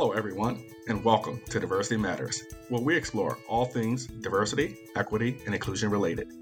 Hello, 0.00 0.12
everyone, 0.12 0.64
and 0.88 1.04
welcome 1.04 1.42
to 1.50 1.60
Diversity 1.60 1.98
Matters, 1.98 2.44
where 2.70 2.80
we 2.80 2.96
explore 2.96 3.36
all 3.46 3.66
things 3.66 4.06
diversity, 4.06 4.78
equity, 4.96 5.36
and 5.44 5.54
inclusion 5.54 5.90
related. 5.90 6.32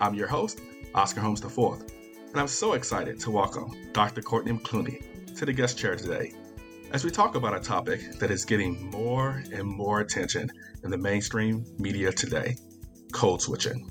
I'm 0.00 0.14
your 0.14 0.28
host, 0.28 0.60
Oscar 0.94 1.20
Holmes 1.20 1.44
IV, 1.44 1.58
and 1.58 2.36
I'm 2.36 2.46
so 2.46 2.74
excited 2.74 3.18
to 3.18 3.32
welcome 3.32 3.74
Dr. 3.92 4.22
Courtney 4.22 4.52
McCluney 4.52 5.34
to 5.36 5.44
the 5.44 5.52
guest 5.52 5.76
chair 5.76 5.96
today 5.96 6.32
as 6.92 7.04
we 7.04 7.10
talk 7.10 7.34
about 7.34 7.56
a 7.56 7.58
topic 7.58 8.00
that 8.20 8.30
is 8.30 8.44
getting 8.44 8.88
more 8.92 9.42
and 9.52 9.64
more 9.64 9.98
attention 9.98 10.48
in 10.84 10.92
the 10.92 10.98
mainstream 10.98 11.64
media 11.80 12.12
today 12.12 12.56
code 13.12 13.42
switching. 13.42 13.90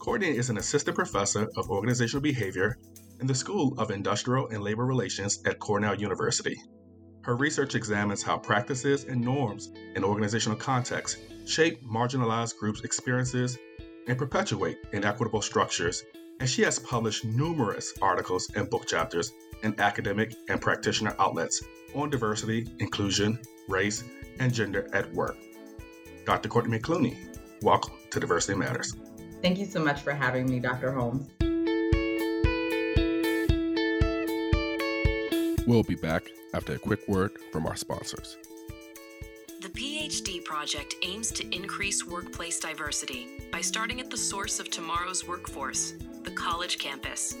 Courtney 0.00 0.36
is 0.36 0.50
an 0.50 0.58
assistant 0.58 0.96
professor 0.96 1.46
of 1.56 1.70
organizational 1.70 2.22
behavior 2.22 2.76
in 3.20 3.28
the 3.28 3.34
School 3.36 3.78
of 3.78 3.92
Industrial 3.92 4.48
and 4.48 4.64
Labor 4.64 4.84
Relations 4.84 5.40
at 5.46 5.60
Cornell 5.60 5.94
University. 5.94 6.56
Her 7.26 7.34
research 7.34 7.74
examines 7.74 8.22
how 8.22 8.38
practices 8.38 9.02
and 9.02 9.20
norms 9.20 9.72
in 9.96 10.04
organizational 10.04 10.56
contexts 10.56 11.20
shape 11.44 11.82
marginalized 11.82 12.56
groups' 12.56 12.82
experiences 12.82 13.58
and 14.06 14.16
perpetuate 14.16 14.78
inequitable 14.92 15.42
structures, 15.42 16.04
and 16.38 16.48
she 16.48 16.62
has 16.62 16.78
published 16.78 17.24
numerous 17.24 17.92
articles 18.00 18.48
and 18.54 18.70
book 18.70 18.86
chapters 18.86 19.32
in 19.64 19.74
academic 19.80 20.36
and 20.48 20.60
practitioner 20.60 21.16
outlets 21.18 21.64
on 21.96 22.10
diversity, 22.10 22.68
inclusion, 22.78 23.40
race, 23.68 24.04
and 24.38 24.54
gender 24.54 24.88
at 24.92 25.12
work. 25.12 25.36
Dr. 26.26 26.48
Courtney 26.48 26.78
McCluney, 26.78 27.16
welcome 27.60 27.94
to 28.10 28.20
Diversity 28.20 28.56
Matters. 28.56 28.94
Thank 29.42 29.58
you 29.58 29.66
so 29.66 29.82
much 29.82 30.00
for 30.00 30.14
having 30.14 30.48
me, 30.48 30.60
Dr. 30.60 30.92
Holmes. 30.92 31.28
We'll 35.66 35.82
be 35.82 35.96
back 35.96 36.30
after 36.56 36.74
a 36.74 36.78
quick 36.78 37.06
word 37.06 37.32
from 37.52 37.66
our 37.66 37.76
sponsors. 37.76 38.38
The 39.60 39.68
PhD 39.68 40.44
Project 40.44 40.94
aims 41.02 41.30
to 41.32 41.54
increase 41.54 42.06
workplace 42.06 42.58
diversity 42.58 43.28
by 43.52 43.60
starting 43.60 44.00
at 44.00 44.10
the 44.10 44.16
source 44.16 44.58
of 44.58 44.70
tomorrow's 44.70 45.28
workforce, 45.28 45.94
the 46.22 46.30
college 46.30 46.78
campus. 46.78 47.36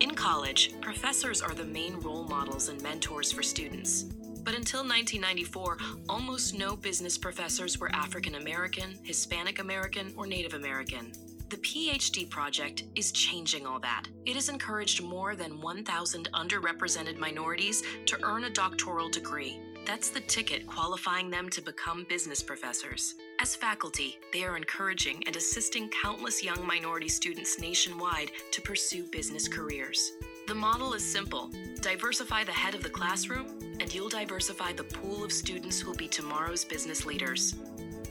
In 0.00 0.14
college, 0.14 0.72
professors 0.80 1.42
are 1.42 1.54
the 1.54 1.64
main 1.64 2.00
role 2.00 2.24
models 2.24 2.68
and 2.68 2.82
mentors 2.82 3.30
for 3.30 3.42
students. 3.42 4.04
But 4.42 4.54
until 4.54 4.80
1994, 4.80 5.76
almost 6.08 6.58
no 6.58 6.76
business 6.76 7.18
professors 7.18 7.78
were 7.78 7.94
African 7.94 8.36
American, 8.36 8.98
Hispanic 9.02 9.58
American, 9.58 10.14
or 10.16 10.26
Native 10.26 10.54
American. 10.54 11.12
The 11.50 11.56
PhD 11.56 12.30
project 12.30 12.84
is 12.94 13.10
changing 13.10 13.66
all 13.66 13.80
that. 13.80 14.04
It 14.24 14.36
has 14.36 14.48
encouraged 14.48 15.02
more 15.02 15.34
than 15.34 15.60
1,000 15.60 16.28
underrepresented 16.32 17.18
minorities 17.18 17.82
to 18.06 18.22
earn 18.22 18.44
a 18.44 18.50
doctoral 18.50 19.08
degree. 19.08 19.58
That's 19.84 20.10
the 20.10 20.20
ticket 20.20 20.64
qualifying 20.68 21.28
them 21.28 21.48
to 21.48 21.60
become 21.60 22.06
business 22.08 22.40
professors. 22.40 23.16
As 23.40 23.56
faculty, 23.56 24.16
they 24.32 24.44
are 24.44 24.56
encouraging 24.56 25.24
and 25.26 25.34
assisting 25.34 25.88
countless 25.88 26.44
young 26.44 26.64
minority 26.64 27.08
students 27.08 27.58
nationwide 27.58 28.30
to 28.52 28.62
pursue 28.62 29.02
business 29.08 29.48
careers. 29.48 30.12
The 30.46 30.54
model 30.54 30.94
is 30.94 31.04
simple 31.04 31.50
diversify 31.80 32.44
the 32.44 32.52
head 32.52 32.76
of 32.76 32.84
the 32.84 32.90
classroom, 32.90 33.46
and 33.80 33.92
you'll 33.92 34.08
diversify 34.08 34.72
the 34.74 34.84
pool 34.84 35.24
of 35.24 35.32
students 35.32 35.80
who'll 35.80 35.96
be 35.96 36.06
tomorrow's 36.06 36.64
business 36.64 37.04
leaders. 37.04 37.56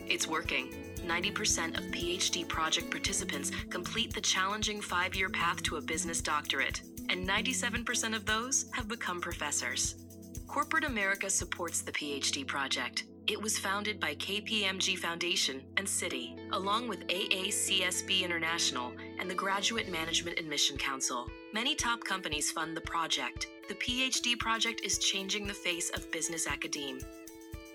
It's 0.09 0.27
working. 0.27 0.88
90% 1.09 1.75
of 1.77 1.83
PhD 1.85 2.47
project 2.47 2.91
participants 2.91 3.51
complete 3.71 4.13
the 4.13 4.21
challenging 4.21 4.79
five 4.79 5.15
year 5.15 5.29
path 5.29 5.63
to 5.63 5.77
a 5.77 5.81
business 5.81 6.21
doctorate, 6.21 6.81
and 7.09 7.27
97% 7.27 8.15
of 8.15 8.25
those 8.25 8.65
have 8.73 8.87
become 8.87 9.19
professors. 9.19 10.05
Corporate 10.47 10.83
America 10.83 11.29
supports 11.29 11.81
the 11.81 11.91
PhD 11.91 12.45
project. 12.45 13.05
It 13.27 13.41
was 13.41 13.59
founded 13.59 13.99
by 13.99 14.15
KPMG 14.15 14.97
Foundation 14.97 15.61
and 15.77 15.85
Citi, 15.85 16.35
along 16.51 16.87
with 16.87 17.05
AACSB 17.07 18.23
International 18.23 18.91
and 19.19 19.29
the 19.29 19.35
Graduate 19.35 19.91
Management 19.91 20.39
Admission 20.39 20.77
Council. 20.77 21.27
Many 21.53 21.75
top 21.75 22.03
companies 22.03 22.51
fund 22.51 22.75
the 22.75 22.81
project. 22.81 23.47
The 23.67 23.75
PhD 23.75 24.37
project 24.37 24.81
is 24.83 24.97
changing 24.97 25.45
the 25.45 25.53
face 25.53 25.91
of 25.91 26.11
business 26.11 26.47
academe. 26.47 26.99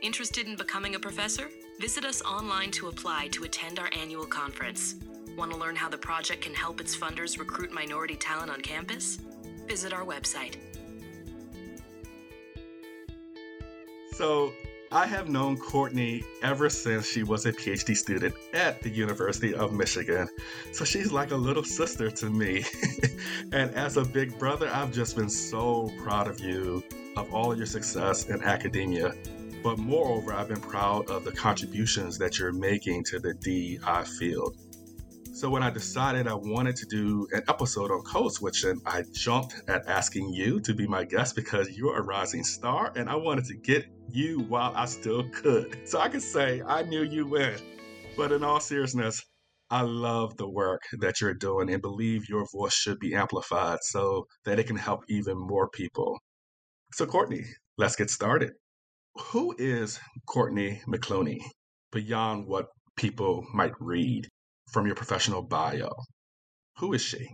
Interested 0.05 0.47
in 0.47 0.55
becoming 0.55 0.97
a 0.97 0.99
professor? 0.99 1.49
Visit 1.81 2.05
us 2.05 2.21
online 2.21 2.71
to 2.73 2.89
apply 2.89 3.29
to 3.29 3.45
attend 3.45 3.79
our 3.79 3.89
annual 3.99 4.27
conference. 4.27 4.97
Want 5.35 5.51
to 5.51 5.57
learn 5.57 5.75
how 5.75 5.89
the 5.89 5.97
project 5.97 6.43
can 6.43 6.53
help 6.53 6.79
its 6.79 6.95
funders 6.95 7.39
recruit 7.39 7.73
minority 7.73 8.15
talent 8.15 8.51
on 8.51 8.61
campus? 8.61 9.17
Visit 9.67 9.95
our 9.95 10.05
website. 10.05 10.57
So, 14.13 14.53
I 14.93 15.07
have 15.07 15.31
known 15.31 15.57
Courtney 15.57 16.23
ever 16.43 16.69
since 16.69 17.09
she 17.09 17.23
was 17.23 17.47
a 17.47 17.53
PhD 17.55 17.97
student 17.97 18.35
at 18.53 18.83
the 18.83 18.91
University 18.91 19.55
of 19.55 19.73
Michigan. 19.73 20.29
So 20.73 20.85
she's 20.85 21.13
like 21.13 21.31
a 21.31 21.37
little 21.37 21.65
sister 21.65 22.11
to 22.11 22.29
me. 22.29 22.63
and 23.53 23.71
as 23.75 23.97
a 23.97 24.05
big 24.05 24.39
brother, 24.39 24.69
I've 24.71 24.93
just 24.93 25.17
been 25.17 25.31
so 25.31 25.91
proud 25.97 26.29
of 26.29 26.41
you, 26.41 26.85
of 27.17 27.33
all 27.33 27.57
your 27.57 27.65
success 27.65 28.29
in 28.29 28.43
academia. 28.43 29.15
But 29.65 29.79
moreover, 29.79 30.35
I've 30.35 30.49
been 30.49 30.61
proud 30.61 31.09
of 31.09 31.25
the 31.25 31.33
contributions 31.33 32.19
that 32.19 32.39
you're 32.39 32.53
making 32.53 33.03
to 33.05 33.19
the 33.19 33.33
DEI 33.33 34.05
field. 34.19 34.59
So 35.33 35.49
when 35.49 35.63
I 35.63 35.71
decided 35.71 36.29
I 36.29 36.35
wanted 36.35 36.77
to 36.77 36.87
do 36.87 37.27
an 37.33 37.45
episode 37.49 37.91
on 37.91 38.03
code 38.03 38.35
switching, 38.35 38.79
I 38.85 39.05
jumped 39.11 39.63
at 39.67 39.89
asking 39.89 40.35
you 40.35 40.61
to 40.61 40.75
be 40.75 40.87
my 40.87 41.05
guest 41.05 41.35
because 41.35 41.71
you're 41.79 41.97
a 41.97 42.03
rising 42.03 42.45
star 42.45 42.93
and 42.95 43.09
I 43.09 43.17
wanted 43.17 43.47
to 43.47 43.55
get 43.55 43.87
you 44.11 44.41
while 44.41 44.75
I 44.77 44.85
still 44.85 45.27
could. 45.31 45.89
So 45.89 45.99
I 45.99 46.11
could 46.11 46.23
say 46.23 46.61
I 46.61 46.83
knew 46.83 47.03
you 47.03 47.27
when. 47.27 47.55
But 48.19 48.33
in 48.33 48.45
all 48.45 48.61
seriousness, 48.61 49.25
I 49.71 49.81
love 49.81 50.37
the 50.37 50.49
work 50.49 50.83
that 50.99 51.23
you're 51.23 51.33
doing 51.33 51.71
and 51.71 51.81
believe 51.81 52.29
your 52.29 52.47
voice 52.53 52.75
should 52.75 53.01
be 53.01 53.15
amplified 53.15 53.79
so 53.81 54.27
that 54.45 54.59
it 54.59 54.67
can 54.67 54.77
help 54.77 55.05
even 55.09 55.39
more 55.39 55.71
people. 55.71 56.19
So, 56.93 57.07
Courtney, 57.07 57.45
let's 57.79 57.97
get 57.97 58.11
started. 58.11 58.53
Who 59.17 59.55
is 59.59 60.01
Courtney 60.27 60.83
McCluney 60.87 61.41
beyond 61.93 62.47
what 62.47 62.69
people 62.97 63.47
might 63.53 63.75
read? 63.81 64.29
from 64.75 64.87
your 64.87 64.97
professional 64.97 65.41
bio. 65.41 65.91
Who 66.79 66.93
is 66.93 67.01
she? 67.01 67.29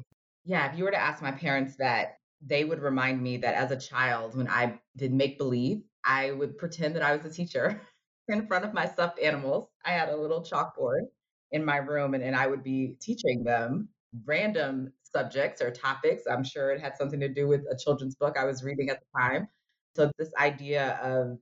Yeah, 0.44 0.70
if 0.70 0.78
you 0.78 0.84
were 0.84 0.91
to 0.91 1.00
ask 1.00 1.22
my 1.22 1.32
parents 1.32 1.76
that, 1.76 2.16
they 2.42 2.64
would 2.64 2.80
remind 2.80 3.22
me 3.22 3.38
that 3.38 3.54
as 3.54 3.70
a 3.70 3.76
child, 3.76 4.36
when 4.36 4.48
I 4.48 4.78
did 4.96 5.12
make 5.12 5.38
believe, 5.38 5.82
I 6.04 6.30
would 6.32 6.56
pretend 6.58 6.96
that 6.96 7.02
I 7.02 7.16
was 7.16 7.24
a 7.24 7.34
teacher 7.34 7.80
in 8.28 8.47
front 8.47 8.64
of 8.64 8.72
my 8.72 8.86
stuffed 8.86 9.18
animals. 9.18 9.68
I 9.84 9.92
had 9.92 10.08
a 10.08 10.16
little 10.16 10.42
chalkboard 10.42 11.06
in 11.52 11.64
my 11.64 11.76
room 11.78 12.14
and, 12.14 12.22
and 12.22 12.36
I 12.36 12.47
would 12.47 12.62
be 12.62 12.97
teaching 13.00 13.42
them 13.42 13.88
random 14.24 14.92
subjects 15.02 15.60
or 15.60 15.70
topics. 15.70 16.22
I'm 16.30 16.44
sure 16.44 16.70
it 16.70 16.80
had 16.80 16.97
something 16.97 17.20
to 17.20 17.28
do 17.28 17.48
with 17.48 17.62
a 17.70 17.76
children's 17.76 18.14
book 18.14 18.36
I 18.38 18.44
was 18.44 18.62
reading 18.62 18.91
at 18.91 19.00
the 19.00 19.20
time. 19.20 19.48
So, 19.97 20.10
this 20.18 20.32
idea 20.38 20.98
of 21.02 21.38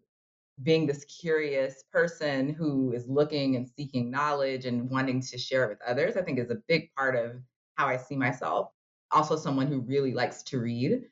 being 0.62 0.86
this 0.86 1.04
curious 1.04 1.84
person 1.92 2.52
who 2.52 2.92
is 2.92 3.06
looking 3.06 3.56
and 3.56 3.68
seeking 3.68 4.10
knowledge 4.10 4.64
and 4.66 4.90
wanting 4.90 5.20
to 5.20 5.38
share 5.38 5.64
it 5.64 5.68
with 5.68 5.82
others, 5.86 6.16
I 6.16 6.22
think 6.22 6.38
is 6.38 6.50
a 6.50 6.62
big 6.66 6.92
part 6.96 7.14
of 7.14 7.40
how 7.76 7.86
I 7.86 7.96
see 7.96 8.16
myself. 8.16 8.70
Also, 9.10 9.36
someone 9.36 9.68
who 9.68 9.80
really 9.80 10.12
likes 10.12 10.42
to 10.44 10.58
read. 10.58 11.04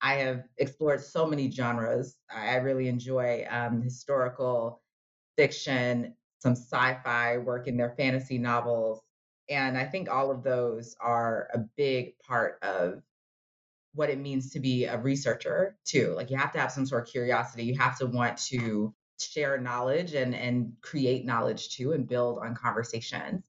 I 0.00 0.14
have 0.14 0.44
explored 0.58 1.00
so 1.00 1.26
many 1.26 1.50
genres. 1.50 2.16
I 2.30 2.56
really 2.56 2.88
enjoy 2.88 3.46
um, 3.50 3.82
historical 3.82 4.82
fiction, 5.36 6.14
some 6.38 6.52
sci 6.52 6.94
fi 7.04 7.38
work 7.38 7.68
in 7.68 7.76
their 7.76 7.94
fantasy 7.96 8.38
novels. 8.38 9.00
And 9.48 9.76
I 9.76 9.84
think 9.84 10.10
all 10.10 10.30
of 10.30 10.42
those 10.42 10.96
are 11.00 11.48
a 11.52 11.58
big 11.76 12.18
part 12.20 12.58
of 12.62 13.02
what 13.94 14.10
it 14.10 14.18
means 14.18 14.50
to 14.50 14.60
be 14.60 14.86
a 14.86 14.98
researcher 14.98 15.76
too. 15.84 16.14
Like 16.16 16.30
you 16.30 16.36
have 16.36 16.52
to 16.52 16.60
have 16.60 16.72
some 16.72 16.86
sort 16.86 17.06
of 17.06 17.12
curiosity. 17.12 17.64
You 17.64 17.78
have 17.78 17.98
to 17.98 18.06
want 18.06 18.38
to 18.48 18.94
share 19.30 19.58
knowledge 19.58 20.14
and 20.14 20.34
and 20.34 20.72
create 20.80 21.24
knowledge 21.24 21.76
too 21.76 21.92
and 21.92 22.08
build 22.08 22.38
on 22.38 22.54
conversations. 22.54 23.44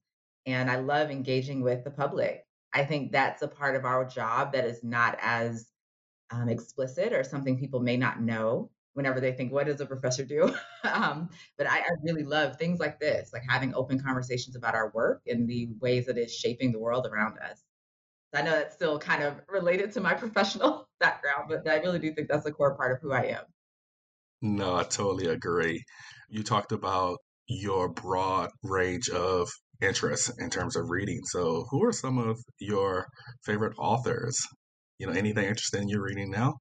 And 0.45 0.69
I 0.69 0.77
love 0.77 1.09
engaging 1.09 1.61
with 1.61 1.83
the 1.83 1.91
public. 1.91 2.45
I 2.73 2.83
think 2.85 3.11
that's 3.11 3.41
a 3.41 3.47
part 3.47 3.75
of 3.75 3.85
our 3.85 4.05
job 4.05 4.53
that 4.53 4.65
is 4.65 4.83
not 4.83 5.17
as 5.21 5.67
um, 6.31 6.49
explicit 6.49 7.13
or 7.13 7.23
something 7.23 7.57
people 7.57 7.79
may 7.79 7.97
not 7.97 8.21
know 8.21 8.71
whenever 8.93 9.19
they 9.19 9.31
think, 9.31 9.51
what 9.51 9.67
does 9.67 9.81
a 9.81 9.85
professor 9.85 10.23
do? 10.23 10.53
um, 10.83 11.29
but 11.57 11.67
I, 11.67 11.79
I, 11.79 11.89
really 12.03 12.23
love 12.23 12.57
things 12.57 12.79
like 12.79 12.99
this, 12.99 13.31
like 13.33 13.43
having 13.47 13.73
open 13.73 13.99
conversations 13.99 14.55
about 14.55 14.75
our 14.75 14.91
work 14.93 15.21
and 15.27 15.47
the 15.47 15.69
ways 15.79 16.05
that 16.05 16.17
it's 16.17 16.33
shaping 16.33 16.71
the 16.71 16.79
world 16.79 17.07
around 17.07 17.37
us. 17.39 17.63
I 18.35 18.41
know 18.41 18.51
that's 18.51 18.75
still 18.75 18.97
kind 18.97 19.23
of 19.23 19.35
related 19.47 19.91
to 19.93 20.01
my 20.01 20.13
professional 20.23 20.87
background, 20.99 21.49
but 21.49 21.67
I 21.67 21.77
really 21.77 21.99
do 21.99 22.13
think 22.13 22.29
that's 22.29 22.45
a 22.45 22.51
core 22.51 22.75
part 22.75 22.91
of 22.91 22.99
who 23.01 23.11
I 23.11 23.23
am. 23.25 23.43
No, 24.43 24.75
I 24.75 24.83
totally 24.83 25.27
agree. 25.27 25.81
You 26.27 26.43
talked 26.43 26.73
about 26.73 27.19
your 27.47 27.87
broad 27.87 28.49
range 28.61 29.07
of 29.09 29.47
interests 29.81 30.29
in 30.37 30.49
terms 30.49 30.75
of 30.75 30.89
reading. 30.89 31.21
So, 31.23 31.65
who 31.71 31.81
are 31.85 31.93
some 31.93 32.17
of 32.17 32.37
your 32.59 33.07
favorite 33.45 33.73
authors? 33.77 34.37
You 34.99 35.07
know, 35.07 35.13
anything 35.13 35.45
interesting 35.45 35.87
you're 35.87 36.03
reading 36.03 36.29
now? 36.29 36.55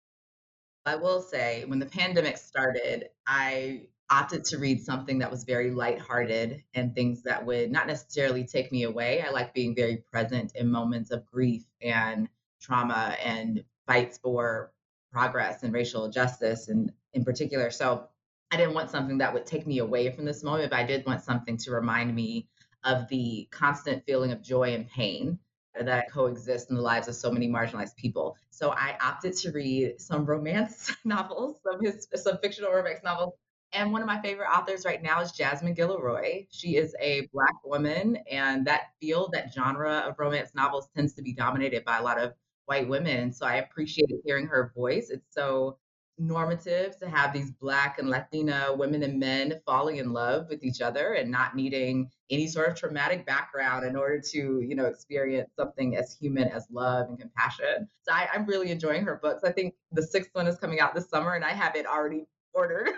I 0.87 0.94
will 0.94 1.20
say, 1.20 1.64
when 1.64 1.81
the 1.81 1.87
pandemic 1.87 2.37
started, 2.38 3.08
I 3.26 3.88
opted 4.08 4.44
to 4.44 4.58
read 4.58 4.81
something 4.85 5.19
that 5.19 5.32
was 5.32 5.43
very 5.43 5.73
lighthearted 5.73 6.62
and 6.75 6.94
things 6.94 7.25
that 7.25 7.44
would 7.44 7.73
not 7.73 7.88
necessarily 7.88 8.44
take 8.44 8.70
me 8.70 8.85
away. 8.85 9.23
I 9.23 9.31
like 9.31 9.55
being 9.55 9.75
very 9.75 10.05
present 10.12 10.52
in 10.55 10.70
moments 10.70 11.11
of 11.11 11.26
grief 11.26 11.64
and 11.81 12.28
trauma 12.61 13.17
and 13.25 13.64
fights 13.88 14.19
for 14.19 14.73
progress 15.11 15.64
and 15.64 15.75
racial 15.75 16.08
justice 16.11 16.69
and 16.69 16.93
in 17.14 17.25
particular. 17.25 17.70
So 17.70 18.09
I 18.50 18.56
didn't 18.56 18.75
want 18.75 18.91
something 18.91 19.19
that 19.19 19.32
would 19.32 19.47
take 19.47 19.67
me 19.67 19.79
away 19.79 20.11
from 20.11 20.25
this 20.25 20.43
moment, 20.43 20.70
but 20.70 20.79
I 20.79 20.85
did 20.85 21.06
want 21.06 21.23
something 21.23 21.56
to 21.59 21.70
remind 21.70 22.14
me 22.14 22.49
of 22.85 23.09
the 23.09 23.49
constant 23.50 24.05
feeling 24.05 24.32
of 24.32 24.43
joy 24.43 24.75
and 24.75 24.88
pain 24.88 25.38
that 25.81 26.11
coexist 26.11 26.69
in 26.69 26.76
the 26.76 26.82
lives 26.82 27.09
of 27.09 27.14
so 27.14 27.31
many 27.31 27.49
marginalized 27.49 27.97
people. 27.97 28.37
So 28.50 28.73
I 28.73 28.97
opted 29.00 29.35
to 29.38 29.53
read 29.53 30.00
some 30.00 30.26
romance 30.26 30.94
novels, 31.05 31.61
some 31.62 31.81
his, 31.82 32.06
some 32.14 32.38
fictional 32.43 32.73
romance 32.73 33.00
novels. 33.03 33.35
And 33.73 33.91
one 33.91 34.03
of 34.03 34.06
my 34.06 34.20
favorite 34.20 34.49
authors 34.49 34.85
right 34.85 35.03
now 35.03 35.23
is 35.23 35.32
Jasmine 35.32 35.75
Guillory. 35.75 36.47
She 36.50 36.76
is 36.76 36.94
a 37.00 37.26
Black 37.32 37.55
woman, 37.64 38.19
and 38.31 38.67
that 38.67 38.88
field, 39.00 39.31
that 39.32 39.50
genre 39.50 40.05
of 40.06 40.19
romance 40.19 40.50
novels 40.55 40.88
tends 40.94 41.14
to 41.14 41.23
be 41.23 41.32
dominated 41.32 41.82
by 41.82 41.97
a 41.97 42.03
lot 42.03 42.19
of 42.20 42.35
white 42.67 42.87
women. 42.87 43.32
So 43.32 43.47
I 43.47 43.56
appreciated 43.56 44.19
hearing 44.26 44.47
her 44.47 44.73
voice. 44.76 45.09
It's 45.09 45.25
so 45.31 45.79
normative 46.22 46.96
to 46.98 47.08
have 47.08 47.32
these 47.32 47.50
black 47.50 47.98
and 47.98 48.08
latina 48.08 48.69
women 48.76 49.02
and 49.02 49.19
men 49.19 49.60
falling 49.66 49.96
in 49.96 50.12
love 50.12 50.46
with 50.48 50.62
each 50.62 50.80
other 50.80 51.14
and 51.14 51.30
not 51.30 51.56
needing 51.56 52.08
any 52.30 52.46
sort 52.46 52.69
of 52.69 52.76
traumatic 52.76 53.26
background 53.26 53.84
in 53.84 53.96
order 53.96 54.20
to 54.20 54.60
you 54.60 54.74
know 54.74 54.84
experience 54.84 55.50
something 55.56 55.96
as 55.96 56.16
human 56.19 56.48
as 56.48 56.66
love 56.70 57.08
and 57.08 57.19
compassion. 57.19 57.88
So 58.02 58.12
I, 58.12 58.28
am 58.34 58.46
really 58.46 58.70
enjoying 58.70 59.04
her 59.04 59.19
books. 59.22 59.42
I 59.44 59.52
think 59.52 59.74
the 59.90 60.02
sixth 60.02 60.30
one 60.32 60.46
is 60.46 60.58
coming 60.58 60.80
out 60.80 60.94
this 60.94 61.08
summer 61.08 61.34
and 61.34 61.44
i 61.44 61.50
have 61.50 61.76
it 61.76 61.86
already 61.86 62.26
ordered. 62.54 62.90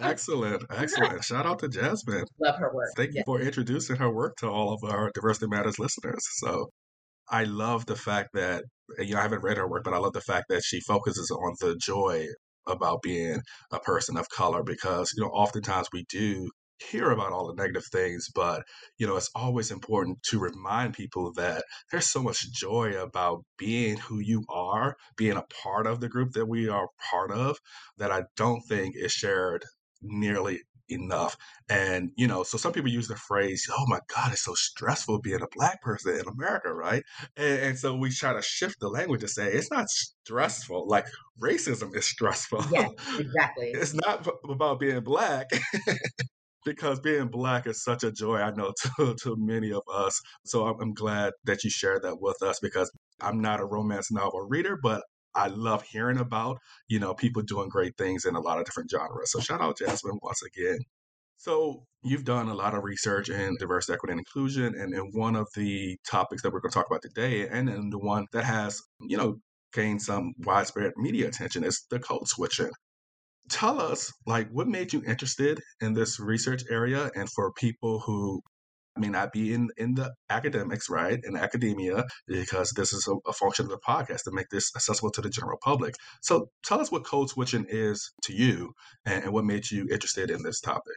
Excellent 0.00 0.64
excellent. 0.70 1.24
Shout 1.24 1.46
out 1.46 1.60
to 1.60 1.68
jasmine. 1.68 2.24
Love 2.40 2.56
her 2.56 2.72
work 2.74 2.90
thank 2.96 3.14
you 3.14 3.22
for 3.24 3.40
introducing 3.40 3.96
her 3.96 4.12
work 4.12 4.36
to 4.38 4.48
all 4.48 4.72
of 4.72 4.82
our 4.84 5.10
diversity 5.14 5.46
matters 5.46 5.78
listeners. 5.78 6.26
So 6.36 6.70
I 7.30 7.44
love 7.44 7.86
the 7.86 7.96
fact 7.96 8.30
that 8.34 8.64
you 8.98 9.14
know 9.14 9.20
I 9.20 9.22
haven't 9.22 9.42
read 9.42 9.56
her 9.56 9.68
work, 9.68 9.84
but 9.84 9.94
I 9.94 9.98
love 9.98 10.12
the 10.12 10.20
fact 10.20 10.46
that 10.48 10.64
she 10.64 10.80
focuses 10.80 11.30
on 11.30 11.54
the 11.60 11.76
joy 11.76 12.26
about 12.66 13.02
being 13.02 13.40
a 13.72 13.78
person 13.80 14.16
of 14.16 14.28
color 14.28 14.62
because 14.62 15.12
you 15.16 15.22
know 15.22 15.30
oftentimes 15.30 15.88
we 15.92 16.04
do 16.08 16.50
hear 16.90 17.10
about 17.10 17.32
all 17.32 17.46
the 17.46 17.60
negative 17.62 17.84
things 17.92 18.28
but 18.34 18.62
you 18.98 19.06
know 19.06 19.16
it's 19.16 19.30
always 19.34 19.70
important 19.70 20.22
to 20.22 20.38
remind 20.38 20.94
people 20.94 21.32
that 21.34 21.64
there's 21.90 22.06
so 22.06 22.22
much 22.22 22.50
joy 22.52 22.92
about 23.00 23.42
being 23.58 23.96
who 23.98 24.18
you 24.18 24.44
are 24.48 24.96
being 25.16 25.36
a 25.36 25.44
part 25.62 25.86
of 25.86 26.00
the 26.00 26.08
group 26.08 26.32
that 26.32 26.46
we 26.46 26.68
are 26.68 26.88
part 27.10 27.30
of 27.30 27.58
that 27.98 28.10
i 28.10 28.22
don't 28.36 28.62
think 28.62 28.94
is 28.96 29.12
shared 29.12 29.64
nearly 30.02 30.60
enough. 30.90 31.36
And, 31.68 32.10
you 32.16 32.26
know, 32.26 32.42
so 32.42 32.58
some 32.58 32.72
people 32.72 32.90
use 32.90 33.08
the 33.08 33.16
phrase, 33.16 33.68
oh 33.70 33.84
my 33.86 34.00
God, 34.14 34.32
it's 34.32 34.44
so 34.44 34.54
stressful 34.54 35.20
being 35.20 35.42
a 35.42 35.48
black 35.56 35.82
person 35.82 36.14
in 36.14 36.26
America, 36.28 36.72
right? 36.72 37.02
And, 37.36 37.58
and 37.60 37.78
so 37.78 37.94
we 37.96 38.10
try 38.10 38.32
to 38.32 38.42
shift 38.42 38.80
the 38.80 38.88
language 38.88 39.20
to 39.20 39.28
say 39.28 39.52
it's 39.52 39.70
not 39.70 39.88
stressful. 39.88 40.88
Like 40.88 41.06
racism 41.40 41.94
is 41.96 42.06
stressful. 42.06 42.64
Yes, 42.72 42.90
exactly. 43.18 43.70
it's 43.74 43.94
not 43.94 44.26
about 44.48 44.80
being 44.80 45.00
black. 45.00 45.48
because 46.64 47.00
being 47.00 47.28
black 47.28 47.66
is 47.66 47.82
such 47.82 48.04
a 48.04 48.12
joy, 48.12 48.36
I 48.36 48.50
know, 48.50 48.72
to, 48.96 49.14
to 49.22 49.36
many 49.38 49.72
of 49.72 49.82
us. 49.92 50.20
So 50.44 50.66
I'm, 50.66 50.80
I'm 50.80 50.94
glad 50.94 51.32
that 51.44 51.64
you 51.64 51.70
shared 51.70 52.02
that 52.02 52.20
with 52.20 52.42
us 52.42 52.58
because 52.60 52.90
I'm 53.20 53.40
not 53.40 53.60
a 53.60 53.64
romance 53.64 54.10
novel 54.10 54.46
reader, 54.48 54.78
but 54.82 55.02
I 55.34 55.48
love 55.48 55.82
hearing 55.82 56.18
about, 56.18 56.58
you 56.88 56.98
know, 56.98 57.14
people 57.14 57.42
doing 57.42 57.68
great 57.68 57.96
things 57.96 58.24
in 58.24 58.34
a 58.34 58.40
lot 58.40 58.58
of 58.58 58.64
different 58.64 58.90
genres. 58.90 59.32
So 59.32 59.40
shout 59.40 59.60
out 59.60 59.78
Jasmine 59.78 60.18
once 60.22 60.42
again. 60.42 60.78
So 61.36 61.84
you've 62.02 62.24
done 62.24 62.48
a 62.48 62.54
lot 62.54 62.74
of 62.74 62.84
research 62.84 63.30
in 63.30 63.56
diversity, 63.58 63.94
equity, 63.94 64.12
and 64.12 64.20
inclusion, 64.20 64.74
and, 64.74 64.92
and 64.92 65.14
one 65.14 65.36
of 65.36 65.48
the 65.54 65.96
topics 66.06 66.42
that 66.42 66.52
we're 66.52 66.60
going 66.60 66.70
to 66.70 66.74
talk 66.74 66.86
about 66.86 67.00
today, 67.02 67.48
and, 67.48 67.68
and 67.70 67.90
the 67.90 67.98
one 67.98 68.26
that 68.32 68.44
has, 68.44 68.82
you 69.00 69.16
know, 69.16 69.36
gained 69.72 70.02
some 70.02 70.34
widespread 70.40 70.92
media 70.96 71.28
attention 71.28 71.64
is 71.64 71.86
the 71.90 71.98
code 71.98 72.28
switching. 72.28 72.70
Tell 73.48 73.80
us, 73.80 74.12
like, 74.26 74.50
what 74.50 74.68
made 74.68 74.92
you 74.92 75.02
interested 75.06 75.60
in 75.80 75.94
this 75.94 76.20
research 76.20 76.62
area, 76.70 77.10
and 77.14 77.30
for 77.30 77.52
people 77.52 78.00
who 78.00 78.42
may 78.96 79.08
not 79.08 79.32
be 79.32 79.54
in, 79.54 79.68
in 79.76 79.94
the 79.94 80.12
academics, 80.28 80.90
right, 80.90 81.20
in 81.22 81.36
academia, 81.36 82.04
because 82.26 82.70
this 82.72 82.92
is 82.92 83.06
a, 83.08 83.14
a, 83.28 83.32
function 83.32 83.66
of 83.66 83.70
the 83.70 83.78
podcast 83.78 84.24
to 84.24 84.32
make 84.32 84.48
this 84.50 84.72
accessible 84.74 85.10
to 85.12 85.20
the 85.20 85.30
general 85.30 85.58
public. 85.62 85.94
So 86.22 86.48
tell 86.64 86.80
us 86.80 86.90
what 86.90 87.04
code 87.04 87.30
switching 87.30 87.66
is 87.68 88.12
to 88.24 88.32
you 88.32 88.72
and, 89.04 89.24
and 89.24 89.32
what 89.32 89.44
made 89.44 89.70
you 89.70 89.88
interested 89.90 90.30
in 90.30 90.42
this 90.42 90.60
topic. 90.60 90.96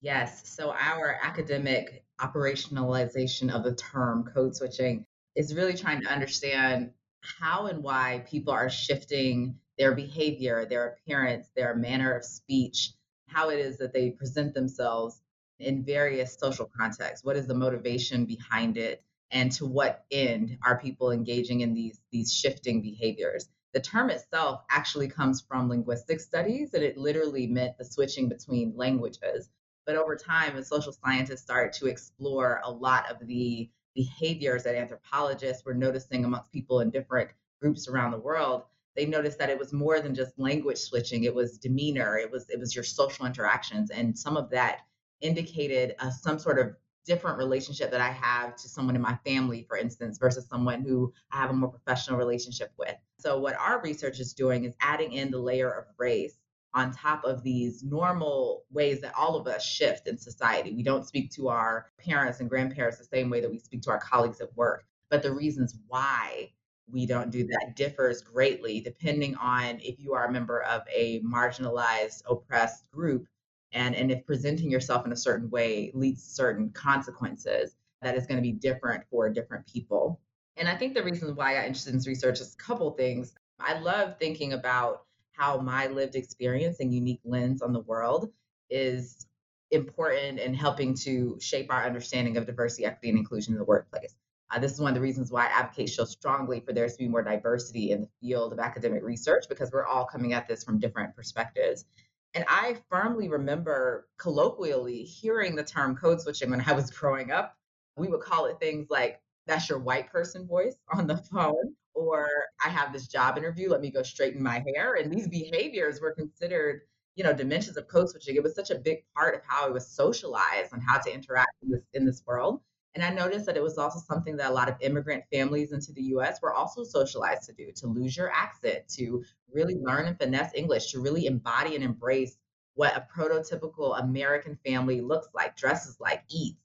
Yes. 0.00 0.42
So 0.56 0.72
our 0.72 1.18
academic 1.22 2.04
operationalization 2.20 3.54
of 3.54 3.64
the 3.64 3.74
term 3.74 4.24
code 4.34 4.56
switching 4.56 5.06
is 5.36 5.54
really 5.54 5.74
trying 5.74 6.02
to 6.02 6.08
understand 6.08 6.90
how 7.20 7.66
and 7.66 7.82
why 7.82 8.24
people 8.28 8.52
are 8.52 8.68
shifting 8.68 9.56
their 9.78 9.94
behavior, 9.94 10.66
their 10.66 10.88
appearance, 10.88 11.48
their 11.56 11.74
manner 11.74 12.12
of 12.12 12.24
speech, 12.24 12.92
how 13.26 13.50
it 13.50 13.58
is 13.58 13.78
that 13.78 13.92
they 13.92 14.10
present 14.10 14.54
themselves 14.54 15.21
in 15.62 15.84
various 15.84 16.36
social 16.38 16.70
contexts? 16.78 17.24
What 17.24 17.36
is 17.36 17.46
the 17.46 17.54
motivation 17.54 18.24
behind 18.24 18.76
it? 18.76 19.02
And 19.30 19.50
to 19.52 19.66
what 19.66 20.04
end 20.10 20.58
are 20.62 20.78
people 20.78 21.10
engaging 21.10 21.62
in 21.62 21.72
these, 21.72 22.00
these 22.10 22.32
shifting 22.32 22.82
behaviors? 22.82 23.48
The 23.72 23.80
term 23.80 24.10
itself 24.10 24.62
actually 24.70 25.08
comes 25.08 25.40
from 25.40 25.70
linguistic 25.70 26.20
studies, 26.20 26.74
and 26.74 26.84
it 26.84 26.98
literally 26.98 27.46
meant 27.46 27.78
the 27.78 27.84
switching 27.86 28.28
between 28.28 28.76
languages. 28.76 29.48
But 29.86 29.96
over 29.96 30.14
time, 30.14 30.56
as 30.56 30.68
social 30.68 30.92
scientists 30.92 31.40
started 31.40 31.72
to 31.74 31.86
explore 31.86 32.60
a 32.64 32.70
lot 32.70 33.10
of 33.10 33.26
the 33.26 33.70
behaviors 33.94 34.62
that 34.64 34.74
anthropologists 34.74 35.64
were 35.64 35.74
noticing 35.74 36.24
amongst 36.24 36.52
people 36.52 36.80
in 36.80 36.90
different 36.90 37.30
groups 37.60 37.88
around 37.88 38.10
the 38.10 38.18
world, 38.18 38.64
they 38.94 39.06
noticed 39.06 39.38
that 39.38 39.50
it 39.50 39.58
was 39.58 39.72
more 39.72 40.00
than 40.00 40.14
just 40.14 40.38
language 40.38 40.78
switching. 40.78 41.24
It 41.24 41.34
was 41.34 41.58
demeanor. 41.58 42.18
It 42.18 42.30
was 42.30 42.48
it 42.50 42.60
was 42.60 42.74
your 42.74 42.84
social 42.84 43.24
interactions, 43.24 43.90
and 43.90 44.18
some 44.18 44.36
of 44.36 44.50
that 44.50 44.80
indicated 45.22 45.94
uh, 45.98 46.10
some 46.10 46.38
sort 46.38 46.58
of 46.58 46.74
different 47.04 47.38
relationship 47.38 47.90
that 47.90 48.00
I 48.00 48.10
have 48.10 48.56
to 48.56 48.68
someone 48.68 48.94
in 48.94 49.02
my 49.02 49.18
family, 49.24 49.64
for 49.68 49.76
instance, 49.76 50.18
versus 50.18 50.46
someone 50.48 50.82
who 50.82 51.12
I 51.32 51.38
have 51.38 51.50
a 51.50 51.54
more 51.54 51.70
professional 51.70 52.18
relationship 52.18 52.72
with. 52.78 52.94
So, 53.18 53.38
what 53.38 53.56
our 53.56 53.80
research 53.80 54.20
is 54.20 54.34
doing 54.34 54.64
is 54.64 54.74
adding 54.80 55.12
in 55.12 55.30
the 55.30 55.38
layer 55.38 55.70
of 55.70 55.86
race 55.98 56.38
on 56.74 56.92
top 56.92 57.24
of 57.24 57.42
these 57.42 57.82
normal 57.82 58.64
ways 58.70 59.00
that 59.00 59.14
all 59.14 59.36
of 59.36 59.46
us 59.46 59.64
shift 59.64 60.08
in 60.08 60.16
society. 60.16 60.72
We 60.72 60.82
don't 60.82 61.06
speak 61.06 61.30
to 61.32 61.48
our 61.48 61.90
parents 61.98 62.40
and 62.40 62.48
grandparents 62.48 62.98
the 62.98 63.04
same 63.04 63.28
way 63.28 63.40
that 63.40 63.50
we 63.50 63.58
speak 63.58 63.82
to 63.82 63.90
our 63.90 64.00
colleagues 64.00 64.40
at 64.40 64.56
work, 64.56 64.84
but 65.10 65.22
the 65.22 65.32
reasons 65.32 65.76
why 65.88 66.52
we 66.90 67.06
don't 67.06 67.30
do 67.30 67.46
that 67.46 67.74
differs 67.76 68.22
greatly 68.22 68.80
depending 68.80 69.34
on 69.36 69.78
if 69.80 70.00
you 70.00 70.14
are 70.14 70.26
a 70.26 70.32
member 70.32 70.62
of 70.62 70.82
a 70.92 71.20
marginalized, 71.20 72.22
oppressed 72.28 72.90
group 72.90 73.26
and 73.72 73.94
and 73.94 74.10
if 74.10 74.24
presenting 74.26 74.70
yourself 74.70 75.06
in 75.06 75.12
a 75.12 75.16
certain 75.16 75.50
way 75.50 75.90
leads 75.94 76.22
to 76.24 76.30
certain 76.30 76.70
consequences 76.70 77.76
that 78.00 78.16
is 78.16 78.26
going 78.26 78.36
to 78.36 78.42
be 78.42 78.52
different 78.52 79.04
for 79.10 79.28
different 79.28 79.66
people. 79.66 80.20
And 80.56 80.68
i 80.68 80.76
think 80.76 80.94
the 80.94 81.02
reason 81.02 81.34
why 81.34 81.52
i 81.52 81.54
got 81.54 81.66
interested 81.66 81.90
in 81.90 81.96
this 81.96 82.06
research 82.06 82.40
is 82.40 82.54
a 82.54 82.62
couple 82.62 82.90
things. 82.92 83.34
I 83.60 83.78
love 83.78 84.16
thinking 84.18 84.52
about 84.52 85.04
how 85.32 85.58
my 85.58 85.86
lived 85.86 86.14
experience 86.14 86.80
and 86.80 86.92
unique 86.92 87.20
lens 87.24 87.62
on 87.62 87.72
the 87.72 87.80
world 87.80 88.30
is 88.70 89.26
important 89.70 90.38
in 90.38 90.54
helping 90.54 90.94
to 90.94 91.38
shape 91.40 91.72
our 91.72 91.84
understanding 91.84 92.36
of 92.36 92.46
diversity 92.46 92.84
equity 92.84 93.08
and 93.08 93.18
inclusion 93.18 93.54
in 93.54 93.58
the 93.58 93.64
workplace. 93.64 94.14
Uh, 94.50 94.58
this 94.58 94.72
is 94.72 94.80
one 94.80 94.90
of 94.90 94.94
the 94.94 95.00
reasons 95.00 95.32
why 95.32 95.46
I 95.46 95.60
advocate 95.60 95.88
so 95.88 96.04
strongly 96.04 96.60
for 96.60 96.74
there 96.74 96.86
to 96.86 96.98
be 96.98 97.08
more 97.08 97.22
diversity 97.22 97.90
in 97.90 98.02
the 98.02 98.08
field 98.20 98.52
of 98.52 98.58
academic 98.58 99.02
research 99.02 99.44
because 99.48 99.72
we're 99.72 99.86
all 99.86 100.04
coming 100.04 100.34
at 100.34 100.46
this 100.46 100.62
from 100.62 100.78
different 100.78 101.16
perspectives. 101.16 101.86
And 102.34 102.44
I 102.48 102.78
firmly 102.88 103.28
remember 103.28 104.08
colloquially 104.18 105.02
hearing 105.02 105.54
the 105.54 105.64
term 105.64 105.94
code 105.94 106.20
switching 106.20 106.50
when 106.50 106.62
I 106.66 106.72
was 106.72 106.90
growing 106.90 107.30
up. 107.30 107.56
We 107.96 108.08
would 108.08 108.22
call 108.22 108.46
it 108.46 108.58
things 108.58 108.86
like, 108.88 109.20
that's 109.46 109.68
your 109.68 109.78
white 109.78 110.10
person 110.10 110.46
voice 110.46 110.76
on 110.94 111.06
the 111.06 111.18
phone, 111.18 111.74
or 111.94 112.28
I 112.64 112.68
have 112.68 112.92
this 112.92 113.06
job 113.06 113.36
interview, 113.36 113.68
let 113.68 113.80
me 113.80 113.90
go 113.90 114.02
straighten 114.02 114.42
my 114.42 114.64
hair. 114.74 114.94
And 114.94 115.12
these 115.12 115.28
behaviors 115.28 116.00
were 116.00 116.12
considered, 116.12 116.82
you 117.16 117.24
know, 117.24 117.34
dimensions 117.34 117.76
of 117.76 117.86
code 117.88 118.08
switching. 118.08 118.36
It 118.36 118.42
was 118.42 118.54
such 118.54 118.70
a 118.70 118.76
big 118.76 119.04
part 119.14 119.34
of 119.34 119.42
how 119.46 119.66
I 119.66 119.70
was 119.70 119.86
socialized 119.86 120.72
and 120.72 120.82
how 120.82 120.98
to 120.98 121.12
interact 121.12 121.52
in 121.62 121.70
this, 121.70 121.82
in 121.92 122.06
this 122.06 122.22
world. 122.26 122.60
And 122.94 123.02
I 123.02 123.10
noticed 123.10 123.46
that 123.46 123.56
it 123.56 123.62
was 123.62 123.78
also 123.78 124.00
something 124.00 124.36
that 124.36 124.50
a 124.50 124.54
lot 124.54 124.68
of 124.68 124.76
immigrant 124.80 125.24
families 125.32 125.72
into 125.72 125.92
the 125.92 126.02
US 126.16 126.42
were 126.42 126.52
also 126.52 126.84
socialized 126.84 127.44
to 127.44 127.52
do 127.52 127.72
to 127.76 127.86
lose 127.86 128.16
your 128.16 128.30
accent, 128.30 128.86
to 128.96 129.24
really 129.52 129.76
learn 129.76 130.06
and 130.06 130.18
finesse 130.18 130.52
English, 130.54 130.92
to 130.92 131.00
really 131.00 131.26
embody 131.26 131.74
and 131.74 131.84
embrace 131.84 132.36
what 132.74 132.96
a 132.96 133.06
prototypical 133.14 133.98
American 133.98 134.58
family 134.64 135.00
looks 135.00 135.28
like, 135.34 135.56
dresses 135.56 135.98
like, 136.00 136.22
eats. 136.28 136.58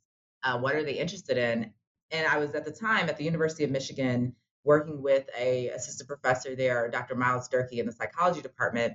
Uh, 0.44 0.58
what 0.60 0.76
are 0.76 0.84
they 0.84 0.94
interested 0.94 1.38
in? 1.38 1.74
And 2.12 2.28
I 2.28 2.38
was 2.38 2.56
at 2.56 2.66
the 2.66 2.72
time 2.72 3.10
at 3.10 3.18
the 3.18 3.24
University 3.24 3.64
of 3.64 3.72
Michigan 3.72 4.34
working 4.64 5.02
with 5.02 5.30
a 5.38 5.70
assistant 5.70 6.08
professor 6.08 6.56
there, 6.56 6.90
Dr. 6.90 7.16
Myles 7.16 7.48
Durkee 7.48 7.80
in 7.80 7.86
the 7.86 7.92
psychology 7.92 8.42
department. 8.42 8.94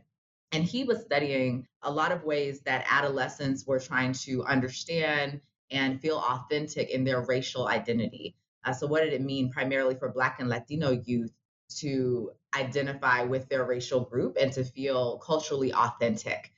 And 0.53 0.65
he 0.65 0.85
was 0.85 1.03
studying 1.03 1.67
a 1.83 1.91
lot 1.91 2.13
of 2.13 2.25
ways 2.25 2.61
that 2.61 2.87
adolescents 2.89 3.67
were 3.67 3.81
trying 3.81 4.13
to 4.13 4.45
understand 4.45 5.41
and 5.73 6.01
feel 6.01 6.19
authentic 6.19 6.91
in 6.91 7.05
their 7.05 7.23
racial 7.23 7.67
identity. 7.67 8.37
Uh, 8.65 8.73
so, 8.73 8.87
what 8.87 9.03
did 9.03 9.13
it 9.13 9.23
mean 9.23 9.51
primarily 9.51 9.95
for 9.95 10.09
Black 10.09 10.41
and 10.41 10.49
Latino 10.49 10.91
youth 10.91 11.33
to 11.79 12.31
identify 12.55 13.23
with 13.23 13.49
their 13.49 13.65
racial 13.65 14.01
group 14.01 14.37
and 14.41 14.53
to 14.53 14.65
feel 14.65 15.19
culturally 15.19 15.73
authentic? 15.73 16.53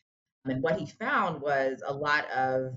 And 0.44 0.62
what 0.62 0.78
he 0.78 0.86
found 0.86 1.40
was 1.40 1.82
a 1.86 1.94
lot 1.94 2.30
of 2.30 2.76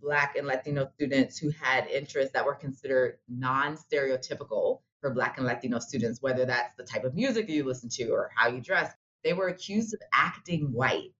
Black 0.00 0.36
and 0.36 0.46
Latino 0.46 0.90
students 0.94 1.38
who 1.38 1.50
had 1.50 1.86
interests 1.88 2.32
that 2.32 2.46
were 2.46 2.54
considered 2.54 3.18
non 3.28 3.76
stereotypical 3.76 4.80
for 5.00 5.12
Black 5.12 5.36
and 5.36 5.46
Latino 5.46 5.78
students, 5.78 6.22
whether 6.22 6.46
that's 6.46 6.74
the 6.76 6.84
type 6.84 7.04
of 7.04 7.14
music 7.14 7.48
you 7.48 7.64
listen 7.64 7.90
to 7.90 8.10
or 8.10 8.30
how 8.34 8.48
you 8.48 8.60
dress, 8.60 8.92
they 9.24 9.32
were 9.32 9.48
accused 9.48 9.92
of 9.92 10.00
acting 10.12 10.72
white, 10.72 11.12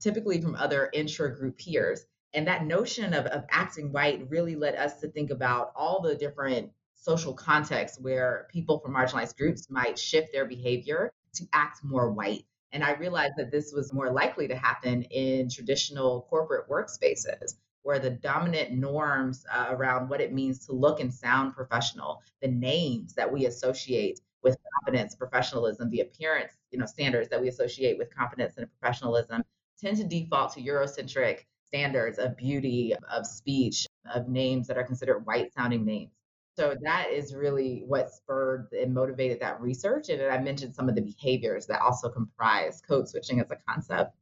typically 0.00 0.40
from 0.40 0.54
other 0.54 0.90
intra 0.92 1.34
group 1.34 1.58
peers. 1.58 2.04
And 2.34 2.46
that 2.46 2.66
notion 2.66 3.14
of, 3.14 3.26
of 3.26 3.44
acting 3.50 3.92
white 3.92 4.28
really 4.30 4.54
led 4.54 4.74
us 4.74 5.00
to 5.00 5.08
think 5.08 5.30
about 5.30 5.72
all 5.74 6.02
the 6.02 6.14
different 6.14 6.70
social 6.94 7.32
contexts 7.32 7.98
where 8.00 8.48
people 8.50 8.78
from 8.80 8.94
marginalized 8.94 9.36
groups 9.36 9.70
might 9.70 9.98
shift 9.98 10.32
their 10.32 10.44
behavior 10.44 11.12
to 11.34 11.48
act 11.52 11.82
more 11.82 12.10
white. 12.10 12.44
And 12.72 12.84
I 12.84 12.92
realized 12.94 13.34
that 13.38 13.50
this 13.50 13.72
was 13.72 13.92
more 13.92 14.10
likely 14.10 14.48
to 14.48 14.56
happen 14.56 15.02
in 15.04 15.48
traditional 15.48 16.26
corporate 16.28 16.68
workspaces 16.68 17.54
where 17.82 17.98
the 17.98 18.10
dominant 18.10 18.72
norms 18.72 19.46
uh, 19.50 19.68
around 19.70 20.10
what 20.10 20.20
it 20.20 20.32
means 20.32 20.66
to 20.66 20.72
look 20.72 21.00
and 21.00 21.14
sound 21.14 21.54
professional, 21.54 22.22
the 22.42 22.48
names 22.48 23.14
that 23.14 23.32
we 23.32 23.46
associate 23.46 24.20
with 24.42 24.58
competence, 24.74 25.14
professionalism, 25.14 25.88
the 25.88 26.00
appearance, 26.00 26.52
you 26.70 26.78
know, 26.78 26.84
standards 26.84 27.28
that 27.30 27.40
we 27.40 27.48
associate 27.48 27.96
with 27.96 28.14
competence 28.14 28.54
and 28.58 28.68
professionalism 28.78 29.42
tend 29.80 29.96
to 29.96 30.04
default 30.04 30.52
to 30.52 30.60
Eurocentric 30.60 31.44
standards 31.68 32.18
of 32.18 32.36
beauty, 32.36 32.94
of 33.12 33.26
speech, 33.26 33.86
of 34.12 34.28
names 34.28 34.66
that 34.66 34.78
are 34.78 34.84
considered 34.84 35.26
white 35.26 35.52
sounding 35.54 35.84
names. 35.84 36.10
So 36.56 36.74
that 36.82 37.10
is 37.12 37.34
really 37.34 37.84
what 37.86 38.10
spurred 38.10 38.68
and 38.72 38.92
motivated 38.92 39.40
that 39.40 39.60
research. 39.60 40.08
And 40.08 40.20
I 40.22 40.38
mentioned 40.38 40.74
some 40.74 40.88
of 40.88 40.96
the 40.96 41.02
behaviors 41.02 41.66
that 41.66 41.80
also 41.80 42.08
comprise 42.08 42.82
code 42.86 43.08
switching 43.08 43.38
as 43.40 43.50
a 43.50 43.56
concept. 43.68 44.16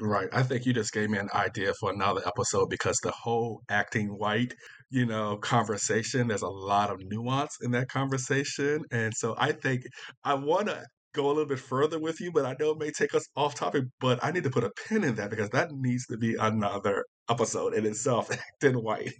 Right. 0.00 0.28
I 0.32 0.42
think 0.42 0.66
you 0.66 0.72
just 0.72 0.92
gave 0.92 1.08
me 1.08 1.18
an 1.18 1.30
idea 1.32 1.72
for 1.80 1.90
another 1.90 2.20
episode 2.26 2.68
because 2.68 2.98
the 3.02 3.12
whole 3.12 3.62
acting 3.70 4.08
white, 4.08 4.52
you 4.90 5.06
know, 5.06 5.36
conversation, 5.36 6.28
there's 6.28 6.42
a 6.42 6.48
lot 6.48 6.90
of 6.90 7.00
nuance 7.02 7.56
in 7.62 7.70
that 7.70 7.88
conversation. 7.88 8.82
And 8.90 9.14
so 9.16 9.34
I 9.38 9.52
think 9.52 9.84
I 10.22 10.34
want 10.34 10.66
to 10.66 10.84
go 11.16 11.26
a 11.26 11.32
little 11.32 11.46
bit 11.46 11.58
further 11.58 11.98
with 11.98 12.20
you, 12.20 12.30
but 12.30 12.44
I 12.44 12.54
know 12.60 12.72
it 12.72 12.78
may 12.78 12.90
take 12.90 13.14
us 13.14 13.26
off 13.34 13.54
topic, 13.54 13.84
but 14.00 14.22
I 14.22 14.30
need 14.30 14.44
to 14.44 14.50
put 14.50 14.64
a 14.64 14.70
pin 14.88 15.02
in 15.02 15.16
that 15.16 15.30
because 15.30 15.50
that 15.50 15.72
needs 15.72 16.06
to 16.06 16.16
be 16.16 16.36
another 16.38 17.04
episode 17.28 17.74
in 17.74 17.86
itself, 17.86 18.30
acting 18.62 18.82
white. 18.82 19.12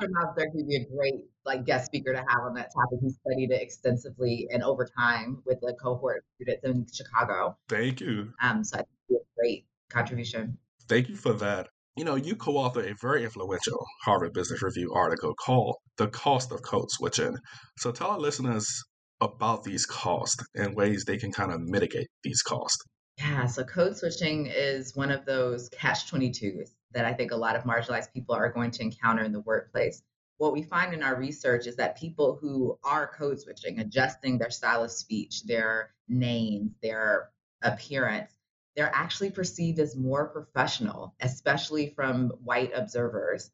Dr. 0.00 0.10
Myles 0.12 0.34
would 0.54 0.68
be 0.68 0.76
a 0.76 0.86
great 0.96 1.24
like 1.44 1.66
guest 1.66 1.86
speaker 1.86 2.12
to 2.12 2.18
have 2.18 2.40
on 2.42 2.54
that 2.54 2.70
topic. 2.74 3.00
He 3.02 3.10
studied 3.10 3.50
it 3.50 3.62
extensively 3.62 4.48
and 4.50 4.62
over 4.62 4.88
time 4.98 5.42
with 5.44 5.58
a 5.58 5.74
cohort 5.74 6.18
of 6.18 6.24
students 6.34 6.64
in 6.64 6.86
Chicago. 6.92 7.56
Thank 7.68 8.00
you. 8.00 8.32
Um, 8.42 8.64
so 8.64 8.76
I 8.76 8.78
think 8.78 8.88
it'd 9.08 9.08
be 9.08 9.16
a 9.16 9.40
great 9.40 9.66
contribution. 9.90 10.58
Thank 10.88 11.08
you 11.08 11.16
for 11.16 11.34
that. 11.34 11.68
You 11.96 12.04
know, 12.04 12.16
you 12.16 12.34
co 12.34 12.54
authored 12.54 12.90
a 12.90 12.94
very 13.00 13.24
influential 13.24 13.86
Harvard 14.04 14.32
Business 14.32 14.62
Review 14.62 14.92
article 14.94 15.34
called 15.34 15.76
The 15.98 16.08
Cost 16.08 16.50
of 16.50 16.62
Code 16.62 16.90
Switching. 16.90 17.36
So 17.78 17.92
tell 17.92 18.10
our 18.10 18.18
listeners 18.18 18.82
about 19.24 19.64
these 19.64 19.86
costs 19.86 20.44
and 20.54 20.76
ways 20.76 21.04
they 21.04 21.16
can 21.16 21.32
kind 21.32 21.52
of 21.52 21.60
mitigate 21.60 22.08
these 22.22 22.42
costs. 22.42 22.84
Yeah, 23.18 23.46
so 23.46 23.64
code 23.64 23.96
switching 23.96 24.46
is 24.46 24.94
one 24.96 25.10
of 25.10 25.24
those 25.24 25.68
catch 25.70 26.10
22s 26.10 26.70
that 26.92 27.04
I 27.04 27.12
think 27.12 27.32
a 27.32 27.36
lot 27.36 27.56
of 27.56 27.64
marginalized 27.64 28.12
people 28.12 28.34
are 28.34 28.50
going 28.50 28.70
to 28.72 28.82
encounter 28.82 29.22
in 29.22 29.32
the 29.32 29.40
workplace. 29.40 30.02
What 30.38 30.52
we 30.52 30.62
find 30.62 30.92
in 30.92 31.02
our 31.02 31.16
research 31.16 31.66
is 31.66 31.76
that 31.76 31.96
people 31.96 32.38
who 32.40 32.78
are 32.82 33.06
code 33.16 33.40
switching, 33.40 33.78
adjusting 33.78 34.38
their 34.38 34.50
style 34.50 34.82
of 34.82 34.90
speech, 34.90 35.44
their 35.44 35.94
names, 36.08 36.72
their 36.82 37.30
appearance, 37.62 38.32
they're 38.74 38.90
actually 38.92 39.30
perceived 39.30 39.78
as 39.78 39.96
more 39.96 40.26
professional, 40.26 41.14
especially 41.20 41.90
from 41.94 42.30
white 42.42 42.72
observers. 42.74 43.50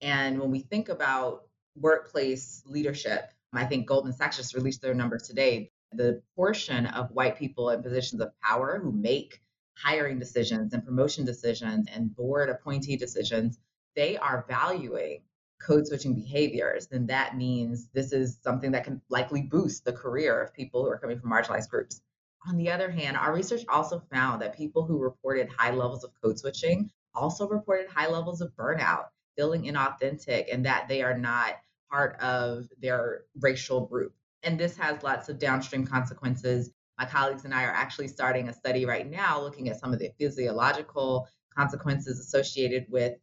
And 0.00 0.40
when 0.40 0.50
we 0.50 0.60
think 0.60 0.88
about 0.88 1.42
workplace 1.76 2.62
leadership, 2.66 3.30
I 3.56 3.66
think 3.66 3.86
Goldman 3.86 4.12
Sachs 4.12 4.36
just 4.36 4.54
released 4.54 4.82
their 4.82 4.94
numbers 4.94 5.22
today. 5.22 5.70
The 5.92 6.22
portion 6.34 6.86
of 6.86 7.10
white 7.10 7.38
people 7.38 7.70
in 7.70 7.82
positions 7.82 8.20
of 8.20 8.32
power 8.40 8.80
who 8.82 8.92
make 8.92 9.40
hiring 9.76 10.18
decisions 10.18 10.72
and 10.72 10.84
promotion 10.84 11.24
decisions 11.24 11.88
and 11.92 12.14
board 12.14 12.48
appointee 12.48 12.96
decisions, 12.96 13.58
they 13.94 14.16
are 14.16 14.44
valuing 14.48 15.22
code 15.60 15.86
switching 15.86 16.14
behaviors, 16.14 16.86
then 16.88 17.06
that 17.06 17.36
means 17.36 17.88
this 17.92 18.12
is 18.12 18.38
something 18.42 18.72
that 18.72 18.84
can 18.84 19.00
likely 19.08 19.42
boost 19.42 19.84
the 19.84 19.92
career 19.92 20.40
of 20.42 20.52
people 20.52 20.82
who 20.82 20.90
are 20.90 20.98
coming 20.98 21.18
from 21.18 21.30
marginalized 21.30 21.70
groups. 21.70 22.02
On 22.46 22.56
the 22.56 22.70
other 22.70 22.90
hand, 22.90 23.16
our 23.16 23.32
research 23.32 23.64
also 23.68 24.02
found 24.12 24.42
that 24.42 24.56
people 24.56 24.84
who 24.84 24.98
reported 24.98 25.48
high 25.48 25.70
levels 25.70 26.04
of 26.04 26.10
code 26.22 26.38
switching 26.38 26.90
also 27.14 27.48
reported 27.48 27.88
high 27.88 28.08
levels 28.08 28.40
of 28.40 28.54
burnout, 28.56 29.06
feeling 29.36 29.62
inauthentic, 29.62 30.52
and 30.52 30.66
that 30.66 30.88
they 30.88 31.02
are 31.02 31.16
not 31.16 31.54
part 31.94 32.18
of 32.20 32.66
their 32.80 33.22
racial 33.40 33.86
group. 33.86 34.12
And 34.42 34.58
this 34.58 34.76
has 34.76 35.02
lots 35.04 35.28
of 35.28 35.38
downstream 35.38 35.86
consequences. 35.86 36.72
My 36.98 37.04
colleagues 37.04 37.44
and 37.44 37.54
I 37.54 37.62
are 37.64 37.72
actually 37.72 38.08
starting 38.08 38.48
a 38.48 38.52
study 38.52 38.84
right 38.84 39.08
now 39.08 39.40
looking 39.40 39.68
at 39.68 39.78
some 39.78 39.92
of 39.92 40.00
the 40.00 40.10
physiological 40.18 41.28
consequences 41.56 42.18
associated 42.18 42.86
with 42.88 43.14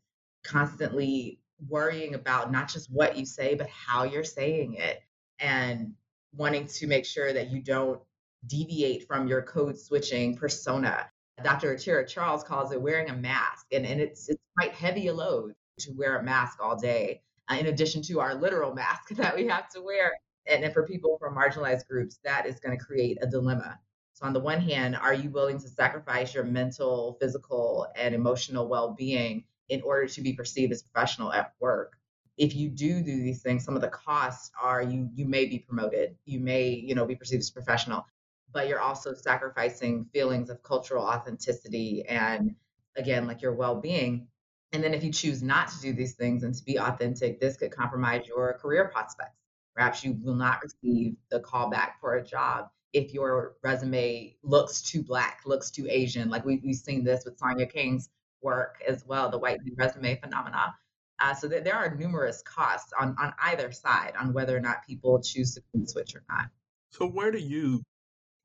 constantly 0.46 1.40
worrying 1.68 2.16
about 2.16 2.50
not 2.50 2.70
just 2.70 2.90
what 2.90 3.18
you 3.18 3.26
say, 3.26 3.56
but 3.56 3.68
how 3.70 4.04
you're 4.04 4.24
saying 4.24 4.76
it, 4.76 5.02
and 5.40 5.94
wanting 6.34 6.66
to 6.66 6.88
make 6.88 7.06
sure 7.06 7.34
that 7.34 7.52
you 7.52 7.62
don't 7.62 8.00
deviate 8.48 9.06
from 9.06 9.28
your 9.28 9.42
code 9.42 9.78
switching 9.78 10.38
persona. 10.38 11.10
Dr. 11.44 11.76
Atira 11.76 12.08
Charles 12.08 12.44
calls 12.44 12.72
it 12.72 12.82
wearing 12.82 13.10
a 13.10 13.16
mask, 13.16 13.66
and, 13.74 13.86
and 13.86 14.00
it's, 14.00 14.30
it's 14.30 14.42
quite 14.58 14.72
heavy 14.72 15.08
a 15.08 15.14
load 15.14 15.54
to 15.80 15.92
wear 15.92 16.18
a 16.18 16.24
mask 16.24 16.60
all 16.62 16.78
day, 16.78 17.22
uh, 17.52 17.56
in 17.60 17.68
addition 17.68 18.02
to 18.04 18.20
our 18.20 18.36
literal 18.36 18.74
mask 18.74 19.10
that 19.12 19.36
we 19.36 19.48
have 19.48 19.70
to 19.70 19.82
wear. 19.82 20.14
And, 20.48 20.64
and 20.64 20.74
for 20.74 20.84
people 20.84 21.18
from 21.20 21.36
marginalized 21.36 21.88
groups, 21.88 22.20
that 22.24 22.46
is 22.46 22.60
going 22.60 22.78
to 22.78 22.84
create 22.84 23.18
a 23.22 23.28
dilemma. 23.28 23.80
So, 24.14 24.26
on 24.26 24.34
the 24.34 24.40
one 24.40 24.62
hand, 24.62 24.96
are 24.96 25.14
you 25.14 25.30
willing 25.30 25.60
to 25.60 25.68
sacrifice 25.68 26.34
your 26.34 26.44
mental, 26.44 27.18
physical, 27.20 27.88
and 27.96 28.16
emotional 28.16 28.68
well 28.68 28.96
being 28.98 29.44
in 29.70 29.82
order 29.84 30.08
to 30.08 30.22
be 30.22 30.34
perceived 30.34 30.72
as 30.72 30.82
professional 30.82 31.32
at 31.32 31.54
work? 31.60 31.98
if 32.38 32.56
you 32.56 32.70
do 32.70 33.02
do 33.02 33.22
these 33.22 33.42
things 33.42 33.64
some 33.64 33.76
of 33.76 33.82
the 33.82 33.90
costs 33.90 34.52
are 34.60 34.82
you 34.82 35.10
you 35.14 35.26
may 35.26 35.46
be 35.46 35.60
promoted 35.60 36.16
you 36.26 36.40
may 36.40 36.70
you 36.70 36.96
know 36.96 37.06
be 37.06 37.16
perceived 37.16 37.42
as 37.42 37.50
professional 37.50 38.06
but 38.54 38.68
you're 38.68 38.80
also 38.80 39.14
sacrificing 39.14 40.06
feelings 40.14 40.50
of 40.50 40.64
cultural 40.64 41.06
authenticity 41.06 42.04
and 42.08 42.56
again 42.96 43.28
like 43.28 43.42
your 43.42 43.54
well-being 43.54 44.28
and 44.74 44.84
then 44.84 44.94
if 44.94 45.04
you 45.04 45.12
choose 45.12 45.42
not 45.42 45.70
to 45.70 45.80
do 45.82 45.94
these 45.94 46.14
things 46.14 46.44
and 46.44 46.56
to 46.56 46.64
be 46.64 46.78
authentic 46.80 47.40
this 47.40 47.58
could 47.58 47.72
compromise 47.72 48.28
your 48.28 48.54
career 48.54 48.90
prospects. 48.92 49.38
Perhaps 49.76 50.04
you 50.04 50.18
will 50.24 50.36
not 50.36 50.60
receive 50.62 51.16
the 51.30 51.40
callback 51.40 51.92
for 52.00 52.16
a 52.16 52.24
job 52.24 52.70
if 52.94 53.14
your 53.14 53.54
resume 53.64 54.36
looks 54.44 54.82
too 54.82 55.02
black 55.02 55.42
looks 55.46 55.72
too 55.72 55.88
asian. 55.90 56.30
Like 56.30 56.46
we, 56.46 56.62
we've 56.64 56.76
seen 56.76 57.04
this 57.04 57.24
with 57.26 57.38
Sonia 57.38 57.68
Kang's 57.68 58.10
work 58.42 58.82
as 58.88 59.06
well 59.06 59.30
the 59.30 59.38
white 59.38 59.60
resume 59.78 60.20
phenomena. 60.20 60.76
Uh, 61.20 61.36
so 61.36 61.48
there 61.48 61.76
are 61.76 61.96
numerous 61.96 62.42
costs 62.42 62.92
on, 63.00 63.16
on 63.20 63.32
either 63.44 63.72
side 63.72 64.14
on 64.20 64.34
whether 64.34 64.58
or 64.58 64.60
not 64.60 64.86
people 64.88 65.22
choose 65.22 65.54
to 65.54 65.62
switch 65.86 66.16
or 66.16 66.24
not. 66.28 66.46
So 66.90 67.08
where 67.08 67.32
do 67.32 67.38
you 67.38 67.84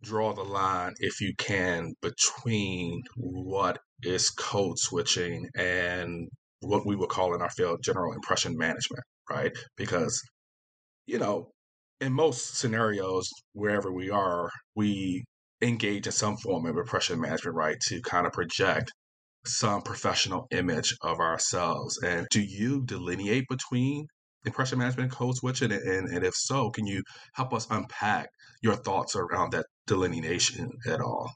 draw 0.02 0.34
the 0.34 0.42
line, 0.42 0.94
if 1.00 1.20
you 1.20 1.34
can, 1.38 1.94
between 2.02 3.02
what 3.16 3.78
is 4.02 4.30
code 4.30 4.78
switching 4.78 5.48
and 5.56 6.28
what 6.60 6.86
we 6.86 6.96
would 6.96 7.08
call 7.08 7.34
in 7.34 7.42
our 7.42 7.50
field 7.50 7.80
general 7.82 8.12
impression 8.12 8.56
management, 8.56 9.02
right? 9.30 9.52
Because, 9.76 10.20
you 11.06 11.18
know, 11.18 11.50
in 12.00 12.12
most 12.12 12.58
scenarios, 12.58 13.28
wherever 13.52 13.92
we 13.92 14.10
are, 14.10 14.50
we 14.74 15.24
engage 15.62 16.06
in 16.06 16.12
some 16.12 16.36
form 16.36 16.66
of 16.66 16.76
impression 16.76 17.20
management, 17.20 17.56
right? 17.56 17.76
To 17.88 18.00
kind 18.02 18.26
of 18.26 18.32
project 18.32 18.92
some 19.46 19.82
professional 19.82 20.46
image 20.50 20.94
of 21.02 21.20
ourselves. 21.20 21.98
And 22.02 22.26
do 22.30 22.40
you 22.40 22.84
delineate 22.84 23.44
between 23.48 24.06
impression 24.44 24.78
management 24.78 25.10
and 25.10 25.18
code 25.18 25.36
switching? 25.36 25.72
And, 25.72 26.08
and 26.08 26.24
if 26.24 26.34
so, 26.34 26.70
can 26.70 26.86
you 26.86 27.02
help 27.34 27.54
us 27.54 27.66
unpack 27.70 28.28
your 28.62 28.76
thoughts 28.76 29.16
around 29.16 29.52
that 29.52 29.66
delineation 29.86 30.70
at 30.88 31.00
all? 31.00 31.30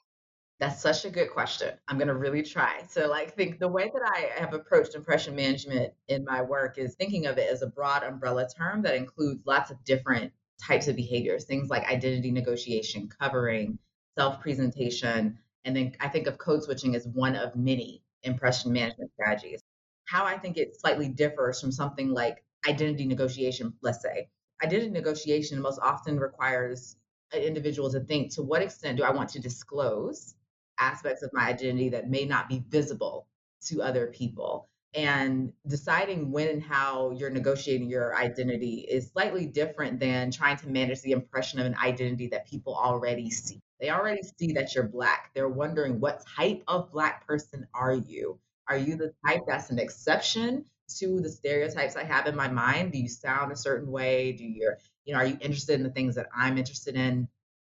That's 0.60 0.82
such 0.82 1.06
a 1.06 1.10
good 1.10 1.30
question. 1.30 1.72
I'm 1.88 1.96
going 1.96 2.08
to 2.08 2.14
really 2.14 2.42
try. 2.42 2.82
So, 2.86 3.08
like, 3.08 3.34
think 3.34 3.58
the 3.58 3.68
way 3.68 3.90
that 3.94 4.02
I 4.04 4.38
have 4.38 4.52
approached 4.52 4.94
impression 4.94 5.34
management 5.34 5.94
in 6.08 6.22
my 6.24 6.42
work 6.42 6.76
is 6.76 6.94
thinking 6.94 7.24
of 7.24 7.38
it 7.38 7.50
as 7.50 7.62
a 7.62 7.66
broad 7.66 8.02
umbrella 8.02 8.46
term 8.46 8.82
that 8.82 8.94
includes 8.94 9.40
lots 9.46 9.70
of 9.70 9.82
different 9.84 10.34
types 10.62 10.86
of 10.86 10.96
behaviors, 10.96 11.44
things 11.44 11.70
like 11.70 11.88
identity 11.90 12.30
negotiation, 12.30 13.08
covering, 13.08 13.78
self 14.18 14.42
presentation, 14.42 15.38
And 15.64 15.74
then 15.74 15.94
I 15.98 16.08
think 16.08 16.26
of 16.26 16.36
code 16.36 16.62
switching 16.62 16.94
as 16.94 17.06
one 17.08 17.36
of 17.36 17.56
many 17.56 18.02
impression 18.22 18.70
management 18.70 19.12
strategies. 19.14 19.62
How 20.04 20.26
I 20.26 20.36
think 20.36 20.58
it 20.58 20.78
slightly 20.78 21.08
differs 21.08 21.58
from 21.58 21.72
something 21.72 22.10
like 22.10 22.44
identity 22.68 23.06
negotiation, 23.06 23.72
let's 23.80 24.02
say. 24.02 24.28
Identity 24.62 24.90
negotiation 24.90 25.58
most 25.62 25.80
often 25.82 26.20
requires 26.20 26.96
an 27.32 27.40
individual 27.40 27.90
to 27.92 28.00
think 28.00 28.34
to 28.34 28.42
what 28.42 28.60
extent 28.60 28.98
do 28.98 29.04
I 29.04 29.10
want 29.10 29.30
to 29.30 29.40
disclose 29.40 30.34
aspects 30.80 31.22
of 31.22 31.30
my 31.32 31.48
identity 31.48 31.90
that 31.90 32.10
may 32.10 32.24
not 32.24 32.48
be 32.48 32.64
visible 32.68 33.26
to 33.66 33.82
other 33.82 34.08
people? 34.08 34.68
And 34.94 35.52
deciding 35.68 36.32
when 36.32 36.48
and 36.48 36.62
how 36.62 37.12
you're 37.12 37.30
negotiating 37.30 37.88
your 37.88 38.16
identity 38.16 38.86
is 38.90 39.10
slightly 39.12 39.46
different 39.46 40.00
than 40.00 40.32
trying 40.32 40.56
to 40.56 40.68
manage 40.68 41.00
the 41.02 41.12
impression 41.12 41.60
of 41.60 41.66
an 41.66 41.76
identity 41.76 42.26
that 42.28 42.48
people 42.48 42.74
already 42.74 43.30
see. 43.30 43.62
They 43.80 43.90
already 43.90 44.22
see 44.22 44.52
that 44.54 44.74
you're 44.74 44.88
Black. 44.88 45.30
They're 45.32 45.48
wondering 45.48 46.00
what 46.00 46.26
type 46.26 46.62
of 46.66 46.90
Black 46.90 47.24
person 47.26 47.68
are 47.72 47.94
you? 47.94 48.38
Are 48.68 48.76
you 48.76 48.96
the 48.96 49.14
type 49.26 49.42
that's 49.46 49.70
an 49.70 49.78
exception 49.78 50.64
to 50.98 51.20
the 51.20 51.30
stereotypes 51.30 51.96
I 51.96 52.04
have 52.04 52.26
in 52.26 52.36
my 52.36 52.48
mind? 52.48 52.92
Do 52.92 52.98
you 52.98 53.08
sound 53.08 53.52
a 53.52 53.56
certain 53.56 53.90
way? 53.90 54.32
Do 54.32 54.44
you, 54.44 54.74
you 55.04 55.14
know, 55.14 55.20
are 55.20 55.26
you 55.26 55.38
interested 55.40 55.74
in 55.74 55.82
the 55.82 55.90
things 55.90 56.14
that 56.16 56.28
I'm 56.34 56.58
interested 56.58 56.96
in? 56.96 57.28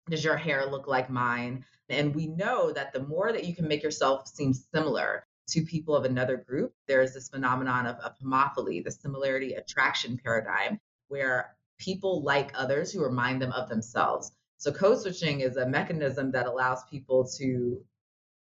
Does 0.09 0.25
your 0.25 0.37
hair 0.37 0.67
look 0.67 0.89
like 0.89 1.11
mine? 1.11 1.65
And 1.91 2.15
we 2.15 2.29
know 2.29 2.73
that 2.73 2.93
the 2.93 3.03
more 3.03 3.33
that 3.33 3.45
you 3.45 3.55
can 3.55 3.69
make 3.69 3.83
yourself 3.83 4.29
seem 4.29 4.55
similar 4.55 5.27
to 5.49 5.63
people 5.63 5.97
of 5.97 6.05
another 6.05 6.37
group, 6.37 6.73
there's 6.87 7.13
this 7.15 7.29
phenomenon 7.29 7.87
of, 7.87 7.97
of 7.97 8.13
homophily, 8.19 8.83
the 8.83 8.93
similarity 8.93 9.55
attraction 9.55 10.19
paradigm, 10.23 10.79
where 11.09 11.57
people 11.79 12.23
like 12.23 12.53
others 12.55 12.93
who 12.93 13.03
remind 13.03 13.43
them 13.43 13.53
of 13.53 13.69
themselves. 13.69 14.31
So 14.59 14.73
code 14.73 15.01
switching 15.01 15.41
is 15.41 15.57
a 15.57 15.67
mechanism 15.67 16.33
that 16.33 16.47
allows 16.47 16.85
people 16.85 17.29
to 17.39 17.83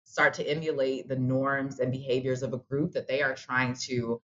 start 0.05 0.33
to 0.35 0.49
emulate 0.49 1.07
the 1.07 1.17
norms 1.17 1.79
and 1.79 1.91
behaviors 1.91 2.41
of 2.41 2.53
a 2.53 2.57
group 2.57 2.93
that 2.93 3.07
they 3.07 3.21
are 3.21 3.35
trying 3.35 3.75
to 3.87 4.21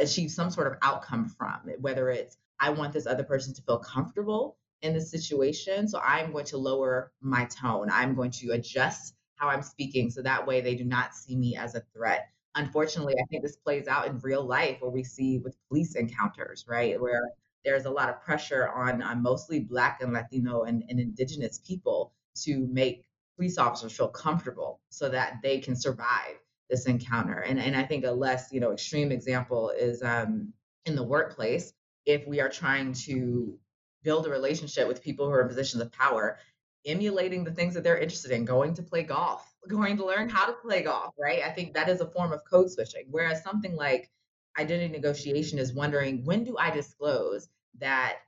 achieve 0.00 0.30
some 0.30 0.50
sort 0.50 0.68
of 0.68 0.78
outcome 0.82 1.28
from, 1.28 1.60
whether 1.80 2.08
it's 2.08 2.36
I 2.58 2.70
want 2.70 2.94
this 2.94 3.06
other 3.06 3.24
person 3.24 3.52
to 3.54 3.62
feel 3.62 3.78
comfortable 3.78 4.56
in 4.82 4.92
this 4.92 5.10
situation. 5.10 5.88
So 5.88 6.00
I'm 6.00 6.32
going 6.32 6.44
to 6.46 6.58
lower 6.58 7.12
my 7.20 7.44
tone. 7.46 7.88
I'm 7.90 8.14
going 8.14 8.30
to 8.32 8.50
adjust 8.52 9.14
how 9.36 9.48
I'm 9.48 9.62
speaking 9.62 10.10
so 10.10 10.22
that 10.22 10.46
way 10.46 10.60
they 10.60 10.74
do 10.74 10.84
not 10.84 11.14
see 11.14 11.36
me 11.36 11.56
as 11.56 11.74
a 11.74 11.82
threat. 11.94 12.28
Unfortunately, 12.54 13.14
I 13.20 13.24
think 13.30 13.42
this 13.42 13.56
plays 13.56 13.86
out 13.86 14.06
in 14.06 14.18
real 14.20 14.44
life 14.44 14.78
where 14.80 14.90
we 14.90 15.04
see 15.04 15.38
with 15.38 15.56
police 15.68 15.94
encounters, 15.94 16.64
right? 16.66 17.00
Where 17.00 17.20
there's 17.64 17.84
a 17.84 17.90
lot 17.90 18.08
of 18.08 18.22
pressure 18.22 18.68
on, 18.68 19.02
on 19.02 19.22
mostly 19.22 19.60
Black 19.60 20.00
and 20.00 20.12
Latino 20.12 20.62
and, 20.62 20.84
and 20.88 20.98
Indigenous 20.98 21.58
people 21.58 22.12
to 22.44 22.66
make 22.70 23.04
police 23.36 23.58
officers 23.58 23.92
feel 23.92 24.08
comfortable 24.08 24.80
so 24.88 25.08
that 25.10 25.38
they 25.42 25.58
can 25.58 25.76
survive 25.76 26.38
this 26.70 26.86
encounter. 26.86 27.40
And, 27.40 27.58
and 27.58 27.76
I 27.76 27.82
think 27.82 28.04
a 28.04 28.10
less, 28.10 28.48
you 28.52 28.60
know, 28.60 28.72
extreme 28.72 29.12
example 29.12 29.70
is 29.70 30.02
um, 30.02 30.52
in 30.86 30.96
the 30.96 31.02
workplace. 31.02 31.72
If 32.06 32.26
we 32.26 32.40
are 32.40 32.48
trying 32.48 32.92
to 32.92 33.58
build 34.06 34.24
a 34.24 34.30
relationship 34.30 34.86
with 34.86 35.02
people 35.02 35.26
who 35.26 35.32
are 35.32 35.42
in 35.42 35.48
positions 35.48 35.82
of 35.82 35.90
power, 35.90 36.38
emulating 36.86 37.42
the 37.42 37.50
things 37.50 37.74
that 37.74 37.82
they're 37.82 37.98
interested 37.98 38.30
in, 38.30 38.44
going 38.44 38.72
to 38.72 38.82
play 38.84 39.02
golf, 39.02 39.52
going 39.66 39.96
to 39.96 40.06
learn 40.06 40.28
how 40.28 40.46
to 40.46 40.52
play 40.52 40.84
golf, 40.84 41.12
right? 41.18 41.42
I 41.42 41.50
think 41.50 41.74
that 41.74 41.88
is 41.88 42.00
a 42.00 42.06
form 42.06 42.32
of 42.32 42.44
code 42.48 42.70
switching. 42.70 43.06
Whereas 43.10 43.42
something 43.42 43.74
like 43.74 44.08
identity 44.56 44.92
negotiation 44.92 45.58
is 45.58 45.74
wondering 45.74 46.24
when 46.24 46.44
do 46.44 46.56
I 46.56 46.70
disclose 46.70 47.48
that 47.80 48.18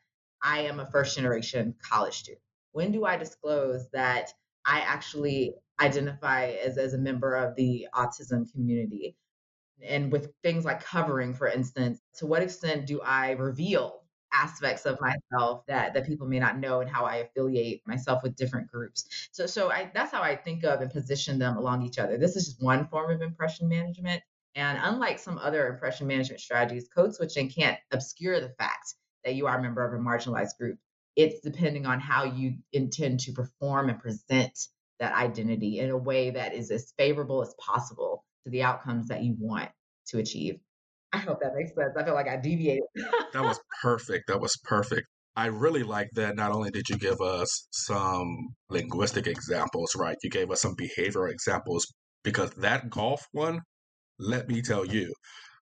I 0.42 0.62
am 0.62 0.80
a 0.80 0.90
first 0.90 1.14
generation 1.14 1.76
college 1.80 2.14
student? 2.14 2.42
When 2.72 2.90
do 2.90 3.04
I 3.04 3.16
disclose 3.16 3.88
that 3.90 4.32
I 4.66 4.80
actually 4.80 5.54
identify 5.80 6.46
as, 6.66 6.76
as 6.76 6.92
a 6.92 6.98
member 6.98 7.36
of 7.36 7.54
the 7.54 7.86
autism 7.94 8.50
community? 8.50 9.14
And 9.86 10.10
with 10.10 10.32
things 10.42 10.64
like 10.64 10.84
covering, 10.84 11.34
for 11.34 11.46
instance, 11.46 12.00
to 12.16 12.26
what 12.26 12.42
extent 12.42 12.86
do 12.86 13.00
I 13.00 13.30
reveal 13.30 13.97
aspects 14.32 14.86
of 14.86 15.00
myself 15.00 15.64
that 15.66 15.94
that 15.94 16.06
people 16.06 16.26
may 16.26 16.38
not 16.38 16.58
know 16.58 16.80
and 16.80 16.90
how 16.90 17.04
I 17.04 17.16
affiliate 17.16 17.82
myself 17.86 18.22
with 18.22 18.36
different 18.36 18.70
groups. 18.70 19.28
So 19.32 19.46
so 19.46 19.70
I 19.70 19.90
that's 19.94 20.12
how 20.12 20.22
I 20.22 20.36
think 20.36 20.64
of 20.64 20.80
and 20.80 20.90
position 20.90 21.38
them 21.38 21.56
along 21.56 21.82
each 21.82 21.98
other. 21.98 22.18
This 22.18 22.36
is 22.36 22.46
just 22.46 22.62
one 22.62 22.86
form 22.88 23.10
of 23.10 23.22
impression 23.22 23.68
management. 23.68 24.22
And 24.54 24.78
unlike 24.82 25.18
some 25.18 25.38
other 25.38 25.68
impression 25.68 26.06
management 26.06 26.40
strategies, 26.40 26.88
code 26.88 27.14
switching 27.14 27.48
can't 27.48 27.78
obscure 27.92 28.40
the 28.40 28.54
fact 28.58 28.94
that 29.24 29.34
you 29.34 29.46
are 29.46 29.58
a 29.58 29.62
member 29.62 29.84
of 29.84 29.98
a 29.98 30.02
marginalized 30.02 30.58
group. 30.58 30.78
It's 31.16 31.40
depending 31.40 31.86
on 31.86 32.00
how 32.00 32.24
you 32.24 32.54
intend 32.72 33.20
to 33.20 33.32
perform 33.32 33.88
and 33.88 34.00
present 34.00 34.58
that 35.00 35.14
identity 35.14 35.78
in 35.78 35.90
a 35.90 35.96
way 35.96 36.30
that 36.30 36.54
is 36.54 36.70
as 36.70 36.92
favorable 36.96 37.42
as 37.42 37.54
possible 37.54 38.24
to 38.44 38.50
the 38.50 38.62
outcomes 38.62 39.08
that 39.08 39.22
you 39.22 39.36
want 39.38 39.70
to 40.08 40.18
achieve. 40.18 40.60
I 41.12 41.18
hope 41.18 41.40
that 41.40 41.54
makes 41.54 41.74
sense. 41.74 41.94
I 41.96 42.04
feel 42.04 42.14
like 42.14 42.28
I 42.28 42.36
deviated. 42.36 42.84
that 43.32 43.42
was 43.42 43.58
perfect. 43.82 44.24
That 44.28 44.40
was 44.40 44.56
perfect. 44.64 45.06
I 45.36 45.46
really 45.46 45.82
like 45.82 46.08
that. 46.14 46.36
Not 46.36 46.52
only 46.52 46.70
did 46.70 46.88
you 46.88 46.98
give 46.98 47.20
us 47.20 47.68
some 47.70 48.48
linguistic 48.70 49.26
examples, 49.26 49.94
right? 49.96 50.16
You 50.22 50.30
gave 50.30 50.50
us 50.50 50.60
some 50.62 50.74
behavioral 50.74 51.30
examples 51.30 51.86
because 52.24 52.50
that 52.54 52.90
golf 52.90 53.24
one, 53.32 53.60
let 54.18 54.48
me 54.48 54.62
tell 54.62 54.84
you, 54.84 55.14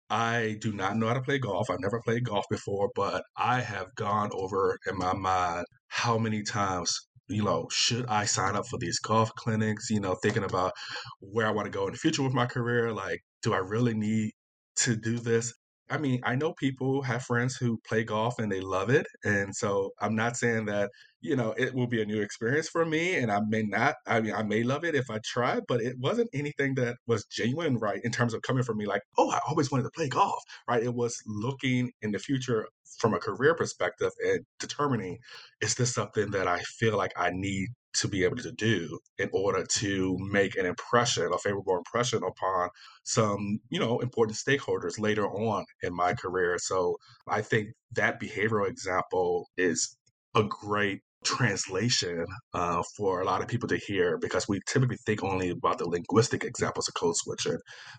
I 0.09 0.57
do 0.61 0.71
not 0.71 0.97
know 0.97 1.07
how 1.07 1.15
to 1.15 1.21
play 1.21 1.39
golf. 1.39 1.69
I've 1.69 1.79
never 1.79 2.01
played 2.05 2.23
golf 2.23 2.45
before, 2.49 2.89
but 2.95 3.23
I 3.37 3.61
have 3.61 3.93
gone 3.95 4.29
over 4.33 4.77
in 4.87 4.97
my 4.97 5.13
mind 5.13 5.65
how 5.87 6.17
many 6.17 6.43
times 6.43 6.91
you 7.27 7.43
know, 7.43 7.67
should 7.71 8.05
I 8.07 8.25
sign 8.25 8.55
up 8.55 8.65
for 8.67 8.77
these 8.77 8.99
golf 8.99 9.31
clinics? 9.35 9.89
You 9.89 9.99
know, 9.99 10.15
thinking 10.21 10.43
about 10.43 10.73
where 11.19 11.47
I 11.47 11.51
want 11.51 11.65
to 11.65 11.71
go 11.71 11.87
in 11.87 11.93
the 11.93 11.97
future 11.97 12.23
with 12.23 12.33
my 12.33 12.45
career. 12.45 12.93
Like, 12.93 13.19
do 13.41 13.53
I 13.53 13.57
really 13.57 13.93
need 13.93 14.31
to 14.77 14.95
do 14.95 15.19
this. 15.19 15.53
I 15.89 15.99
mean, 15.99 16.19
I 16.23 16.35
know 16.35 16.53
people 16.53 17.03
have 17.03 17.23
friends 17.23 17.55
who 17.55 17.79
play 17.87 18.03
golf 18.03 18.39
and 18.39 18.51
they 18.51 18.59
love 18.59 18.89
it. 18.89 19.05
And 19.23 19.55
so 19.55 19.91
I'm 20.01 20.15
not 20.15 20.35
saying 20.35 20.65
that, 20.65 20.89
you 21.21 21.35
know, 21.35 21.53
it 21.57 21.75
will 21.75 21.85
be 21.85 22.01
a 22.01 22.05
new 22.05 22.21
experience 22.21 22.67
for 22.69 22.85
me 22.85 23.15
and 23.15 23.31
I 23.31 23.39
may 23.47 23.61
not, 23.61 23.93
I 24.07 24.19
mean, 24.21 24.33
I 24.33 24.41
may 24.41 24.63
love 24.63 24.83
it 24.83 24.95
if 24.95 25.11
I 25.11 25.19
try, 25.23 25.59
but 25.67 25.81
it 25.81 25.95
wasn't 25.99 26.29
anything 26.33 26.73
that 26.75 26.95
was 27.05 27.25
genuine, 27.25 27.77
right? 27.77 27.99
In 28.03 28.11
terms 28.11 28.33
of 28.33 28.41
coming 28.41 28.63
from 28.63 28.77
me, 28.77 28.87
like, 28.87 29.03
oh, 29.19 29.29
I 29.29 29.39
always 29.47 29.71
wanted 29.71 29.83
to 29.83 29.91
play 29.91 30.09
golf, 30.09 30.41
right? 30.67 30.81
It 30.81 30.95
was 30.95 31.21
looking 31.27 31.91
in 32.01 32.11
the 32.11 32.19
future 32.19 32.67
from 32.97 33.13
a 33.13 33.19
career 33.19 33.53
perspective 33.53 34.11
and 34.25 34.39
determining, 34.59 35.19
is 35.61 35.75
this 35.75 35.93
something 35.93 36.31
that 36.31 36.47
I 36.47 36.59
feel 36.61 36.97
like 36.97 37.11
I 37.15 37.29
need 37.31 37.69
to 37.95 38.07
be 38.07 38.23
able 38.23 38.37
to 38.37 38.51
do 38.51 38.99
in 39.17 39.29
order 39.33 39.65
to 39.65 40.17
make 40.19 40.55
an 40.55 40.65
impression, 40.65 41.31
a 41.33 41.37
favorable 41.37 41.77
impression 41.77 42.21
upon 42.23 42.69
some, 43.03 43.59
you 43.69 43.79
know, 43.79 43.99
important 43.99 44.37
stakeholders 44.37 44.99
later 44.99 45.27
on 45.27 45.65
in 45.81 45.93
my 45.93 46.13
career. 46.13 46.57
So 46.57 46.97
I 47.27 47.41
think 47.41 47.69
that 47.93 48.21
behavioral 48.21 48.67
example 48.67 49.49
is 49.57 49.97
a 50.35 50.43
great 50.43 51.01
translation 51.25 52.25
uh, 52.53 52.81
for 52.95 53.21
a 53.21 53.25
lot 53.25 53.41
of 53.41 53.47
people 53.47 53.67
to 53.69 53.77
hear 53.77 54.17
because 54.17 54.47
we 54.47 54.61
typically 54.67 54.97
think 55.05 55.23
only 55.23 55.49
about 55.49 55.77
the 55.77 55.89
linguistic 55.89 56.43
examples 56.43 56.87
of 56.87 56.93
code 56.93 57.15
switching, 57.15 57.57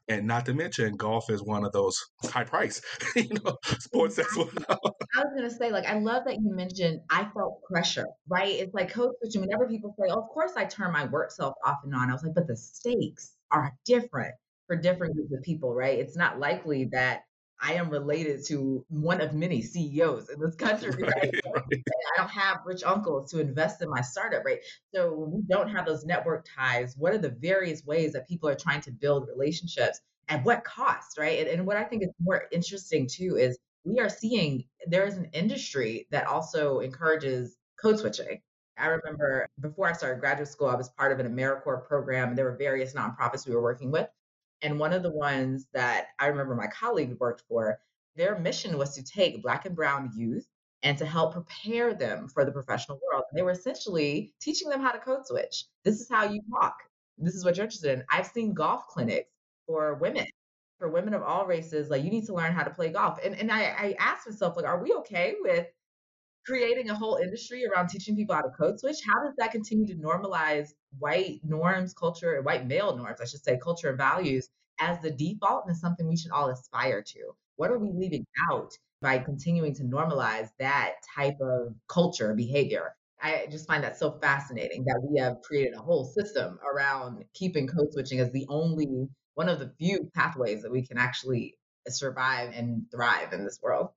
and 0.09 0.27
not 0.27 0.47
to 0.47 0.55
mention 0.55 0.97
golf 0.97 1.29
is 1.31 1.43
one 1.43 1.65
of 1.65 1.73
those 1.73 2.03
high 2.25 2.45
price 2.45 2.81
you 3.17 3.29
know 3.45 3.57
sports 3.79 4.19
as 4.19 4.27
well. 4.37 4.49
I 4.69 5.21
was 5.21 5.33
gonna 5.35 5.51
say, 5.51 5.71
like, 5.71 5.87
I 5.87 5.99
love 5.99 6.25
that 6.27 6.35
you 6.35 6.55
mentioned 6.55 7.01
I 7.11 7.29
felt 7.35 7.63
pressure, 7.71 8.07
right? 8.29 8.55
It's 8.55 8.75
like 8.75 8.93
code 8.93 9.13
switching. 9.21 9.43
Whenever 9.43 9.69
people 9.69 9.95
say, 9.99 10.09
oh, 10.11 10.21
"Of 10.21 10.29
course, 10.29 10.53
I 10.57 10.65
turn 10.65 10.93
my 10.93 11.05
work 11.07 11.31
self 11.31 11.55
off 11.65 11.79
and 11.85 11.95
on," 11.95 12.11
I 12.11 12.13
was 12.13 12.23
like, 12.23 12.35
"But 12.35 12.47
the 12.47 12.57
stakes 12.57 13.33
are 13.51 13.73
different 13.85 14.35
for 14.67 14.77
different 14.77 15.15
groups 15.15 15.33
of 15.33 15.43
people, 15.43 15.75
right? 15.75 15.99
It's 15.99 16.17
not 16.17 16.39
likely 16.39 16.87
that 16.87 17.23
I 17.61 17.75
am 17.75 17.91
related 17.91 18.45
to 18.47 18.85
one 18.89 19.21
of 19.21 19.33
many 19.33 19.63
CEOs 19.63 20.29
in 20.29 20.41
this 20.41 20.55
country, 20.57 20.91
right? 20.91 21.15
right, 21.15 21.35
right. 21.55 21.65
I 21.73 22.19
don't 22.19 22.31
have 22.31 22.59
rich 22.67 22.83
uncles 22.85 23.31
to 23.31 23.41
invest 23.41 23.83
in 23.83 23.89
my 23.89 24.03
startup, 24.03 24.45
right? 24.45 24.61
So 24.95 25.15
we 25.15 25.43
don't 25.49 25.69
have 25.69 25.87
those 25.87 26.05
network 26.05 26.47
ties. 26.55 26.95
What 26.97 27.15
are 27.15 27.19
the 27.19 27.31
various 27.41 27.85
ways 27.85 28.13
that 28.13 28.29
people 28.29 28.49
are 28.49 28.55
trying 28.55 28.83
to 28.83 28.91
build 28.91 29.29
relationships? 29.29 30.01
At 30.29 30.45
what 30.45 30.65
cost, 30.65 31.19
right? 31.19 31.39
And, 31.39 31.49
and 31.49 31.67
what 31.67 31.77
I 31.77 31.85
think 31.85 32.03
is 32.03 32.11
more 32.21 32.45
interesting 32.51 33.09
too 33.09 33.37
is 33.37 33.59
we 33.85 34.01
are 34.01 34.09
seeing 34.09 34.65
there 34.89 35.07
is 35.07 35.17
an 35.17 35.31
industry 35.33 36.09
that 36.11 36.27
also 36.27 36.81
encourages 36.81 37.57
code 37.81 37.99
switching. 37.99 38.41
I 38.77 38.89
remember 38.89 39.49
before 39.61 39.89
I 39.89 39.93
started 39.93 40.21
graduate 40.21 40.49
school, 40.49 40.69
I 40.69 40.75
was 40.75 40.91
part 40.91 41.13
of 41.13 41.21
an 41.21 41.35
AmeriCorps 41.35 41.87
program, 41.87 42.31
and 42.31 42.39
there 42.39 42.45
were 42.45 42.57
various 42.57 42.93
nonprofits 42.93 43.47
we 43.47 43.55
were 43.55 43.63
working 43.63 43.91
with. 43.91 44.09
And 44.63 44.79
one 44.79 44.93
of 44.93 45.03
the 45.03 45.13
ones 45.13 45.67
that 45.75 46.09
I 46.19 46.27
remember 46.27 46.55
my 46.55 46.69
colleague 46.69 47.17
worked 47.21 47.43
for, 47.49 47.79
their 48.17 48.39
mission 48.39 48.79
was 48.79 48.95
to 48.95 49.05
take 49.05 49.43
Black 49.43 49.67
and 49.67 49.77
Brown 49.77 50.11
youth 50.17 50.47
and 50.83 50.97
to 50.99 51.07
help 51.07 51.33
prepare 51.33 51.95
them 51.95 52.29
for 52.29 52.45
the 52.45 52.53
professional 52.53 53.01
world. 53.07 53.25
And 53.31 53.39
they 53.39 53.43
were 53.43 53.51
essentially 53.51 54.35
teaching 54.41 54.69
them 54.69 54.81
how 54.81 54.93
to 54.93 54.99
code 54.99 55.27
switch. 55.27 55.65
This 55.85 56.01
is 56.01 56.09
how 56.09 56.25
you 56.25 56.41
talk. 56.51 56.77
This 57.19 57.35
is 57.35 57.45
what 57.45 57.57
you're 57.57 57.65
interested 57.65 57.93
in. 57.93 58.05
I've 58.11 58.27
seen 58.27 58.55
golf 58.55 58.87
clinics 58.89 59.31
for 59.67 59.95
women, 59.95 60.27
for 60.79 60.89
women 60.89 61.15
of 61.15 61.23
all 61.23 61.47
races. 61.47 61.91
Like 61.91 62.05
you 62.05 62.11
need 62.11 62.27
to 62.27 62.35
learn 62.35 62.53
how 62.53 62.63
to 62.63 62.71
play 62.71 62.91
golf. 62.91 63.19
And 63.25 63.35
and 63.35 63.51
I, 63.51 63.63
I 63.63 63.97
asked 63.99 64.29
myself, 64.29 64.57
like, 64.57 64.67
are 64.67 64.83
we 64.83 64.93
okay 64.95 65.35
with 65.41 65.67
creating 66.47 66.91
a 66.91 66.95
whole 66.95 67.17
industry 67.17 67.65
around 67.67 67.89
teaching 67.89 68.17
people 68.17 68.35
how 68.35 68.43
to 68.43 68.51
code 68.51 68.79
switch, 68.79 68.99
how 69.07 69.25
does 69.25 69.35
that 69.37 69.51
continue 69.51 69.87
to 69.87 69.95
normalize 69.95 70.69
white 70.99 71.41
norms, 71.43 71.93
culture, 71.93 72.41
white 72.43 72.67
male 72.67 72.97
norms, 72.97 73.21
I 73.21 73.27
should 73.27 73.45
say, 73.45 73.59
culture 73.63 73.89
and 73.91 73.99
values 73.99 74.49
as 74.79 75.01
the 75.01 75.11
default 75.11 75.65
and 75.67 75.77
something 75.77 76.07
we 76.07 76.17
should 76.17 76.33
all 76.33 76.51
aspire 76.51 77.03
to? 77.03 77.33
What 77.57 77.71
are 77.71 77.79
we 77.79 77.91
leaving 77.93 78.25
out 78.51 78.73
by 79.03 79.19
continuing 79.19 79.75
to 79.75 79.83
normalize 79.83 80.49
that 80.59 80.95
type 81.15 81.37
of 81.41 81.75
culture 81.89 82.35
behavior? 82.35 82.95
I 83.21 83.47
just 83.51 83.67
find 83.67 83.83
that 83.83 83.99
so 83.99 84.19
fascinating 84.21 84.85
that 84.85 85.01
we 85.03 85.19
have 85.19 85.41
created 85.43 85.75
a 85.75 85.81
whole 85.81 86.05
system 86.05 86.59
around 86.71 87.25
keeping 87.35 87.67
code 87.67 87.93
switching 87.93 88.21
as 88.21 88.31
the 88.31 88.47
only 88.49 89.09
one 89.35 89.49
of 89.49 89.59
the 89.59 89.73
few 89.79 90.11
pathways 90.15 90.63
that 90.63 90.71
we 90.71 90.87
can 90.87 90.99
actually 90.99 91.57
survive 91.89 92.53
and 92.55 92.87
thrive 92.91 93.33
in 93.33 93.45
this 93.45 93.59
world. 93.63 93.89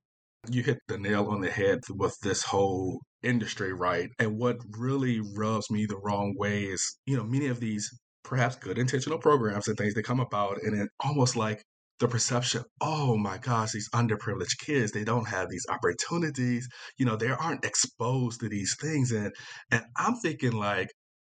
You 0.47 0.63
hit 0.63 0.79
the 0.87 0.97
nail 0.97 1.27
on 1.27 1.41
the 1.41 1.49
head 1.49 1.79
with 1.89 2.17
this 2.21 2.43
whole 2.43 3.01
industry, 3.23 3.73
right? 3.73 4.09
And 4.19 4.37
what 4.37 4.57
really 4.77 5.19
rubs 5.19 5.69
me 5.69 5.85
the 5.85 5.97
wrong 5.97 6.35
way 6.37 6.63
is, 6.63 6.97
you 7.05 7.17
know, 7.17 7.23
many 7.23 7.47
of 7.47 7.59
these 7.59 7.89
perhaps 8.23 8.55
good 8.55 8.77
intentional 8.77 9.19
programs 9.19 9.67
and 9.67 9.77
things 9.77 9.93
that 9.95 10.03
come 10.03 10.19
about, 10.19 10.61
and 10.63 10.79
it 10.79 10.89
almost 11.03 11.35
like 11.35 11.63
the 11.99 12.07
perception, 12.07 12.63
oh 12.79 13.17
my 13.17 13.37
gosh, 13.37 13.71
these 13.73 13.89
underprivileged 13.89 14.57
kids, 14.59 14.91
they 14.91 15.03
don't 15.03 15.27
have 15.27 15.49
these 15.49 15.65
opportunities. 15.69 16.67
You 16.97 17.05
know, 17.05 17.17
they 17.17 17.29
aren't 17.29 17.65
exposed 17.65 18.39
to 18.39 18.49
these 18.49 18.75
things. 18.79 19.11
And 19.11 19.33
and 19.71 19.83
I'm 19.97 20.15
thinking 20.15 20.53
like, 20.53 20.89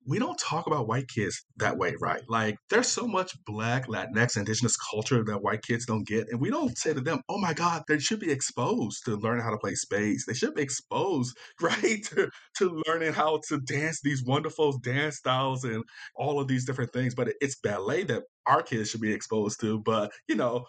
we 0.06 0.18
don't 0.18 0.38
talk 0.38 0.66
about 0.66 0.88
white 0.88 1.08
kids 1.08 1.44
that 1.56 1.76
way, 1.76 1.94
right? 2.00 2.22
Like 2.28 2.56
there's 2.70 2.88
so 2.88 3.06
much 3.06 3.32
black, 3.46 3.86
Latinx, 3.86 4.36
indigenous 4.36 4.76
culture 4.76 5.22
that 5.24 5.42
white 5.42 5.62
kids 5.62 5.86
don't 5.86 6.06
get. 6.06 6.28
And 6.28 6.40
we 6.40 6.50
don't 6.50 6.76
say 6.76 6.92
to 6.92 7.00
them, 7.00 7.20
oh 7.28 7.38
my 7.38 7.52
God, 7.52 7.82
they 7.86 7.98
should 7.98 8.20
be 8.20 8.30
exposed 8.30 9.04
to 9.04 9.16
learning 9.16 9.44
how 9.44 9.50
to 9.50 9.58
play 9.58 9.74
spades. 9.74 10.24
They 10.26 10.34
should 10.34 10.54
be 10.54 10.62
exposed, 10.62 11.36
right, 11.60 12.02
to, 12.10 12.28
to 12.58 12.82
learning 12.86 13.12
how 13.12 13.40
to 13.48 13.60
dance 13.60 14.00
these 14.02 14.24
wonderful 14.24 14.78
dance 14.78 15.18
styles 15.18 15.64
and 15.64 15.84
all 16.16 16.40
of 16.40 16.48
these 16.48 16.64
different 16.64 16.92
things. 16.92 17.14
But 17.14 17.32
it's 17.40 17.56
ballet 17.56 18.04
that 18.04 18.22
our 18.46 18.62
kids 18.62 18.90
should 18.90 19.00
be 19.00 19.12
exposed 19.12 19.60
to. 19.60 19.80
But, 19.80 20.10
you 20.26 20.34
know, 20.34 20.64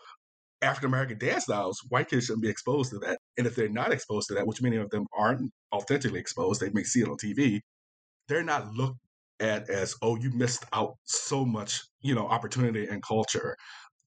African 0.61 0.89
American 0.89 1.17
dance 1.17 1.43
styles, 1.43 1.81
white 1.89 2.09
kids 2.09 2.25
shouldn't 2.25 2.43
be 2.43 2.49
exposed 2.49 2.91
to 2.91 2.99
that. 2.99 3.19
And 3.37 3.47
if 3.47 3.55
they're 3.55 3.67
not 3.67 3.91
exposed 3.91 4.29
to 4.29 4.35
that, 4.35 4.47
which 4.47 4.61
many 4.61 4.77
of 4.77 4.89
them 4.91 5.05
aren't 5.17 5.51
authentically 5.73 6.19
exposed, 6.19 6.61
they 6.61 6.69
may 6.69 6.83
see 6.83 7.01
it 7.01 7.09
on 7.09 7.17
TV, 7.17 7.59
they're 8.27 8.43
not 8.43 8.71
looked 8.73 8.99
at 9.39 9.69
as 9.69 9.95
oh 10.01 10.15
you 10.17 10.31
missed 10.31 10.65
out 10.73 10.95
so 11.05 11.45
much 11.45 11.81
you 12.01 12.15
know 12.15 12.27
opportunity 12.27 12.87
and 12.87 13.03
culture. 13.03 13.55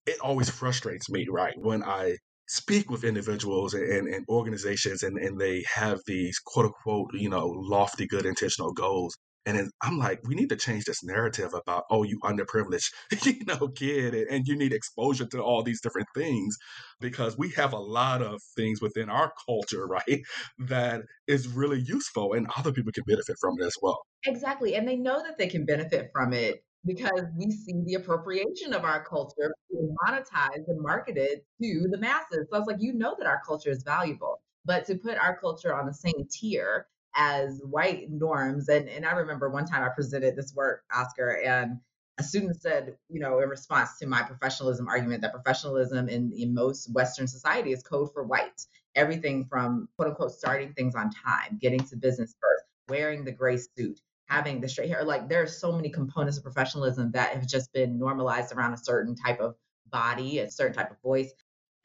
It 0.07 0.21
always 0.21 0.49
frustrates 0.51 1.11
me 1.11 1.27
right 1.31 1.55
when 1.59 1.83
i 1.83 2.17
speak 2.49 2.91
with 2.91 3.03
individuals 3.05 3.75
and, 3.75 4.07
and 4.07 4.25
organizations 4.29 5.03
and, 5.03 5.19
and 5.19 5.41
they 5.41 5.65
have 5.75 6.01
these 6.07 6.39
quote 6.39 6.67
unquote 6.67 7.11
you 7.15 7.29
know 7.29 7.47
lofty 7.49 8.07
good 8.07 8.25
intentional 8.25 8.73
goals 8.73 9.17
and 9.47 9.71
I'm 9.81 9.97
like, 9.97 10.21
we 10.25 10.35
need 10.35 10.49
to 10.49 10.57
change 10.57 10.85
this 10.85 11.05
narrative 11.05 11.55
about, 11.55 11.85
oh, 11.89 12.03
you 12.03 12.19
underprivileged, 12.25 12.91
you 13.25 13.45
know, 13.47 13.69
kid, 13.69 14.15
and, 14.15 14.47
you 14.47 14.57
need 14.57 14.73
exposure 14.73 15.27
to 15.27 15.43
all 15.43 15.63
these 15.63 15.81
different 15.81 16.09
things 16.15 16.57
because 17.01 17.39
we 17.39 17.51
have 17.53 17.73
a 17.73 17.79
lot 17.79 18.23
of 18.23 18.41
things 18.57 18.81
within 18.81 19.09
our 19.09 19.33
culture, 19.47 19.87
right, 19.89 20.21
that 20.59 21.03
is 21.29 21.49
really 21.49 21.81
useful 21.81 22.33
and 22.33 22.49
other 22.57 22.73
people 22.73 22.93
can 22.93 23.05
benefit 23.07 23.37
from 23.41 23.55
it 23.61 23.65
as 23.65 23.75
well. 23.81 23.99
Exactly. 24.27 24.75
And 24.75 24.87
they 24.87 24.97
know 24.97 25.23
that 25.23 25.39
they 25.39 25.47
can 25.47 25.65
benefit 25.65 26.11
from 26.13 26.33
it 26.33 26.65
because 26.85 27.23
we 27.37 27.51
see 27.51 27.83
the 27.85 27.95
appropriation 27.95 28.73
of 28.73 28.85
our 28.85 29.05
culture 29.05 29.53
being 29.71 29.95
monetized 30.07 30.69
and 30.69 30.81
marketed 30.81 31.41
to 31.63 31.89
the 31.91 31.99
masses. 31.99 32.47
So 32.51 32.59
it's 32.59 32.67
like, 32.67 32.77
you 32.81 32.93
know 32.95 33.15
that 33.19 33.27
our 33.27 33.41
culture 33.47 33.71
is 33.71 33.83
valuable. 33.85 34.41
But 34.65 34.87
to 34.87 34.97
put 34.97 35.19
our 35.19 35.39
culture 35.39 35.75
on 35.75 35.87
the 35.87 35.95
same 35.95 36.27
tier 36.31 36.87
as 37.17 37.61
white 37.65 38.11
norms. 38.11 38.69
And, 38.69 38.89
and 38.89 39.07
I 39.07 39.13
remember 39.13 39.49
one 39.49 39.67
time 39.67 39.83
I 39.83 39.89
presented 39.89 40.37
this 40.37 40.55
work, 40.55 40.85
Oscar, 40.95 41.41
and 41.45 41.79
a 42.19 42.23
student 42.23 42.61
said, 42.61 42.97
you 43.09 43.21
know, 43.21 43.41
in 43.41 43.49
response 43.49 43.99
to 43.99 44.07
my 44.07 44.23
professionalism 44.23 44.89
argument, 44.89 45.23
that 45.23 45.33
professionalism 45.33 46.09
in, 46.09 46.33
in 46.33 46.55
most 46.55 46.93
Western 46.93 47.27
society 47.27 47.73
is 47.73 47.83
code 47.83 48.13
for 48.13 48.23
white. 48.23 48.67
Everything 48.95 49.45
from 49.45 49.89
quote 49.97 50.09
unquote 50.09 50.33
starting 50.33 50.73
things 50.73 50.95
on 50.95 51.11
time, 51.11 51.59
getting 51.61 51.81
to 51.81 51.97
business 51.97 52.35
first, 52.41 52.65
wearing 52.89 53.25
the 53.25 53.33
gray 53.33 53.59
suit, 53.59 54.01
having 54.27 54.61
the 54.61 54.69
straight 54.69 54.89
hair. 54.89 55.05
Like 55.05 55.29
there 55.29 55.43
are 55.43 55.47
so 55.47 55.73
many 55.73 55.91
components 55.91 56.39
of 56.39 56.45
professionalism 56.45 57.13
that 57.13 57.35
have 57.35 57.47
just 57.47 57.73
been 57.75 57.99
normalized 57.99 58.55
around 58.55 58.73
a 58.73 58.79
certain 58.79 59.15
type 59.15 59.41
of 59.41 59.55
body, 59.91 60.39
a 60.39 60.51
certain 60.51 60.75
type 60.75 60.91
of 60.91 61.01
voice. 61.03 61.33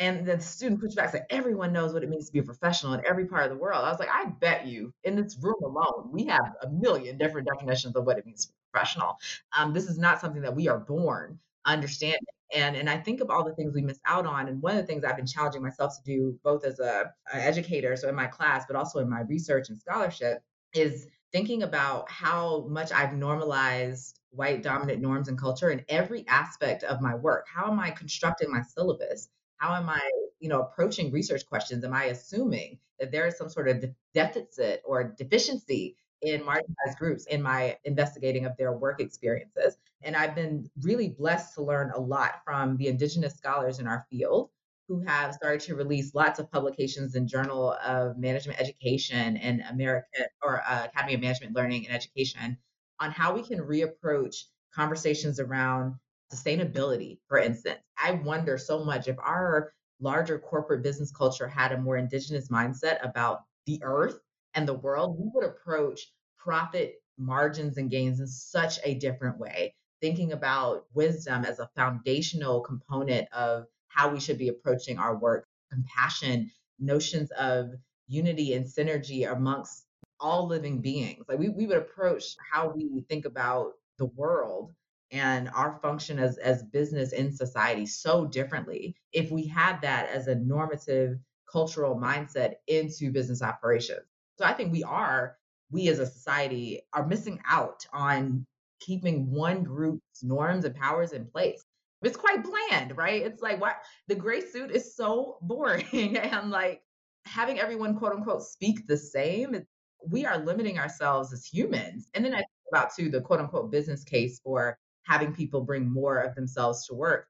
And 0.01 0.25
the 0.25 0.39
student 0.39 0.81
pushed 0.81 0.95
back 0.95 1.11
said, 1.11 1.27
everyone 1.29 1.71
knows 1.71 1.93
what 1.93 2.01
it 2.01 2.09
means 2.09 2.25
to 2.25 2.33
be 2.33 2.39
a 2.39 2.43
professional 2.43 2.93
in 2.93 3.05
every 3.05 3.27
part 3.27 3.43
of 3.43 3.51
the 3.51 3.55
world. 3.55 3.85
I 3.85 3.91
was 3.91 3.99
like, 3.99 4.09
I 4.11 4.25
bet 4.39 4.65
you 4.65 4.91
in 5.03 5.15
this 5.15 5.37
room 5.39 5.61
alone, 5.63 6.09
we 6.11 6.25
have 6.25 6.55
a 6.63 6.69
million 6.71 7.19
different 7.19 7.47
definitions 7.47 7.95
of 7.95 8.03
what 8.03 8.17
it 8.17 8.25
means 8.25 8.47
to 8.47 8.51
be 8.51 8.55
professional. 8.73 9.17
Um, 9.55 9.73
this 9.73 9.87
is 9.87 9.99
not 9.99 10.19
something 10.19 10.41
that 10.41 10.55
we 10.55 10.67
are 10.67 10.79
born 10.79 11.37
understanding. 11.65 12.19
And, 12.51 12.75
and 12.75 12.89
I 12.89 12.97
think 12.97 13.21
of 13.21 13.29
all 13.29 13.43
the 13.43 13.53
things 13.53 13.75
we 13.75 13.83
miss 13.83 13.99
out 14.07 14.25
on. 14.25 14.47
And 14.47 14.59
one 14.59 14.75
of 14.75 14.81
the 14.81 14.87
things 14.87 15.03
I've 15.03 15.17
been 15.17 15.27
challenging 15.27 15.61
myself 15.61 15.95
to 15.97 16.03
do, 16.03 16.35
both 16.43 16.65
as 16.65 16.79
a, 16.79 17.13
an 17.31 17.41
educator, 17.41 17.95
so 17.95 18.09
in 18.09 18.15
my 18.15 18.25
class, 18.25 18.65
but 18.65 18.75
also 18.75 19.01
in 19.01 19.09
my 19.09 19.21
research 19.21 19.69
and 19.69 19.79
scholarship, 19.79 20.41
is 20.73 21.05
thinking 21.31 21.61
about 21.61 22.09
how 22.09 22.65
much 22.67 22.91
I've 22.91 23.13
normalized 23.13 24.19
white 24.31 24.63
dominant 24.63 24.99
norms 24.99 25.27
and 25.27 25.37
culture 25.37 25.69
in 25.69 25.85
every 25.89 26.27
aspect 26.27 26.83
of 26.83 27.01
my 27.01 27.13
work. 27.13 27.45
How 27.53 27.71
am 27.71 27.79
I 27.79 27.91
constructing 27.91 28.51
my 28.51 28.63
syllabus? 28.63 29.29
How 29.61 29.75
am 29.75 29.89
I, 29.89 30.01
you 30.39 30.49
know, 30.49 30.61
approaching 30.61 31.11
research 31.11 31.45
questions? 31.45 31.85
Am 31.85 31.93
I 31.93 32.05
assuming 32.05 32.79
that 32.99 33.11
there 33.11 33.27
is 33.27 33.37
some 33.37 33.49
sort 33.49 33.69
of 33.69 33.85
deficit 34.13 34.81
or 34.83 35.03
deficiency 35.03 35.95
in 36.23 36.41
marginalized 36.41 36.97
groups 36.97 37.25
in 37.27 37.41
my 37.41 37.77
investigating 37.85 38.45
of 38.45 38.57
their 38.57 38.73
work 38.73 38.99
experiences? 38.99 39.77
And 40.01 40.15
I've 40.15 40.33
been 40.33 40.67
really 40.81 41.09
blessed 41.09 41.53
to 41.55 41.63
learn 41.63 41.91
a 41.91 41.99
lot 41.99 42.41
from 42.43 42.75
the 42.77 42.87
indigenous 42.87 43.35
scholars 43.35 43.77
in 43.77 43.85
our 43.87 44.07
field 44.09 44.49
who 44.87 45.03
have 45.05 45.35
started 45.35 45.61
to 45.61 45.75
release 45.75 46.15
lots 46.15 46.39
of 46.39 46.51
publications 46.51 47.13
in 47.13 47.27
Journal 47.27 47.77
of 47.85 48.17
Management 48.17 48.59
Education 48.59 49.37
and 49.37 49.61
American 49.69 50.25
or 50.41 50.63
uh, 50.67 50.85
Academy 50.85 51.13
of 51.13 51.21
Management 51.21 51.55
Learning 51.55 51.85
and 51.85 51.95
Education 51.95 52.57
on 52.99 53.11
how 53.11 53.33
we 53.35 53.43
can 53.43 53.59
reapproach 53.59 54.45
conversations 54.73 55.39
around 55.39 55.95
sustainability, 56.33 57.19
for 57.27 57.37
instance. 57.37 57.79
I 57.97 58.11
wonder 58.13 58.57
so 58.57 58.83
much 58.83 59.07
if 59.07 59.17
our 59.19 59.73
larger 59.99 60.39
corporate 60.39 60.83
business 60.83 61.11
culture 61.11 61.47
had 61.47 61.71
a 61.71 61.77
more 61.77 61.97
indigenous 61.97 62.49
mindset 62.49 63.03
about 63.03 63.41
the 63.65 63.79
earth 63.83 64.19
and 64.53 64.67
the 64.67 64.73
world, 64.73 65.17
we 65.19 65.29
would 65.33 65.45
approach 65.45 66.11
profit 66.37 66.95
margins 67.17 67.77
and 67.77 67.89
gains 67.89 68.19
in 68.19 68.27
such 68.27 68.79
a 68.83 68.95
different 68.95 69.37
way, 69.37 69.75
thinking 70.01 70.31
about 70.31 70.85
wisdom 70.93 71.45
as 71.45 71.59
a 71.59 71.69
foundational 71.75 72.61
component 72.61 73.31
of 73.31 73.65
how 73.87 74.09
we 74.09 74.19
should 74.19 74.37
be 74.37 74.49
approaching 74.49 74.97
our 74.97 75.17
work, 75.17 75.45
compassion, 75.71 76.49
notions 76.79 77.29
of 77.31 77.71
unity 78.07 78.53
and 78.53 78.65
synergy 78.65 79.31
amongst 79.31 79.85
all 80.19 80.47
living 80.47 80.81
beings. 80.81 81.23
Like 81.27 81.39
we, 81.39 81.49
we 81.49 81.67
would 81.67 81.77
approach 81.77 82.35
how 82.51 82.69
we 82.69 83.05
think 83.07 83.25
about 83.25 83.73
the 83.97 84.05
world 84.05 84.73
and 85.11 85.49
our 85.49 85.77
function 85.81 86.17
as 86.19 86.37
as 86.37 86.63
business 86.63 87.11
in 87.11 87.31
society 87.31 87.85
so 87.85 88.25
differently 88.25 88.95
if 89.11 89.29
we 89.29 89.45
had 89.45 89.79
that 89.81 90.09
as 90.09 90.27
a 90.27 90.35
normative 90.35 91.17
cultural 91.51 91.95
mindset 91.95 92.53
into 92.67 93.11
business 93.11 93.41
operations. 93.41 94.07
So 94.37 94.45
i 94.45 94.53
think 94.53 94.71
we 94.71 94.83
are 94.83 95.37
we 95.69 95.87
as 95.89 95.99
a 95.99 96.05
society 96.05 96.81
are 96.93 97.07
missing 97.07 97.39
out 97.49 97.85
on 97.93 98.45
keeping 98.79 99.29
one 99.31 99.63
group's 99.63 100.23
norms 100.23 100.65
and 100.65 100.75
powers 100.75 101.11
in 101.11 101.25
place. 101.25 101.63
It's 102.01 102.17
quite 102.17 102.43
bland 102.43 102.97
right? 102.97 103.21
It's 103.21 103.41
like 103.41 103.61
what 103.61 103.77
the 104.07 104.15
gray 104.15 104.41
suit 104.41 104.71
is 104.71 104.95
so 104.95 105.37
boring 105.41 106.17
and 106.17 106.49
like 106.49 106.81
having 107.25 107.59
everyone 107.59 107.97
quote 107.97 108.13
unquote 108.13 108.43
speak 108.43 108.87
the 108.87 108.97
same 108.97 109.65
we 110.09 110.25
are 110.25 110.39
limiting 110.39 110.79
ourselves 110.79 111.31
as 111.31 111.45
humans. 111.45 112.09
And 112.13 112.23
then 112.25 112.33
i 112.33 112.37
think 112.37 112.47
about 112.71 112.95
too 112.95 113.09
the 113.09 113.21
quote 113.21 113.41
unquote 113.41 113.71
business 113.71 114.03
case 114.03 114.39
for 114.39 114.77
having 115.03 115.33
people 115.33 115.61
bring 115.61 115.91
more 115.91 116.19
of 116.19 116.35
themselves 116.35 116.85
to 116.87 116.93
work. 116.93 117.27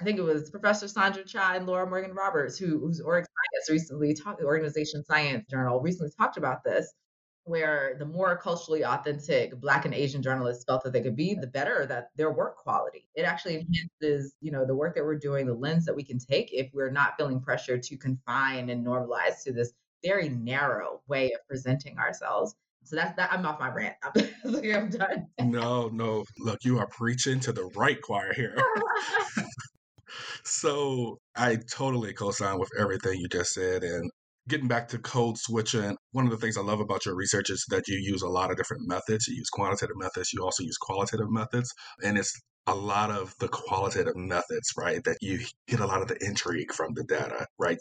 I 0.00 0.04
think 0.04 0.18
it 0.18 0.22
was 0.22 0.50
Professor 0.50 0.88
Sandra 0.88 1.24
Cha 1.24 1.52
and 1.54 1.66
Laura 1.66 1.88
Morgan 1.88 2.14
Roberts, 2.14 2.58
who, 2.58 2.78
whose 2.80 3.00
org 3.00 3.24
science 3.24 3.70
recently 3.70 4.14
talked, 4.14 4.40
the 4.40 4.46
Organization 4.46 5.04
Science 5.04 5.46
Journal 5.48 5.80
recently 5.80 6.10
talked 6.18 6.36
about 6.36 6.64
this, 6.64 6.92
where 7.44 7.94
the 7.98 8.04
more 8.04 8.36
culturally 8.36 8.84
authentic 8.84 9.60
Black 9.60 9.84
and 9.84 9.94
Asian 9.94 10.22
journalists 10.22 10.64
felt 10.64 10.82
that 10.84 10.92
they 10.92 11.02
could 11.02 11.14
be, 11.14 11.34
the 11.34 11.46
better 11.46 11.86
that 11.86 12.08
their 12.16 12.32
work 12.32 12.56
quality. 12.56 13.08
It 13.14 13.22
actually 13.22 13.56
enhances, 13.56 14.34
you 14.40 14.50
know, 14.50 14.64
the 14.64 14.74
work 14.74 14.94
that 14.96 15.04
we're 15.04 15.18
doing, 15.18 15.46
the 15.46 15.54
lens 15.54 15.84
that 15.84 15.94
we 15.94 16.04
can 16.04 16.18
take 16.18 16.52
if 16.52 16.70
we're 16.72 16.90
not 16.90 17.14
feeling 17.16 17.40
pressure 17.40 17.78
to 17.78 17.96
confine 17.96 18.70
and 18.70 18.84
normalize 18.84 19.42
to 19.44 19.52
this 19.52 19.72
very 20.04 20.28
narrow 20.30 21.00
way 21.06 21.32
of 21.32 21.46
presenting 21.46 21.98
ourselves. 21.98 22.56
So 22.84 22.96
that's 22.96 23.16
that. 23.16 23.32
I'm 23.32 23.46
off 23.46 23.60
my 23.60 23.72
rant. 23.72 23.96
I'm 24.44 24.90
done. 24.90 25.28
no, 25.40 25.88
no. 25.88 26.24
Look, 26.38 26.60
you 26.64 26.78
are 26.78 26.88
preaching 26.88 27.40
to 27.40 27.52
the 27.52 27.70
right 27.76 28.00
choir 28.00 28.32
here. 28.34 28.56
so 30.44 31.18
I 31.36 31.58
totally 31.70 32.12
co-sign 32.12 32.58
with 32.58 32.70
everything 32.78 33.18
you 33.20 33.28
just 33.28 33.54
said, 33.54 33.82
and 33.84 34.10
getting 34.48 34.68
back 34.68 34.88
to 34.88 34.98
code 34.98 35.38
switching, 35.38 35.96
one 36.12 36.24
of 36.24 36.30
the 36.30 36.36
things 36.36 36.56
I 36.56 36.62
love 36.62 36.80
about 36.80 37.06
your 37.06 37.14
research 37.14 37.50
is 37.50 37.64
that 37.68 37.86
you 37.88 37.96
use 37.96 38.22
a 38.22 38.28
lot 38.28 38.50
of 38.50 38.56
different 38.56 38.86
methods. 38.86 39.28
You 39.28 39.36
use 39.36 39.50
quantitative 39.50 39.96
methods, 39.96 40.32
you 40.32 40.42
also 40.42 40.64
use 40.64 40.76
qualitative 40.78 41.30
methods. 41.30 41.72
And 42.02 42.18
it's 42.18 42.34
a 42.66 42.74
lot 42.74 43.10
of 43.10 43.34
the 43.38 43.48
qualitative 43.48 44.16
methods, 44.16 44.72
right, 44.76 45.02
that 45.04 45.18
you 45.20 45.40
get 45.68 45.80
a 45.80 45.86
lot 45.86 46.02
of 46.02 46.08
the 46.08 46.18
intrigue 46.24 46.72
from 46.72 46.94
the 46.94 47.04
data, 47.04 47.46
right? 47.58 47.78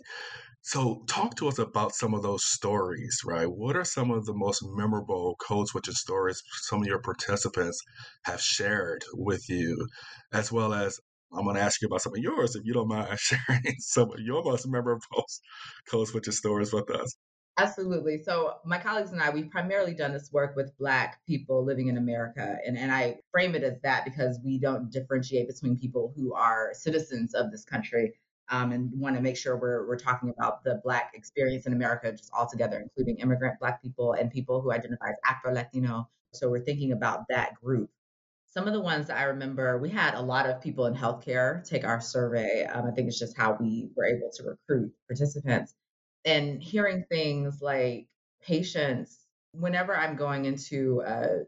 So, 0.63 1.03
talk 1.07 1.35
to 1.37 1.47
us 1.47 1.57
about 1.57 1.95
some 1.95 2.13
of 2.13 2.21
those 2.21 2.45
stories, 2.45 3.21
right? 3.25 3.47
What 3.47 3.75
are 3.75 3.83
some 3.83 4.11
of 4.11 4.25
the 4.25 4.33
most 4.33 4.61
memorable 4.63 5.35
code 5.41 5.67
switching 5.67 5.95
stories 5.95 6.41
some 6.61 6.81
of 6.81 6.87
your 6.87 6.99
participants 6.99 7.79
have 8.25 8.39
shared 8.39 9.03
with 9.13 9.49
you, 9.49 9.87
as 10.31 10.51
well 10.51 10.73
as 10.73 10.99
I'm 11.33 11.45
going 11.45 11.55
to 11.55 11.61
ask 11.61 11.81
you 11.81 11.87
about 11.87 12.01
some 12.01 12.13
of 12.13 12.19
yours 12.19 12.55
if 12.55 12.63
you 12.63 12.73
don't 12.73 12.87
mind 12.87 13.07
sharing 13.19 13.75
some 13.79 14.11
of 14.11 14.19
your 14.19 14.43
most 14.43 14.67
memorable 14.67 15.25
code 15.89 16.07
switching 16.07 16.33
stories 16.33 16.71
with 16.71 16.89
us. 16.91 17.15
Absolutely. 17.57 18.21
So 18.23 18.55
my 18.63 18.77
colleagues 18.77 19.11
and 19.11 19.21
I, 19.21 19.29
we've 19.31 19.49
primarily 19.49 19.93
done 19.93 20.13
this 20.13 20.29
work 20.31 20.55
with 20.55 20.77
Black 20.77 21.21
people 21.27 21.65
living 21.65 21.87
in 21.87 21.97
America. 21.97 22.57
And, 22.65 22.77
and 22.77 22.91
I 22.91 23.17
frame 23.31 23.55
it 23.55 23.63
as 23.63 23.79
that 23.81 24.05
because 24.05 24.39
we 24.43 24.59
don't 24.59 24.91
differentiate 24.91 25.47
between 25.47 25.77
people 25.77 26.13
who 26.15 26.33
are 26.33 26.69
citizens 26.73 27.33
of 27.33 27.51
this 27.51 27.65
country 27.65 28.13
um, 28.51 28.71
and 28.71 28.91
want 28.93 29.15
to 29.15 29.21
make 29.21 29.37
sure 29.37 29.57
we're, 29.57 29.87
we're 29.87 29.97
talking 29.97 30.29
about 30.29 30.63
the 30.63 30.79
Black 30.83 31.11
experience 31.13 31.65
in 31.65 31.73
America 31.73 32.11
just 32.11 32.31
altogether, 32.33 32.79
including 32.79 33.17
immigrant 33.17 33.59
Black 33.59 33.81
people 33.81 34.13
and 34.13 34.29
people 34.29 34.61
who 34.61 34.71
identify 34.71 35.09
as 35.09 35.15
Afro-Latino. 35.25 36.07
So 36.33 36.49
we're 36.49 36.59
thinking 36.59 36.91
about 36.91 37.25
that 37.29 37.55
group. 37.55 37.89
Some 38.45 38.67
of 38.67 38.73
the 38.73 38.81
ones 38.81 39.09
I 39.09 39.23
remember, 39.23 39.79
we 39.79 39.89
had 39.89 40.13
a 40.13 40.21
lot 40.21 40.49
of 40.49 40.61
people 40.61 40.85
in 40.85 40.93
healthcare 40.93 41.67
take 41.67 41.85
our 41.85 42.01
survey. 42.01 42.65
Um, 42.65 42.85
I 42.85 42.91
think 42.91 43.07
it's 43.07 43.17
just 43.17 43.37
how 43.37 43.57
we 43.59 43.89
were 43.95 44.05
able 44.05 44.29
to 44.35 44.43
recruit 44.43 44.91
participants 45.07 45.73
and 46.25 46.61
hearing 46.61 47.05
things 47.09 47.61
like 47.61 48.07
patients, 48.41 49.25
whenever 49.53 49.95
I'm 49.95 50.15
going 50.15 50.45
into 50.45 51.01
a 51.05 51.43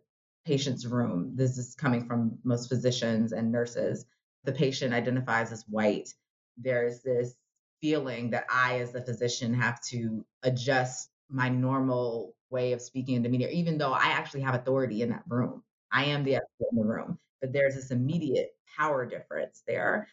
patient's 0.45 0.85
room, 0.85 1.33
this 1.35 1.57
is 1.57 1.75
coming 1.75 2.05
from 2.05 2.37
most 2.43 2.69
physicians 2.69 3.33
and 3.33 3.51
nurses, 3.51 4.05
the 4.43 4.51
patient 4.51 4.93
identifies 4.93 5.51
as 5.51 5.63
white. 5.69 6.09
There's 6.57 7.01
this 7.01 7.35
feeling 7.81 8.29
that 8.31 8.45
I, 8.49 8.79
as 8.79 8.91
the 8.91 9.01
physician, 9.01 9.53
have 9.53 9.81
to 9.85 10.25
adjust 10.43 11.09
my 11.29 11.49
normal 11.49 12.35
way 12.49 12.73
of 12.73 12.81
speaking 12.81 13.15
and 13.15 13.23
demeanor, 13.23 13.47
even 13.47 13.77
though 13.77 13.93
I 13.93 14.07
actually 14.07 14.41
have 14.41 14.55
authority 14.55 15.01
in 15.01 15.09
that 15.09 15.23
room. 15.27 15.63
I 15.91 16.05
am 16.05 16.23
the 16.23 16.35
expert 16.35 16.67
in 16.71 16.77
the 16.79 16.85
room, 16.85 17.19
but 17.41 17.51
there's 17.53 17.75
this 17.75 17.91
immediate 17.91 18.55
power 18.77 19.05
difference 19.05 19.63
there 19.67 20.07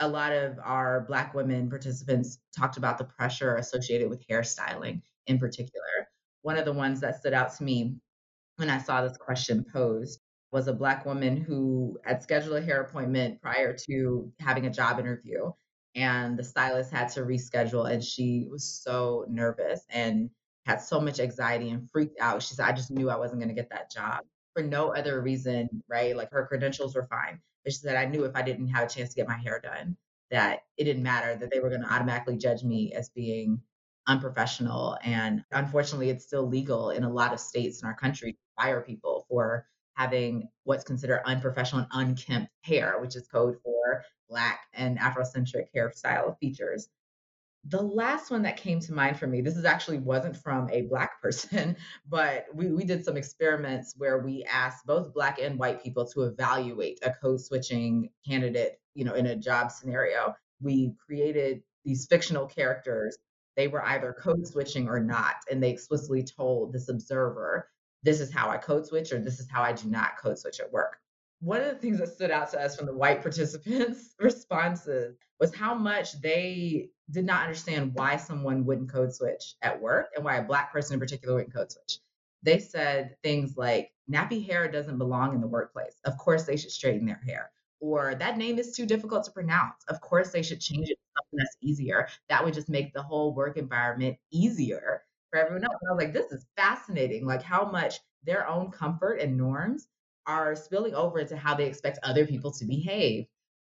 a 0.00 0.08
lot 0.08 0.32
of 0.32 0.58
our 0.62 1.02
Black 1.02 1.34
women 1.34 1.70
participants 1.70 2.38
talked 2.56 2.76
about 2.76 2.98
the 2.98 3.04
pressure 3.04 3.56
associated 3.56 4.10
with 4.10 4.26
hairstyling 4.28 5.00
in 5.26 5.38
particular. 5.38 6.08
One 6.42 6.58
of 6.58 6.64
the 6.64 6.72
ones 6.72 7.00
that 7.00 7.16
stood 7.18 7.32
out 7.32 7.54
to 7.56 7.64
me 7.64 7.96
when 8.56 8.70
I 8.70 8.78
saw 8.78 9.02
this 9.02 9.16
question 9.16 9.64
posed 9.72 10.20
was 10.52 10.68
a 10.68 10.72
Black 10.72 11.04
woman 11.04 11.36
who 11.36 11.98
had 12.04 12.22
scheduled 12.22 12.56
a 12.56 12.60
hair 12.64 12.82
appointment 12.82 13.40
prior 13.40 13.76
to 13.88 14.32
having 14.38 14.66
a 14.66 14.70
job 14.70 14.98
interview. 14.98 15.50
And 15.96 16.38
the 16.38 16.44
stylist 16.44 16.92
had 16.92 17.08
to 17.10 17.22
reschedule, 17.22 17.90
and 17.90 18.04
she 18.04 18.46
was 18.50 18.64
so 18.64 19.24
nervous 19.28 19.82
and 19.90 20.30
had 20.66 20.80
so 20.82 21.00
much 21.00 21.20
anxiety 21.20 21.70
and 21.70 21.90
freaked 21.90 22.20
out. 22.20 22.42
She 22.42 22.54
said, 22.54 22.66
I 22.66 22.72
just 22.72 22.90
knew 22.90 23.10
I 23.10 23.16
wasn't 23.16 23.40
going 23.40 23.48
to 23.48 23.54
get 23.54 23.70
that 23.70 23.90
job 23.90 24.20
for 24.54 24.62
no 24.62 24.94
other 24.94 25.22
reason, 25.22 25.68
right? 25.88 26.16
Like 26.16 26.30
her 26.32 26.46
credentials 26.46 26.94
were 26.94 27.06
fine 27.06 27.40
but 27.66 27.72
she 27.72 27.80
said, 27.80 27.96
I 27.96 28.06
knew 28.06 28.24
if 28.24 28.36
I 28.36 28.42
didn't 28.42 28.68
have 28.68 28.86
a 28.86 28.94
chance 28.94 29.10
to 29.10 29.16
get 29.16 29.26
my 29.26 29.36
hair 29.36 29.60
done, 29.60 29.96
that 30.30 30.60
it 30.76 30.84
didn't 30.84 31.02
matter, 31.02 31.34
that 31.34 31.50
they 31.50 31.58
were 31.58 31.68
going 31.68 31.82
to 31.82 31.92
automatically 31.92 32.36
judge 32.36 32.62
me 32.62 32.92
as 32.92 33.08
being 33.08 33.60
unprofessional. 34.06 34.96
And 35.02 35.44
unfortunately, 35.50 36.10
it's 36.10 36.24
still 36.24 36.46
legal 36.46 36.90
in 36.90 37.02
a 37.02 37.12
lot 37.12 37.32
of 37.32 37.40
states 37.40 37.82
in 37.82 37.88
our 37.88 37.94
country 37.94 38.32
to 38.34 38.38
fire 38.56 38.82
people 38.82 39.26
for 39.28 39.66
having 39.96 40.48
what's 40.64 40.84
considered 40.84 41.22
unprofessional 41.24 41.86
and 41.90 42.08
unkempt 42.08 42.52
hair, 42.62 42.96
which 43.00 43.16
is 43.16 43.26
code 43.26 43.56
for 43.62 44.04
Black 44.28 44.60
and 44.74 44.98
Afrocentric 44.98 45.66
hairstyle 45.74 46.38
features. 46.38 46.88
The 47.68 47.82
last 47.82 48.30
one 48.30 48.42
that 48.42 48.58
came 48.58 48.78
to 48.80 48.92
mind 48.92 49.18
for 49.18 49.26
me, 49.26 49.40
this 49.40 49.56
is 49.56 49.64
actually 49.64 49.98
wasn't 49.98 50.36
from 50.36 50.70
a 50.70 50.82
Black 50.82 51.20
person, 51.22 51.76
but 52.08 52.46
we, 52.54 52.70
we 52.70 52.84
did 52.84 53.04
some 53.04 53.16
experiments 53.16 53.94
where 53.96 54.18
we 54.18 54.44
asked 54.44 54.86
both 54.86 55.14
Black 55.14 55.40
and 55.40 55.58
white 55.58 55.82
people 55.82 56.06
to 56.08 56.24
evaluate 56.24 57.00
a 57.02 57.12
code 57.12 57.40
switching 57.40 58.10
candidate, 58.26 58.78
you 58.94 59.04
know, 59.04 59.14
in 59.14 59.26
a 59.26 59.36
job 59.36 59.72
scenario. 59.72 60.34
We 60.60 60.94
created 61.04 61.62
these 61.84 62.06
fictional 62.06 62.46
characters. 62.46 63.16
They 63.56 63.68
were 63.68 63.84
either 63.84 64.12
code 64.12 64.46
switching 64.46 64.88
or 64.88 65.00
not. 65.00 65.36
And 65.50 65.62
they 65.62 65.70
explicitly 65.70 66.22
told 66.22 66.72
this 66.72 66.88
observer, 66.88 67.68
this 68.06 68.20
is 68.20 68.32
how 68.32 68.48
I 68.48 68.56
code 68.56 68.86
switch 68.86 69.12
or 69.12 69.18
this 69.18 69.40
is 69.40 69.50
how 69.50 69.62
I 69.62 69.72
do 69.72 69.88
not 69.88 70.16
code 70.16 70.38
switch 70.38 70.60
at 70.60 70.72
work 70.72 70.98
one 71.40 71.60
of 71.60 71.66
the 71.66 71.74
things 71.74 71.98
that 71.98 72.08
stood 72.08 72.30
out 72.30 72.50
to 72.52 72.60
us 72.60 72.76
from 72.76 72.86
the 72.86 72.94
white 72.94 73.22
participants' 73.22 74.14
responses 74.18 75.16
was 75.38 75.54
how 75.54 75.74
much 75.74 76.20
they 76.20 76.88
did 77.10 77.24
not 77.24 77.42
understand 77.42 77.92
why 77.94 78.16
someone 78.16 78.64
wouldn't 78.64 78.90
code 78.90 79.14
switch 79.14 79.54
at 79.62 79.80
work 79.80 80.08
and 80.16 80.24
why 80.24 80.36
a 80.36 80.44
black 80.44 80.72
person 80.72 80.94
in 80.94 81.00
particular 81.00 81.34
wouldn't 81.34 81.54
code 81.54 81.70
switch. 81.70 81.98
They 82.42 82.58
said 82.58 83.16
things 83.22 83.56
like, 83.56 83.92
nappy 84.10 84.46
hair 84.46 84.70
doesn't 84.70 84.98
belong 84.98 85.34
in 85.34 85.40
the 85.40 85.46
workplace. 85.46 85.96
Of 86.04 86.16
course, 86.16 86.44
they 86.44 86.56
should 86.56 86.70
straighten 86.70 87.06
their 87.06 87.20
hair. 87.26 87.50
Or 87.80 88.14
that 88.14 88.38
name 88.38 88.58
is 88.58 88.74
too 88.74 88.86
difficult 88.86 89.24
to 89.24 89.30
pronounce. 89.30 89.84
Of 89.88 90.00
course, 90.00 90.30
they 90.30 90.42
should 90.42 90.60
change 90.60 90.88
it 90.88 90.94
to 90.94 91.18
something 91.18 91.38
that's 91.38 91.56
easier. 91.60 92.08
That 92.28 92.44
would 92.44 92.54
just 92.54 92.68
make 92.68 92.94
the 92.94 93.02
whole 93.02 93.34
work 93.34 93.56
environment 93.56 94.16
easier 94.30 95.02
for 95.36 95.42
everyone 95.42 95.64
else. 95.64 95.76
And 95.82 95.90
I 95.90 95.94
was 95.94 96.02
like, 96.02 96.14
this 96.14 96.32
is 96.32 96.46
fascinating, 96.56 97.26
like 97.26 97.42
how 97.42 97.70
much 97.70 97.96
their 98.24 98.48
own 98.48 98.70
comfort 98.70 99.20
and 99.20 99.36
norms 99.36 99.88
are 100.26 100.56
spilling 100.56 100.94
over 100.94 101.18
into 101.18 101.36
how 101.36 101.54
they 101.54 101.66
expect 101.66 101.98
other 102.02 102.26
people 102.26 102.50
to 102.52 102.64
behave. 102.64 103.26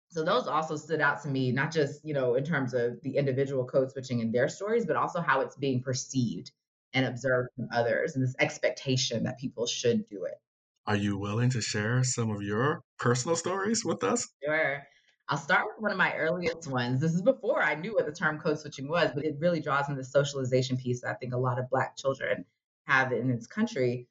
So 0.08 0.24
those 0.24 0.46
also 0.46 0.76
stood 0.76 1.00
out 1.00 1.22
to 1.22 1.28
me, 1.28 1.50
not 1.50 1.72
just, 1.72 2.04
you 2.04 2.14
know, 2.14 2.36
in 2.36 2.44
terms 2.44 2.72
of 2.72 3.00
the 3.02 3.16
individual 3.16 3.64
code 3.64 3.90
switching 3.90 4.20
in 4.20 4.30
their 4.30 4.48
stories, 4.48 4.86
but 4.86 4.96
also 4.96 5.20
how 5.20 5.40
it's 5.40 5.56
being 5.56 5.82
perceived 5.82 6.52
and 6.94 7.04
observed 7.04 7.50
from 7.56 7.68
others 7.72 8.14
and 8.14 8.22
this 8.22 8.36
expectation 8.38 9.24
that 9.24 9.38
people 9.38 9.66
should 9.66 10.08
do 10.08 10.24
it. 10.24 10.40
Are 10.86 10.96
you 10.96 11.18
willing 11.18 11.50
to 11.50 11.60
share 11.60 12.04
some 12.04 12.30
of 12.30 12.42
your 12.42 12.82
personal 12.98 13.34
stories 13.34 13.84
with 13.84 14.04
us? 14.04 14.28
Sure. 14.44 14.86
I'll 15.28 15.36
start 15.36 15.66
with 15.66 15.82
one 15.82 15.90
of 15.90 15.98
my 15.98 16.14
earliest 16.14 16.68
ones. 16.68 17.00
This 17.00 17.12
is 17.12 17.20
before 17.20 17.60
I 17.60 17.74
knew 17.74 17.94
what 17.94 18.06
the 18.06 18.12
term 18.12 18.38
code 18.38 18.60
switching 18.60 18.88
was, 18.88 19.10
but 19.12 19.24
it 19.24 19.34
really 19.40 19.60
draws 19.60 19.88
in 19.88 19.96
the 19.96 20.04
socialization 20.04 20.76
piece 20.76 21.00
that 21.00 21.10
I 21.10 21.14
think 21.14 21.34
a 21.34 21.38
lot 21.38 21.58
of 21.58 21.68
Black 21.68 21.96
children 21.96 22.44
have 22.84 23.10
in 23.10 23.28
this 23.34 23.48
country. 23.48 24.06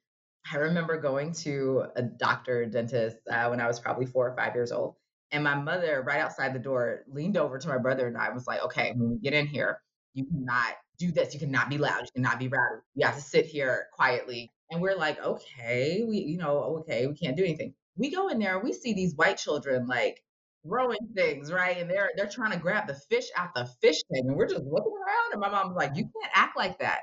I 0.52 0.58
remember 0.58 1.00
going 1.00 1.32
to 1.32 1.84
a 1.96 2.02
doctor, 2.02 2.66
dentist, 2.66 3.16
uh, 3.30 3.46
when 3.48 3.60
I 3.60 3.66
was 3.66 3.80
probably 3.80 4.04
four 4.04 4.28
or 4.28 4.36
five 4.36 4.54
years 4.54 4.72
old. 4.72 4.96
And 5.32 5.42
my 5.42 5.54
mother, 5.54 6.04
right 6.06 6.20
outside 6.20 6.54
the 6.54 6.58
door, 6.58 7.04
leaned 7.08 7.38
over 7.38 7.58
to 7.58 7.68
my 7.68 7.78
brother 7.78 8.06
and 8.06 8.18
I 8.18 8.30
was 8.30 8.46
like, 8.46 8.62
okay, 8.64 8.92
when 8.94 9.10
we 9.10 9.18
get 9.18 9.32
in 9.32 9.46
here, 9.46 9.80
you 10.12 10.26
cannot 10.26 10.74
do 10.98 11.10
this. 11.12 11.32
You 11.32 11.40
cannot 11.40 11.70
be 11.70 11.78
loud. 11.78 12.02
You 12.02 12.22
cannot 12.22 12.38
be 12.38 12.48
rowdy. 12.48 12.82
You 12.94 13.06
have 13.06 13.16
to 13.16 13.22
sit 13.22 13.46
here 13.46 13.86
quietly. 13.94 14.52
And 14.70 14.82
we're 14.82 14.96
like, 14.96 15.18
okay, 15.24 16.04
we, 16.06 16.18
you 16.18 16.36
know, 16.36 16.58
okay, 16.80 17.06
we 17.06 17.14
can't 17.14 17.36
do 17.36 17.42
anything. 17.42 17.72
We 17.96 18.10
go 18.10 18.28
in 18.28 18.38
there 18.38 18.56
and 18.56 18.64
we 18.64 18.74
see 18.74 18.92
these 18.92 19.14
white 19.14 19.38
children 19.38 19.86
like 19.86 20.22
throwing 20.66 21.08
things, 21.14 21.52
right? 21.52 21.78
And 21.78 21.90
they're 21.90 22.10
they're 22.16 22.28
trying 22.28 22.52
to 22.52 22.58
grab 22.58 22.86
the 22.86 22.94
fish 22.94 23.26
out 23.36 23.54
the 23.54 23.66
fish 23.80 24.02
tank. 24.12 24.26
And 24.26 24.36
we're 24.36 24.48
just 24.48 24.64
looking 24.64 24.92
around. 24.92 25.32
And 25.32 25.40
my 25.40 25.50
mom's 25.50 25.76
like, 25.76 25.96
you 25.96 26.04
can't 26.04 26.32
act 26.34 26.56
like 26.56 26.78
that 26.80 27.00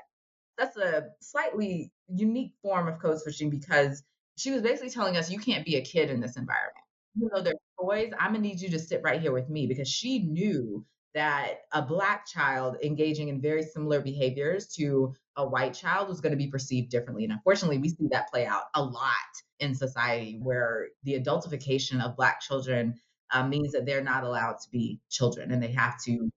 that's 0.58 0.78
a 0.78 1.06
slightly 1.20 1.92
unique 2.08 2.54
form 2.62 2.88
of 2.88 3.00
code 3.00 3.20
switching 3.22 3.50
because 3.50 4.04
she 4.38 4.52
was 4.52 4.62
basically 4.62 4.90
telling 4.90 5.18
us 5.18 5.32
you 5.32 5.40
can't 5.40 5.66
be 5.66 5.76
a 5.76 5.82
kid 5.82 6.10
in 6.10 6.20
this 6.20 6.38
environment. 6.38 6.86
You 7.16 7.30
know, 7.32 7.42
there's 7.42 7.56
toys. 7.80 8.12
I'm 8.20 8.34
gonna 8.34 8.40
need 8.40 8.62
you 8.62 8.70
to 8.70 8.80
sit 8.80 9.02
right 9.04 9.22
here 9.22 9.32
with 9.32 9.50
me 9.50 9.68
because 9.68 9.88
she 9.88 10.20
knew 10.20 10.86
that 11.14 11.60
a 11.72 11.82
black 11.82 12.26
child 12.26 12.78
engaging 12.84 13.28
in 13.30 13.40
very 13.40 13.62
similar 13.62 14.02
behaviors 14.02 14.68
to 14.68 15.14
a 15.36 15.48
white 15.48 15.76
child 15.76 16.10
was 16.10 16.22
going 16.22 16.32
to 16.32 16.38
be 16.38 16.48
perceived 16.48 16.90
differently. 16.90 17.24
And 17.24 17.32
unfortunately, 17.34 17.78
we 17.78 17.90
see 17.90 18.08
that 18.10 18.32
play 18.32 18.48
out 18.48 18.64
a 18.74 18.84
lot 18.84 19.12
in 19.60 19.76
society 19.76 20.40
where 20.42 20.88
the 21.04 21.20
adultification 21.20 22.04
of 22.04 22.16
black 22.16 22.42
children 22.42 22.96
uh, 23.34 23.48
means 23.48 23.72
that 23.74 23.86
they're 23.86 24.04
not 24.04 24.24
allowed 24.24 24.60
to 24.60 24.70
be 24.72 25.00
children 25.10 25.52
and 25.52 25.62
they 25.62 25.72
have 25.72 26.02
to 26.04 26.32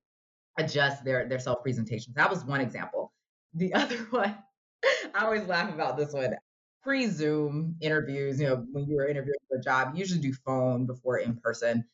adjust 0.59 1.05
their 1.05 1.29
their 1.29 1.39
self 1.39 1.63
presentation. 1.63 2.13
That 2.17 2.31
was 2.31 2.45
one 2.45 2.61
example. 2.61 3.13
The 3.55 3.75
other 3.81 3.99
one, 4.11 4.37
I 5.15 5.25
always 5.25 5.47
laugh 5.47 5.73
about 5.73 5.97
this 5.97 6.13
one. 6.13 6.35
Pre 6.83 7.07
Zoom 7.09 7.77
interviews, 7.81 8.41
you 8.41 8.47
know, 8.47 8.65
when 8.71 8.87
you 8.89 8.97
were 8.97 9.09
interviewing 9.09 9.39
for 9.49 9.59
a 9.59 9.63
job, 9.63 9.95
you 9.95 10.01
usually 10.01 10.21
do 10.21 10.33
phone 10.33 10.87
before 10.87 11.19
in 11.19 11.37
person. 11.37 11.85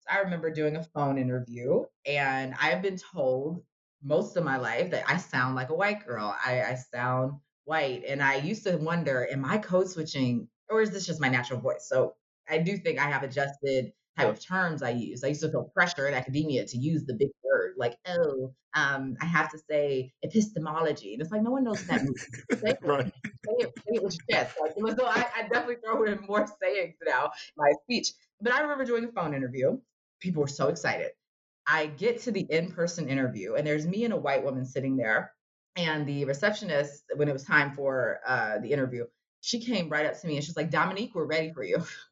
So 0.00 0.14
I 0.14 0.20
remember 0.20 0.50
doing 0.50 0.76
a 0.76 0.84
phone 0.84 1.18
interview, 1.18 1.84
and 2.06 2.54
I've 2.60 2.80
been 2.82 2.96
told 2.96 3.62
most 4.02 4.36
of 4.36 4.44
my 4.44 4.56
life 4.56 4.90
that 4.92 5.04
I 5.08 5.16
sound 5.18 5.54
like 5.54 5.70
a 5.70 5.74
white 5.74 6.06
girl. 6.06 6.34
I, 6.44 6.62
I 6.62 6.74
sound 6.76 7.32
white. 7.64 8.04
And 8.08 8.22
I 8.22 8.36
used 8.36 8.64
to 8.64 8.76
wonder, 8.76 9.28
am 9.30 9.44
I 9.44 9.58
code 9.58 9.88
switching 9.88 10.48
or 10.70 10.80
is 10.82 10.90
this 10.90 11.06
just 11.06 11.20
my 11.20 11.28
natural 11.28 11.60
voice? 11.60 11.86
So 11.88 12.14
I 12.48 12.58
do 12.58 12.76
think 12.76 12.98
I 12.98 13.10
have 13.10 13.22
adjusted 13.22 13.92
type 14.18 14.28
of 14.28 14.44
terms 14.44 14.82
I 14.82 14.90
use. 14.90 15.24
I 15.24 15.28
used 15.28 15.40
to 15.42 15.50
feel 15.50 15.64
pressure 15.64 16.08
in 16.08 16.14
academia 16.14 16.66
to 16.66 16.78
use 16.78 17.04
the 17.04 17.14
big 17.14 17.28
word, 17.44 17.74
like, 17.76 17.96
oh, 18.06 18.52
um, 18.74 19.16
I 19.20 19.26
have 19.26 19.50
to 19.52 19.58
say 19.70 20.12
epistemology. 20.22 21.12
And 21.12 21.22
it's 21.22 21.30
like, 21.30 21.42
no 21.42 21.50
one 21.50 21.64
knows 21.64 21.80
what 21.80 21.88
that 21.88 22.02
means. 22.02 22.26
Say 22.60 22.70
it, 22.70 22.78
right. 22.82 23.06
say 23.06 23.52
it, 23.58 23.72
say 23.76 23.94
it 23.94 24.02
with 24.02 24.18
your 24.28 24.38
chest. 24.38 24.56
Like, 24.60 24.72
so 24.96 25.06
I, 25.06 25.26
I 25.36 25.42
definitely 25.42 25.76
throw 25.84 26.04
in 26.04 26.20
more 26.28 26.46
sayings 26.62 26.96
now 27.06 27.24
in 27.24 27.30
my 27.56 27.72
speech. 27.84 28.12
But 28.40 28.52
I 28.52 28.60
remember 28.60 28.84
doing 28.84 29.04
a 29.04 29.12
phone 29.12 29.34
interview. 29.34 29.78
People 30.20 30.42
were 30.42 30.48
so 30.48 30.68
excited. 30.68 31.10
I 31.66 31.86
get 31.86 32.22
to 32.22 32.32
the 32.32 32.46
in 32.48 32.72
person 32.72 33.08
interview, 33.08 33.54
and 33.54 33.66
there's 33.66 33.86
me 33.86 34.04
and 34.04 34.14
a 34.14 34.16
white 34.16 34.42
woman 34.42 34.64
sitting 34.64 34.96
there. 34.96 35.32
And 35.76 36.06
the 36.06 36.24
receptionist, 36.24 37.04
when 37.14 37.28
it 37.28 37.32
was 37.32 37.44
time 37.44 37.72
for 37.76 38.20
uh, 38.26 38.58
the 38.58 38.72
interview, 38.72 39.04
she 39.40 39.60
came 39.60 39.88
right 39.88 40.06
up 40.06 40.20
to 40.20 40.26
me 40.26 40.36
and 40.36 40.44
she's 40.44 40.56
like, 40.56 40.70
Dominique, 40.70 41.14
we're 41.14 41.24
ready 41.24 41.52
for 41.52 41.62
you. 41.62 41.78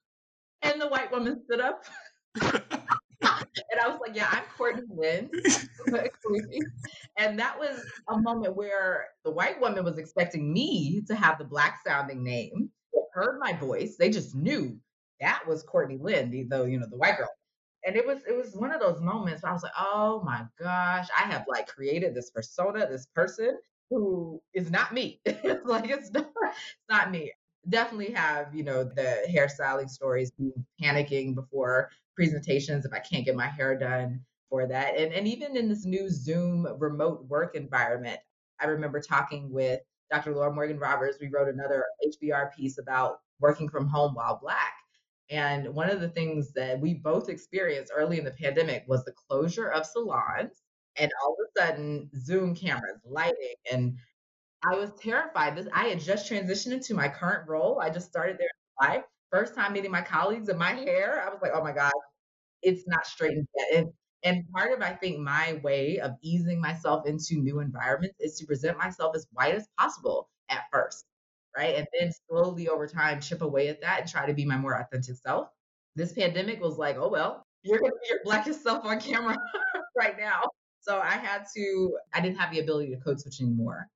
And 0.63 0.81
the 0.81 0.89
white 0.89 1.11
woman 1.13 1.43
stood 1.45 1.61
up. 1.61 1.85
and 2.43 3.81
I 3.83 3.89
was 3.89 3.99
like, 4.01 4.17
yeah, 4.17 4.29
I'm 4.31 4.45
Courtney 4.57 4.83
Lynn. 4.89 5.31
and 7.17 7.39
that 7.39 7.59
was 7.59 7.81
a 8.09 8.19
moment 8.19 8.57
where 8.57 9.09
the 9.25 9.31
white 9.31 9.61
woman 9.61 9.85
was 9.85 9.99
expecting 9.99 10.53
me 10.53 11.03
to 11.07 11.15
have 11.15 11.39
the 11.39 11.45
black 11.45 11.81
sounding 11.87 12.23
name. 12.23 12.71
They 12.93 13.01
heard 13.13 13.39
my 13.41 13.53
voice. 13.55 13.97
They 13.99 14.11
just 14.11 14.35
knew 14.35 14.79
that 15.21 15.43
was 15.47 15.63
Courtney 15.63 15.99
Lynn, 16.01 16.47
though, 16.49 16.65
you 16.65 16.79
know, 16.79 16.87
the 16.89 16.97
white 16.97 17.17
girl. 17.17 17.29
And 17.87 17.95
it 17.97 18.05
was 18.05 18.23
it 18.29 18.37
was 18.37 18.57
one 18.57 18.73
of 18.73 18.81
those 18.81 19.01
moments 19.01 19.43
where 19.43 19.51
I 19.51 19.55
was 19.55 19.63
like, 19.63 19.73
oh 19.79 20.21
my 20.25 20.43
gosh, 20.59 21.07
I 21.17 21.23
have 21.23 21.45
like 21.49 21.69
created 21.69 22.15
this 22.15 22.31
persona, 22.31 22.87
this 22.87 23.07
person 23.15 23.59
who 23.91 24.43
is 24.55 24.71
not 24.71 24.93
me. 24.93 25.21
it's 25.25 25.65
like 25.65 25.89
it's 25.89 26.11
not, 26.11 26.27
it's 26.45 26.89
not 26.91 27.11
me 27.13 27.33
definitely 27.69 28.13
have, 28.13 28.55
you 28.55 28.65
know, 28.65 28.85
the 28.85 29.27
hairstyling 29.31 29.89
stories, 29.89 30.33
panicking 30.83 31.35
before 31.35 31.91
presentations 32.15 32.85
if 32.85 32.93
I 32.93 32.99
can't 32.99 33.25
get 33.25 33.37
my 33.37 33.47
hair 33.47 33.79
done 33.79 34.21
for 34.49 34.67
that. 34.67 34.97
And, 34.97 35.13
and 35.13 35.27
even 35.29 35.57
in 35.57 35.69
this 35.69 35.85
new 35.85 36.09
Zoom 36.09 36.67
remote 36.79 37.27
work 37.27 37.55
environment, 37.55 38.19
I 38.61 38.67
remember 38.67 39.01
talking 39.01 39.53
with 39.53 39.81
Dr. 40.11 40.35
Laura 40.35 40.53
Morgan 40.53 40.79
Roberts. 40.79 41.19
We 41.21 41.29
wrote 41.29 41.49
another 41.49 41.85
HBR 42.07 42.55
piece 42.55 42.79
about 42.79 43.19
working 43.41 43.69
from 43.69 43.87
home 43.87 44.15
while 44.15 44.39
Black. 44.41 44.75
And 45.29 45.75
one 45.75 45.91
of 45.91 46.01
the 46.01 46.09
things 46.09 46.53
that 46.53 46.81
we 46.81 46.95
both 46.95 47.29
experienced 47.29 47.93
early 47.95 48.19
in 48.19 48.25
the 48.25 48.31
pandemic 48.31 48.85
was 48.87 49.05
the 49.05 49.15
closure 49.29 49.69
of 49.69 49.85
salons 49.85 50.63
and 50.97 51.11
all 51.23 51.33
of 51.33 51.39
a 51.47 51.61
sudden 51.61 52.09
Zoom 52.17 52.55
cameras, 52.55 53.01
lighting, 53.05 53.55
and 53.73 53.97
I 54.67 54.75
was 54.75 54.91
terrified. 55.01 55.57
This 55.57 55.69
I 55.73 55.85
had 55.85 56.01
just 56.01 56.31
transitioned 56.31 56.73
into 56.73 56.95
my 56.95 57.09
current 57.09 57.49
role. 57.49 57.81
I 57.81 57.89
just 57.89 58.09
started 58.09 58.37
there 58.39 58.49
in 58.49 58.89
July. 58.89 59.05
First 59.31 59.55
time 59.55 59.73
meeting 59.73 59.93
my 59.93 60.03
colleagues 60.03 60.49
and 60.49 60.59
my 60.59 60.73
hair, 60.73 61.25
I 61.25 61.31
was 61.31 61.39
like, 61.41 61.53
oh 61.55 61.63
my 61.63 61.73
God, 61.73 61.93
it's 62.63 62.87
not 62.89 63.07
straightened 63.07 63.47
yet. 63.57 63.79
And, 63.79 63.93
and 64.25 64.45
part 64.53 64.73
of 64.73 64.83
I 64.83 64.93
think 64.95 65.19
my 65.19 65.61
way 65.63 66.01
of 66.01 66.13
easing 66.21 66.61
myself 66.61 67.07
into 67.07 67.37
new 67.37 67.61
environments 67.61 68.17
is 68.19 68.39
to 68.39 68.47
present 68.47 68.77
myself 68.77 69.15
as 69.15 69.27
white 69.33 69.55
as 69.55 69.69
possible 69.79 70.29
at 70.49 70.65
first, 70.73 71.05
right? 71.57 71.77
And 71.77 71.87
then 71.99 72.11
slowly 72.29 72.69
over 72.69 72.89
time 72.89 73.21
chip 73.21 73.43
away 73.43 73.69
at 73.69 73.81
that 73.83 74.01
and 74.01 74.11
try 74.11 74.27
to 74.27 74.35
be 74.35 74.45
my 74.45 74.57
more 74.57 74.75
authentic 74.75 75.17
self. 75.17 75.49
This 75.95 76.13
pandemic 76.13 76.61
was 76.61 76.77
like, 76.77 76.97
oh 76.97 77.09
well, 77.09 77.45
you're 77.63 77.79
gonna 77.79 77.93
be 78.03 78.09
your 78.09 78.21
blackest 78.25 78.65
self 78.65 78.85
on 78.85 79.01
camera 79.01 79.37
right 79.97 80.19
now. 80.19 80.43
So 80.81 80.99
I 80.99 81.13
had 81.13 81.45
to, 81.57 81.99
I 82.15 82.21
didn't 82.21 82.39
have 82.39 82.53
the 82.53 82.61
ability 82.61 82.91
to 82.91 83.01
code 83.01 83.21
switch 83.21 83.41
anymore 83.41 83.89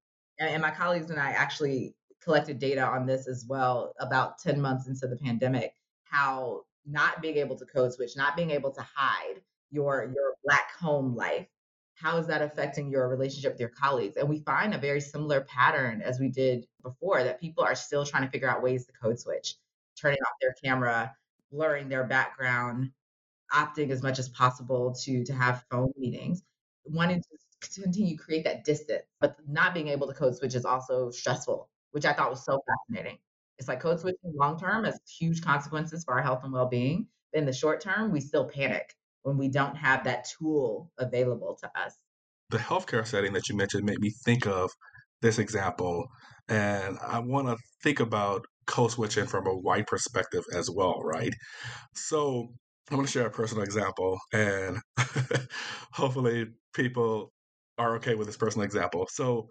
and 0.48 0.62
my 0.62 0.70
colleagues 0.70 1.10
and 1.10 1.20
I 1.20 1.30
actually 1.30 1.94
collected 2.22 2.58
data 2.58 2.82
on 2.82 3.06
this 3.06 3.28
as 3.28 3.44
well 3.48 3.94
about 3.98 4.38
10 4.38 4.60
months 4.60 4.86
into 4.88 5.06
the 5.06 5.16
pandemic, 5.16 5.74
how 6.04 6.62
not 6.86 7.22
being 7.22 7.36
able 7.36 7.56
to 7.56 7.66
code 7.66 7.92
switch, 7.92 8.16
not 8.16 8.36
being 8.36 8.50
able 8.50 8.72
to 8.72 8.82
hide 8.82 9.40
your 9.70 10.10
your 10.14 10.34
black 10.44 10.72
home 10.78 11.14
life, 11.14 11.46
how 11.94 12.16
is 12.16 12.26
that 12.26 12.42
affecting 12.42 12.90
your 12.90 13.08
relationship 13.08 13.52
with 13.52 13.60
your 13.60 13.68
colleagues? 13.70 14.16
And 14.16 14.28
we 14.28 14.40
find 14.40 14.74
a 14.74 14.78
very 14.78 15.00
similar 15.00 15.42
pattern 15.42 16.00
as 16.00 16.18
we 16.18 16.28
did 16.28 16.66
before 16.82 17.22
that 17.22 17.40
people 17.40 17.62
are 17.62 17.74
still 17.74 18.04
trying 18.04 18.24
to 18.24 18.30
figure 18.30 18.48
out 18.48 18.62
ways 18.62 18.86
to 18.86 18.92
code 18.92 19.20
switch, 19.20 19.56
turning 20.00 20.18
off 20.26 20.32
their 20.40 20.54
camera, 20.64 21.14
blurring 21.52 21.88
their 21.88 22.04
background, 22.04 22.90
opting 23.52 23.90
as 23.90 24.02
much 24.02 24.18
as 24.18 24.28
possible 24.30 24.94
to 25.04 25.24
to 25.24 25.32
have 25.34 25.64
phone 25.70 25.92
meetings, 25.96 26.42
wanting 26.84 27.20
to 27.20 27.28
continue 27.60 28.16
to 28.16 28.22
create 28.22 28.44
that 28.44 28.64
distance. 28.64 29.04
But 29.20 29.36
not 29.48 29.74
being 29.74 29.88
able 29.88 30.06
to 30.06 30.14
code 30.14 30.36
switch 30.36 30.54
is 30.54 30.64
also 30.64 31.10
stressful, 31.10 31.68
which 31.92 32.04
I 32.04 32.12
thought 32.12 32.30
was 32.30 32.44
so 32.44 32.62
fascinating. 32.66 33.18
It's 33.58 33.68
like 33.68 33.80
code 33.80 34.00
switching 34.00 34.32
long 34.34 34.58
term 34.58 34.84
has 34.84 34.98
huge 35.06 35.42
consequences 35.42 36.04
for 36.04 36.14
our 36.14 36.22
health 36.22 36.44
and 36.44 36.52
well 36.52 36.68
being. 36.68 37.06
In 37.32 37.44
the 37.44 37.52
short 37.52 37.80
term, 37.80 38.10
we 38.10 38.20
still 38.20 38.48
panic 38.48 38.94
when 39.22 39.36
we 39.36 39.48
don't 39.48 39.76
have 39.76 40.04
that 40.04 40.26
tool 40.38 40.90
available 40.98 41.56
to 41.60 41.70
us. 41.78 41.94
The 42.48 42.58
healthcare 42.58 43.06
setting 43.06 43.32
that 43.34 43.48
you 43.48 43.56
mentioned 43.56 43.84
made 43.84 44.00
me 44.00 44.10
think 44.24 44.46
of 44.46 44.70
this 45.20 45.38
example. 45.38 46.08
And 46.48 46.98
I 47.06 47.20
want 47.20 47.48
to 47.48 47.56
think 47.82 48.00
about 48.00 48.46
code 48.66 48.90
switching 48.92 49.26
from 49.26 49.46
a 49.46 49.54
white 49.54 49.86
perspective 49.86 50.42
as 50.54 50.70
well, 50.70 51.00
right? 51.02 51.32
So 51.94 52.48
I'm 52.90 52.96
going 52.96 53.06
to 53.06 53.12
share 53.12 53.26
a 53.26 53.30
personal 53.30 53.62
example, 53.62 54.18
and 54.32 54.78
hopefully, 55.92 56.46
people 56.74 57.32
are 57.80 57.96
okay 57.96 58.14
with 58.14 58.26
this 58.26 58.36
personal 58.36 58.64
example. 58.64 59.08
So 59.10 59.48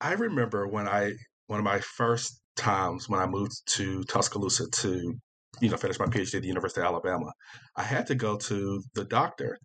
I 0.00 0.12
remember 0.14 0.66
when 0.68 0.88
I 0.88 1.12
one 1.48 1.58
of 1.58 1.64
my 1.64 1.80
first 1.80 2.40
times 2.56 3.08
when 3.08 3.20
I 3.20 3.26
moved 3.26 3.54
to 3.76 4.04
Tuscaloosa 4.04 4.68
to 4.70 5.14
you 5.60 5.68
know 5.68 5.76
finish 5.76 5.98
my 5.98 6.06
PhD 6.06 6.36
at 6.36 6.42
the 6.42 6.48
University 6.48 6.80
of 6.80 6.86
Alabama, 6.86 7.32
I 7.76 7.82
had 7.82 8.06
to 8.06 8.14
go 8.14 8.36
to 8.36 8.82
the 8.94 9.04
doctor 9.04 9.58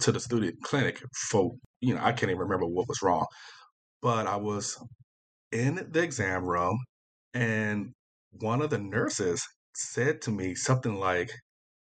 to 0.00 0.12
the 0.12 0.20
student 0.20 0.56
clinic 0.62 1.02
for 1.28 1.52
you 1.80 1.94
know 1.94 2.00
I 2.02 2.12
can't 2.12 2.30
even 2.30 2.38
remember 2.38 2.66
what 2.66 2.88
was 2.88 3.02
wrong, 3.02 3.26
but 4.02 4.26
I 4.26 4.36
was 4.36 4.82
in 5.52 5.86
the 5.90 6.02
exam 6.02 6.44
room 6.44 6.78
and 7.34 7.92
one 8.32 8.62
of 8.62 8.70
the 8.70 8.78
nurses 8.78 9.46
said 9.74 10.22
to 10.22 10.30
me 10.30 10.54
something 10.54 10.94
like, 10.94 11.30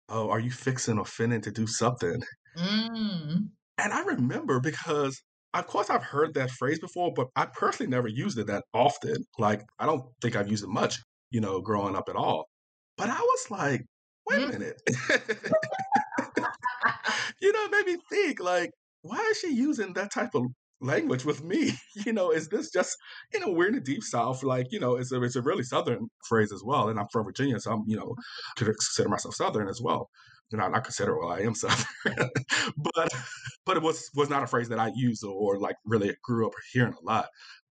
"Oh, 0.09 0.29
are 0.29 0.39
you 0.39 0.51
fixing 0.51 0.99
or 0.99 1.05
finning 1.05 1.43
to 1.43 1.51
do 1.51 1.67
something?" 1.67 2.21
Mm. 2.57 3.49
And 3.77 3.93
I 3.93 4.03
remember 4.03 4.59
because 4.59 5.21
of 5.53 5.67
course 5.67 5.89
I've 5.89 6.03
heard 6.03 6.33
that 6.33 6.51
phrase 6.51 6.79
before, 6.79 7.11
but 7.15 7.27
I 7.35 7.45
personally 7.45 7.89
never 7.89 8.07
used 8.07 8.37
it 8.37 8.47
that 8.47 8.63
often. 8.73 9.25
Like 9.37 9.61
I 9.79 9.85
don't 9.85 10.03
think 10.21 10.35
I've 10.35 10.49
used 10.49 10.63
it 10.63 10.69
much, 10.69 10.99
you 11.31 11.41
know, 11.41 11.61
growing 11.61 11.95
up 11.95 12.09
at 12.09 12.15
all. 12.15 12.47
But 12.97 13.09
I 13.09 13.19
was 13.19 13.51
like, 13.51 13.83
wait 14.27 14.43
a 14.43 14.45
mm-hmm. 14.45 14.51
minute. 14.51 14.81
you 17.41 17.51
know, 17.51 17.59
it 17.65 17.71
made 17.71 17.85
me 17.93 17.97
think 18.09 18.39
like, 18.39 18.71
why 19.01 19.17
is 19.31 19.39
she 19.39 19.53
using 19.53 19.93
that 19.93 20.11
type 20.11 20.33
of 20.35 20.43
language 20.81 21.25
with 21.25 21.43
me? 21.43 21.73
You 22.05 22.11
know, 22.11 22.31
is 22.31 22.49
this 22.49 22.71
just, 22.71 22.97
you 23.31 23.39
know, 23.39 23.51
we're 23.51 23.67
in 23.67 23.75
the 23.75 23.79
deep 23.79 24.03
south, 24.03 24.43
like, 24.43 24.65
you 24.71 24.79
know, 24.79 24.95
it's 24.95 25.11
a 25.11 25.21
it's 25.21 25.35
a 25.35 25.43
really 25.43 25.63
southern 25.63 26.07
phrase 26.27 26.51
as 26.51 26.63
well. 26.65 26.89
And 26.89 26.99
I'm 26.99 27.05
from 27.11 27.25
Virginia, 27.25 27.59
so 27.59 27.71
I'm, 27.71 27.83
you 27.85 27.95
know, 27.95 28.15
consider 28.57 29.09
myself 29.09 29.35
southern 29.35 29.69
as 29.69 29.79
well 29.81 30.09
you 30.53 30.59
know, 30.59 30.67
not 30.67 30.83
consider 30.83 31.17
well, 31.17 31.31
I 31.31 31.39
am 31.39 31.55
Southern, 31.55 31.85
but 32.77 33.09
but 33.65 33.75
it 33.77 33.81
was 33.81 34.09
was 34.15 34.29
not 34.29 34.43
a 34.43 34.47
phrase 34.47 34.69
that 34.69 34.79
I 34.79 34.91
used 34.95 35.23
or, 35.23 35.33
or 35.33 35.59
like 35.59 35.75
really 35.83 36.15
grew 36.23 36.45
up 36.45 36.53
hearing 36.71 36.93
a 36.93 37.05
lot. 37.05 37.27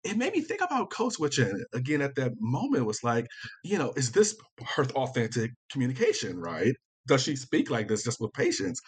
It 0.04 0.16
made 0.16 0.32
me 0.32 0.40
think 0.40 0.60
about 0.62 0.90
code 0.90 1.12
switching 1.12 1.64
again 1.74 2.00
at 2.00 2.14
that 2.14 2.32
moment. 2.38 2.86
Was 2.86 3.02
like, 3.02 3.26
you 3.64 3.78
know, 3.78 3.92
is 3.96 4.12
this 4.12 4.36
her 4.76 4.84
authentic 4.84 5.50
communication? 5.72 6.38
Right? 6.38 6.74
Does 7.08 7.22
she 7.22 7.34
speak 7.34 7.68
like 7.68 7.88
this 7.88 8.04
just 8.04 8.20
with 8.20 8.32
patients, 8.32 8.80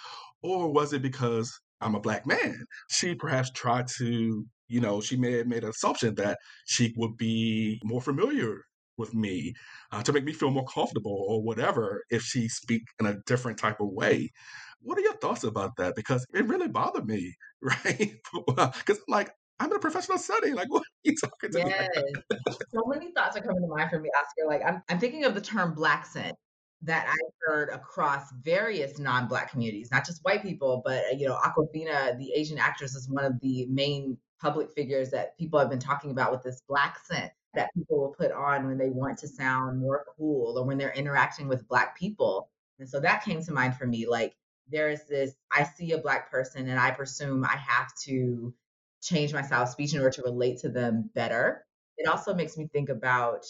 or 0.43 0.73
was 0.73 0.93
it 0.93 1.03
because 1.03 1.53
I'm 1.81 1.97
a 1.97 2.01
black 2.01 2.27
man? 2.27 2.65
She 2.91 3.17
perhaps 3.17 3.51
tried 3.51 3.89
to 3.99 4.47
you 4.69 4.81
know, 4.81 5.01
she 5.01 5.17
may 5.17 5.33
have 5.33 5.49
made 5.49 5.65
an 5.65 5.71
assumption 5.71 6.15
that 6.15 6.39
she 6.65 6.95
would 6.97 7.17
be 7.17 7.81
more 7.83 8.01
familiar 8.01 8.63
with 9.01 9.15
me 9.15 9.55
uh, 9.91 10.03
to 10.03 10.13
make 10.13 10.25
me 10.25 10.33
feel 10.33 10.51
more 10.51 10.67
comfortable 10.67 11.25
or 11.29 11.43
whatever 11.43 12.05
if 12.11 12.23
she 12.23 12.49
speak 12.49 12.83
in 13.01 13.07
a 13.07 13.17
different 13.27 13.59
type 13.59 13.81
of 13.81 13.89
way 13.89 14.31
what 14.83 14.97
are 14.97 15.03
your 15.03 15.17
thoughts 15.17 15.45
about 15.45 15.77
that 15.77 15.95
because 15.97 16.27
it 16.33 16.47
really 16.47 16.69
bothered 16.69 17.07
me 17.07 17.35
right 17.63 18.15
because 18.37 19.01
like 19.09 19.31
I'm 19.61 19.71
in 19.71 19.77
a 19.77 19.79
professional 19.79 20.17
setting. 20.17 20.55
Like, 20.55 20.73
what 20.73 20.81
are 20.81 21.01
you 21.05 21.15
talking 21.21 21.51
to 21.51 21.59
yes. 21.59 21.89
me? 21.95 22.37
so 22.73 22.83
many 22.87 23.13
thoughts 23.13 23.37
are 23.37 23.43
coming 23.43 23.61
to 23.61 23.69
mind 23.69 23.91
for 23.91 24.01
me, 24.01 24.09
Oscar. 24.19 24.49
Like, 24.49 24.63
I'm, 24.67 24.83
I'm 24.89 24.99
thinking 24.99 25.25
of 25.25 25.35
the 25.35 25.41
term 25.43 25.75
blaccent 25.75 26.33
that 26.83 27.07
I've 27.07 27.33
heard 27.47 27.69
across 27.69 28.33
various 28.43 28.99
non-black 28.99 29.51
communities, 29.51 29.91
not 29.93 30.07
just 30.07 30.21
white 30.23 30.43
people, 30.43 30.81
but 30.83 31.19
you 31.19 31.29
know, 31.29 31.37
Awkwafina, 31.37 32.19
the 32.19 32.33
Asian 32.35 32.57
actress, 32.57 32.95
is 32.95 33.09
one 33.11 33.25
of 33.25 33.39
the 33.41 33.67
main 33.67 34.17
public 34.41 34.71
figures 34.71 35.11
that 35.11 35.37
people 35.37 35.59
have 35.59 35.69
been 35.69 35.79
talking 35.79 36.11
about 36.11 36.33
with 36.33 36.43
this 36.43 36.63
blaccent 36.67 37.31
that 37.55 37.71
people 37.75 37.99
will 37.99 38.15
put 38.17 38.33
on 38.33 38.67
when 38.67 38.79
they 38.79 38.91
want 38.91 39.19
to 39.19 39.29
sound 39.29 39.81
more 39.81 40.05
cool 40.17 40.59
or 40.59 40.65
when 40.65 40.79
they're 40.79 40.93
interacting 40.93 41.49
with 41.49 41.67
black 41.69 41.99
people. 41.99 42.51
And 42.79 42.89
so 42.89 43.01
that 43.01 43.25
came 43.25 43.43
to 43.43 43.53
mind 43.53 43.77
for 43.77 43.87
me. 43.87 44.07
Like 44.07 44.37
there's 44.71 45.05
this, 45.05 45.35
I 45.51 45.65
see 45.65 45.93
a 45.93 45.99
black 45.99 46.31
person 46.31 46.69
and 46.69 46.79
I 46.79 46.93
presume 46.93 47.45
I 47.45 47.57
have 47.57 47.93
to 48.05 48.55
change 49.03 49.33
my 49.33 49.43
style 49.43 49.63
of 49.63 49.69
speech 49.69 49.95
in 49.95 50.01
order 50.01 50.13
to 50.17 50.23
relate 50.23 50.59
to 50.61 50.69
them 50.69 51.11
better. 51.15 51.65
It 51.99 52.09
also 52.09 52.35
makes 52.35 52.57
me 52.57 52.69
think 52.73 52.89
about, 52.89 53.45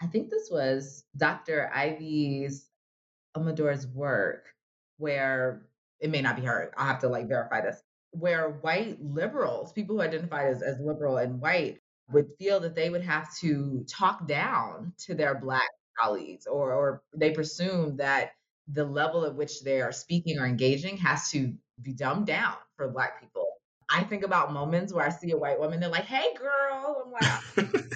I 0.00 0.06
think 0.06 0.30
this 0.30 0.48
was 0.50 1.04
Dr. 1.16 1.70
Ivy's 1.74 2.68
Amador's 3.36 3.86
work 3.86 4.46
where 4.98 5.66
it 6.00 6.10
may 6.10 6.22
not 6.22 6.36
be 6.36 6.42
her. 6.42 6.72
I'll 6.76 6.86
have 6.86 7.00
to 7.00 7.08
like 7.08 7.28
verify 7.28 7.60
this. 7.60 7.82
Where 8.10 8.50
white 8.62 8.98
liberals, 9.02 9.72
people 9.72 9.96
who 9.96 10.02
identify 10.02 10.48
as, 10.48 10.62
as 10.62 10.78
liberal 10.80 11.18
and 11.18 11.40
white, 11.40 11.80
would 12.12 12.28
feel 12.38 12.60
that 12.60 12.74
they 12.74 12.90
would 12.90 13.02
have 13.02 13.34
to 13.38 13.84
talk 13.88 14.26
down 14.28 14.92
to 14.98 15.14
their 15.14 15.34
black 15.34 15.68
colleagues, 16.00 16.46
or 16.46 16.72
or 16.74 17.02
they 17.16 17.30
presume 17.32 17.96
that 17.96 18.32
the 18.68 18.84
level 18.84 19.24
at 19.24 19.34
which 19.34 19.62
they 19.62 19.80
are 19.80 19.92
speaking 19.92 20.38
or 20.38 20.46
engaging 20.46 20.96
has 20.98 21.30
to 21.30 21.54
be 21.82 21.92
dumbed 21.92 22.26
down 22.26 22.56
for 22.76 22.88
black 22.90 23.20
people. 23.20 23.46
I 23.90 24.02
think 24.04 24.24
about 24.24 24.52
moments 24.52 24.92
where 24.92 25.04
I 25.06 25.10
see 25.10 25.30
a 25.32 25.36
white 25.36 25.58
woman, 25.60 25.80
they're 25.80 25.88
like, 25.90 26.04
"Hey, 26.06 26.34
girl," 26.34 27.02
I'm 27.04 27.12
like, 27.12 27.22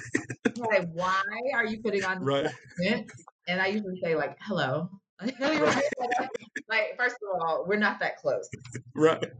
I'm 0.55 0.61
like 0.63 0.89
"Why 0.91 1.21
are 1.55 1.65
you 1.65 1.81
putting 1.81 2.03
on 2.03 2.19
this 2.19 2.29
Right. 2.29 2.45
accent?" 2.87 3.11
And 3.47 3.61
I 3.61 3.67
usually 3.67 3.99
say 4.03 4.15
like, 4.15 4.37
"Hello." 4.41 4.89
like, 6.69 6.95
first 6.97 7.15
of 7.15 7.41
all, 7.41 7.65
we're 7.67 7.77
not 7.77 7.99
that 7.99 8.17
close. 8.17 8.49
right. 8.95 9.31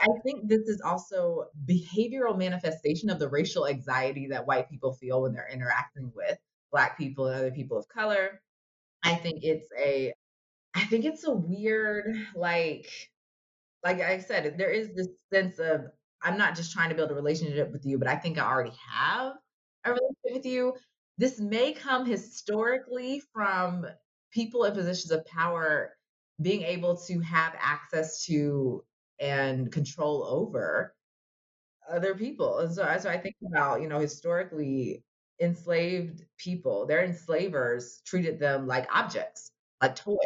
I 0.00 0.06
think 0.24 0.48
this 0.48 0.62
is 0.62 0.80
also 0.80 1.46
behavioral 1.64 2.36
manifestation 2.36 3.08
of 3.10 3.18
the 3.18 3.28
racial 3.28 3.66
anxiety 3.66 4.26
that 4.28 4.46
white 4.46 4.68
people 4.68 4.92
feel 4.92 5.22
when 5.22 5.32
they're 5.32 5.48
interacting 5.52 6.10
with 6.14 6.38
black 6.72 6.98
people 6.98 7.26
and 7.26 7.36
other 7.36 7.50
people 7.50 7.78
of 7.78 7.88
color. 7.88 8.40
I 9.04 9.14
think 9.14 9.44
it's 9.44 9.68
a 9.78 10.12
I 10.74 10.84
think 10.84 11.04
it's 11.04 11.24
a 11.24 11.32
weird 11.32 12.16
like 12.34 12.88
like 13.84 14.00
I 14.00 14.18
said, 14.18 14.58
there 14.58 14.70
is 14.70 14.94
this 14.94 15.08
sense 15.32 15.58
of 15.58 15.86
I'm 16.22 16.36
not 16.36 16.56
just 16.56 16.72
trying 16.72 16.88
to 16.88 16.96
build 16.96 17.10
a 17.10 17.14
relationship 17.14 17.70
with 17.70 17.86
you, 17.86 17.98
but 17.98 18.08
I 18.08 18.16
think 18.16 18.38
I 18.38 18.46
already 18.50 18.76
have 18.90 19.34
a 19.84 19.90
relationship 19.90 20.32
with 20.32 20.46
you. 20.46 20.74
This 21.16 21.40
may 21.40 21.72
come 21.72 22.06
historically 22.06 23.22
from 23.32 23.86
people 24.30 24.64
in 24.64 24.74
positions 24.74 25.10
of 25.10 25.24
power 25.26 25.96
being 26.40 26.62
able 26.62 26.96
to 26.96 27.20
have 27.20 27.54
access 27.58 28.24
to 28.26 28.84
and 29.20 29.72
control 29.72 30.24
over 30.24 30.94
other 31.90 32.14
people. 32.14 32.58
And 32.58 32.72
so, 32.72 32.96
so 33.00 33.10
I 33.10 33.18
think 33.18 33.36
about, 33.46 33.80
you 33.82 33.88
know, 33.88 33.98
historically 33.98 35.02
enslaved 35.40 36.24
people, 36.36 36.86
their 36.86 37.04
enslavers 37.04 38.00
treated 38.04 38.38
them 38.38 38.66
like 38.66 38.86
objects, 38.94 39.50
like 39.80 39.96
toys. 39.96 40.16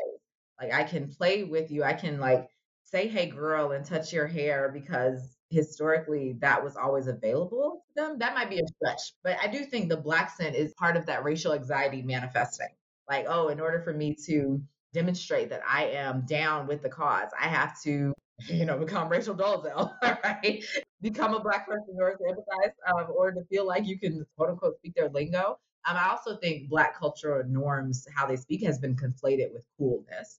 Like 0.60 0.72
I 0.72 0.84
can 0.84 1.08
play 1.08 1.44
with 1.44 1.70
you. 1.70 1.82
I 1.84 1.94
can 1.94 2.20
like 2.20 2.48
say, 2.84 3.08
hey 3.08 3.26
girl, 3.26 3.72
and 3.72 3.84
touch 3.84 4.12
your 4.12 4.26
hair 4.26 4.70
because 4.72 5.36
historically 5.50 6.34
that 6.40 6.62
was 6.62 6.76
always 6.76 7.06
available 7.06 7.84
to 7.88 8.02
them. 8.02 8.18
That 8.18 8.34
might 8.34 8.50
be 8.50 8.60
a 8.60 8.66
stretch. 8.66 9.14
But 9.22 9.38
I 9.42 9.46
do 9.48 9.64
think 9.64 9.88
the 9.88 9.96
blaccent 9.96 10.54
is 10.54 10.72
part 10.74 10.96
of 10.96 11.06
that 11.06 11.24
racial 11.24 11.52
anxiety 11.52 12.02
manifesting. 12.02 12.68
Like, 13.08 13.26
oh, 13.28 13.48
in 13.48 13.60
order 13.60 13.80
for 13.80 13.92
me 13.92 14.16
to 14.26 14.62
demonstrate 14.92 15.50
that 15.50 15.62
I 15.68 15.86
am 15.86 16.24
down 16.26 16.66
with 16.66 16.82
the 16.82 16.88
cause, 16.88 17.30
I 17.38 17.48
have 17.48 17.80
to 17.82 18.14
you 18.48 18.64
know, 18.64 18.78
become 18.78 19.08
Rachel 19.08 19.34
Dolezal, 19.34 19.92
right? 20.02 20.64
Become 21.00 21.34
a 21.34 21.40
black 21.40 21.66
person 21.66 21.94
in 21.94 22.00
order 22.00 22.16
to 22.16 22.24
empathize, 22.24 22.72
um, 22.90 23.06
or 23.14 23.32
to 23.32 23.44
feel 23.50 23.66
like 23.66 23.86
you 23.86 23.98
can 23.98 24.24
quote 24.36 24.50
unquote 24.50 24.76
speak 24.76 24.94
their 24.94 25.08
lingo. 25.08 25.58
Um, 25.84 25.96
I 25.96 26.10
also 26.10 26.36
think 26.36 26.68
black 26.68 26.98
cultural 26.98 27.42
norms, 27.48 28.06
how 28.14 28.26
they 28.26 28.36
speak, 28.36 28.64
has 28.64 28.78
been 28.78 28.96
conflated 28.96 29.52
with 29.52 29.64
coolness. 29.78 30.38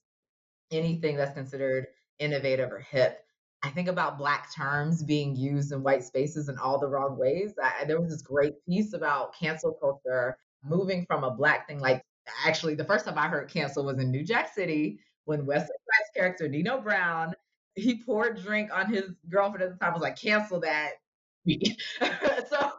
Anything 0.70 1.16
that's 1.16 1.34
considered 1.34 1.86
innovative 2.18 2.72
or 2.72 2.80
hip. 2.80 3.20
I 3.62 3.70
think 3.70 3.88
about 3.88 4.18
black 4.18 4.54
terms 4.54 5.02
being 5.02 5.36
used 5.36 5.72
in 5.72 5.82
white 5.82 6.04
spaces 6.04 6.48
in 6.48 6.58
all 6.58 6.78
the 6.78 6.86
wrong 6.86 7.18
ways. 7.18 7.54
I, 7.62 7.84
there 7.84 8.00
was 8.00 8.10
this 8.10 8.22
great 8.22 8.54
piece 8.66 8.92
about 8.92 9.34
cancel 9.34 9.72
culture 9.72 10.38
moving 10.62 11.04
from 11.06 11.24
a 11.24 11.30
black 11.30 11.66
thing. 11.66 11.78
Like, 11.78 12.02
actually, 12.46 12.74
the 12.74 12.84
first 12.84 13.04
time 13.04 13.18
I 13.18 13.28
heard 13.28 13.48
cancel 13.48 13.84
was 13.84 13.98
in 13.98 14.10
New 14.10 14.24
Jack 14.24 14.52
City 14.52 15.00
when 15.24 15.46
Wesley 15.46 15.66
Snipes' 15.66 16.10
character 16.14 16.48
Nino 16.48 16.80
Brown 16.80 17.34
he 17.74 18.02
poured 18.02 18.40
drink 18.40 18.70
on 18.72 18.92
his 18.92 19.10
girlfriend 19.28 19.62
at 19.62 19.78
the 19.78 19.84
time. 19.84 19.92
Was 19.92 20.02
like, 20.02 20.20
cancel 20.20 20.60
that. 20.60 20.92
so 21.46 21.56
that 22.00 22.08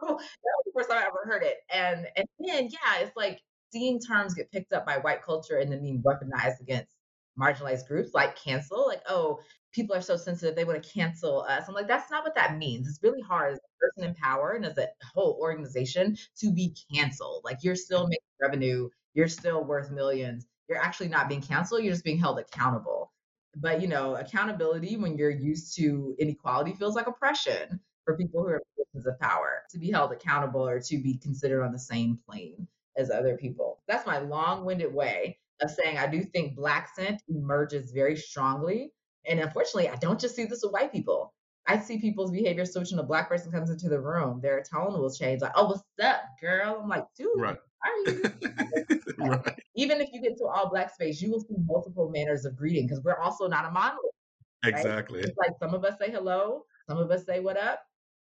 was 0.08 0.64
the 0.64 0.72
first 0.74 0.90
time 0.90 0.98
I 0.98 1.06
ever 1.06 1.22
heard 1.24 1.42
it. 1.42 1.58
And 1.72 2.06
and 2.16 2.26
then 2.40 2.68
yeah, 2.70 3.00
it's 3.00 3.16
like 3.16 3.40
seeing 3.72 4.00
terms 4.00 4.34
get 4.34 4.50
picked 4.50 4.72
up 4.72 4.86
by 4.86 4.98
white 4.98 5.22
culture 5.22 5.58
and 5.58 5.70
then 5.70 5.82
being 5.82 6.02
weaponized 6.02 6.60
against 6.60 6.96
marginalized 7.38 7.86
groups, 7.86 8.14
like 8.14 8.36
cancel. 8.36 8.86
Like, 8.88 9.02
oh, 9.08 9.38
people 9.72 9.94
are 9.94 10.00
so 10.00 10.16
sensitive, 10.16 10.56
they 10.56 10.64
want 10.64 10.82
to 10.82 10.90
cancel 10.90 11.42
us. 11.42 11.68
I'm 11.68 11.74
like, 11.74 11.86
that's 11.86 12.10
not 12.10 12.24
what 12.24 12.34
that 12.34 12.56
means. 12.56 12.88
It's 12.88 13.02
really 13.02 13.20
hard 13.20 13.52
as 13.52 13.58
a 13.58 13.78
person 13.78 14.10
in 14.10 14.14
power 14.16 14.52
and 14.52 14.64
as 14.64 14.78
a 14.78 14.88
whole 15.14 15.38
organization 15.40 16.16
to 16.38 16.50
be 16.50 16.74
canceled. 16.92 17.42
Like 17.44 17.58
you're 17.62 17.76
still 17.76 18.06
mm. 18.06 18.10
making 18.10 18.24
revenue, 18.40 18.88
you're 19.16 19.28
still 19.28 19.64
worth 19.64 19.90
millions. 19.90 20.46
You're 20.68 20.78
actually 20.78 21.08
not 21.08 21.28
being 21.28 21.40
canceled, 21.40 21.82
you're 21.82 21.92
just 21.92 22.04
being 22.04 22.18
held 22.18 22.38
accountable. 22.38 23.12
But 23.56 23.80
you 23.80 23.88
know, 23.88 24.16
accountability 24.16 24.96
when 24.96 25.16
you're 25.16 25.30
used 25.30 25.74
to 25.76 26.14
inequality 26.18 26.74
feels 26.74 26.94
like 26.94 27.06
oppression 27.06 27.80
for 28.04 28.16
people 28.16 28.42
who 28.42 28.48
are 28.50 28.62
positions 28.76 29.06
of 29.06 29.18
power 29.18 29.62
to 29.70 29.78
be 29.78 29.90
held 29.90 30.12
accountable 30.12 30.68
or 30.68 30.78
to 30.80 30.98
be 30.98 31.18
considered 31.18 31.64
on 31.64 31.72
the 31.72 31.78
same 31.78 32.18
plane 32.28 32.68
as 32.98 33.10
other 33.10 33.36
people. 33.38 33.80
That's 33.88 34.06
my 34.06 34.18
long-winded 34.18 34.92
way 34.92 35.38
of 35.62 35.70
saying 35.70 35.96
I 35.96 36.06
do 36.06 36.22
think 36.22 36.54
blaccent 36.54 37.22
emerges 37.28 37.92
very 37.92 38.16
strongly. 38.16 38.92
And 39.26 39.40
unfortunately, 39.40 39.88
I 39.88 39.96
don't 39.96 40.20
just 40.20 40.36
see 40.36 40.44
this 40.44 40.60
with 40.62 40.72
white 40.72 40.92
people. 40.92 41.32
I 41.66 41.78
see 41.78 41.98
people's 41.98 42.30
behavior 42.30 42.64
switch 42.64 42.90
when 42.90 43.00
a 43.00 43.02
black 43.02 43.28
person 43.28 43.50
comes 43.50 43.70
into 43.70 43.88
the 43.88 44.00
room. 44.00 44.40
Their 44.40 44.62
tone 44.62 44.92
will 44.92 45.12
change. 45.12 45.40
Like, 45.42 45.52
oh, 45.56 45.66
what's 45.66 45.82
up, 46.02 46.20
girl? 46.40 46.80
I'm 46.82 46.88
like, 46.88 47.06
dude, 47.16 47.28
Right. 47.36 47.58
Are 47.86 48.12
you? 48.12 49.02
right. 49.18 49.60
Even 49.76 50.00
if 50.00 50.08
you 50.12 50.20
get 50.20 50.36
to 50.38 50.46
all 50.46 50.70
black 50.70 50.92
space, 50.92 51.20
you 51.20 51.30
will 51.30 51.40
see 51.40 51.56
multiple 51.64 52.10
manners 52.10 52.44
of 52.44 52.56
greeting 52.56 52.86
because 52.86 53.02
we're 53.04 53.18
also 53.18 53.46
not 53.46 53.64
a 53.64 53.70
monolith. 53.70 54.00
Right? 54.64 54.74
Exactly. 54.74 55.20
It's 55.20 55.36
like 55.36 55.52
some 55.60 55.74
of 55.74 55.84
us 55.84 55.94
say 55.98 56.10
hello, 56.10 56.64
some 56.88 56.98
of 56.98 57.10
us 57.10 57.24
say 57.26 57.40
what 57.40 57.56
up, 57.56 57.82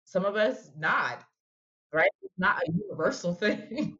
some 0.05 0.25
of 0.25 0.35
us 0.35 0.71
nod. 0.77 1.17
Right? 1.93 2.09
It's 2.21 2.33
not 2.37 2.57
a 2.57 2.71
universal 2.71 3.33
thing. 3.35 3.97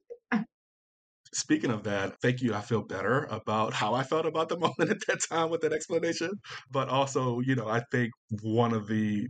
Speaking 1.33 1.71
of 1.71 1.83
that, 1.83 2.15
thank 2.21 2.41
you. 2.41 2.53
I 2.53 2.61
feel 2.61 2.81
better 2.81 3.27
about 3.29 3.73
how 3.73 3.93
I 3.93 4.03
felt 4.03 4.25
about 4.25 4.49
the 4.49 4.57
moment 4.57 4.89
at 4.89 5.05
that 5.07 5.19
time 5.29 5.49
with 5.49 5.61
that 5.61 5.73
explanation. 5.73 6.31
But 6.71 6.89
also, 6.89 7.41
you 7.41 7.55
know, 7.55 7.67
I 7.67 7.81
think 7.91 8.11
one 8.41 8.73
of 8.73 8.87
the 8.87 9.27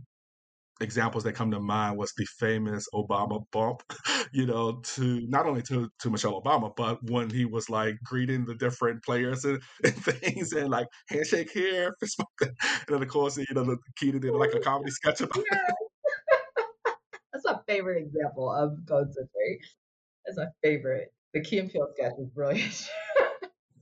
examples 0.80 1.24
that 1.24 1.34
come 1.34 1.50
to 1.50 1.60
mind 1.60 1.98
was 1.98 2.12
the 2.16 2.26
famous 2.38 2.86
Obama 2.94 3.44
bump, 3.52 3.82
you 4.32 4.46
know, 4.46 4.80
to 4.94 5.26
not 5.28 5.46
only 5.46 5.62
to, 5.62 5.90
to 6.00 6.10
Michelle 6.10 6.40
Obama, 6.40 6.74
but 6.76 7.02
when 7.10 7.30
he 7.30 7.44
was 7.44 7.68
like 7.68 7.96
greeting 8.04 8.44
the 8.44 8.54
different 8.54 9.02
players 9.02 9.44
and, 9.44 9.60
and 9.84 9.94
things 9.94 10.52
and 10.52 10.70
like 10.70 10.86
handshake 11.08 11.50
here, 11.50 11.94
fist 12.00 12.18
bump 12.18 12.30
and 12.40 12.52
then 12.88 13.02
of 13.02 13.08
course, 13.08 13.36
you 13.36 13.46
know, 13.52 13.64
the 13.64 13.76
Keita 14.00 14.20
did 14.20 14.32
like 14.32 14.54
a 14.54 14.60
comedy 14.60 14.90
sketch 14.90 15.20
about 15.20 15.44
Yeah. 15.50 15.58
That's 17.32 17.44
my 17.44 17.58
favorite 17.66 18.02
example 18.02 18.50
of 18.50 18.78
code 18.88 19.12
switchery. 19.12 19.60
That's 20.26 20.38
my 20.38 20.46
favorite. 20.62 21.12
The 21.34 21.42
Key 21.42 21.58
and 21.58 21.70
Peele 21.70 21.88
sketch 21.94 22.12
was 22.16 22.28
brilliant. 22.34 22.88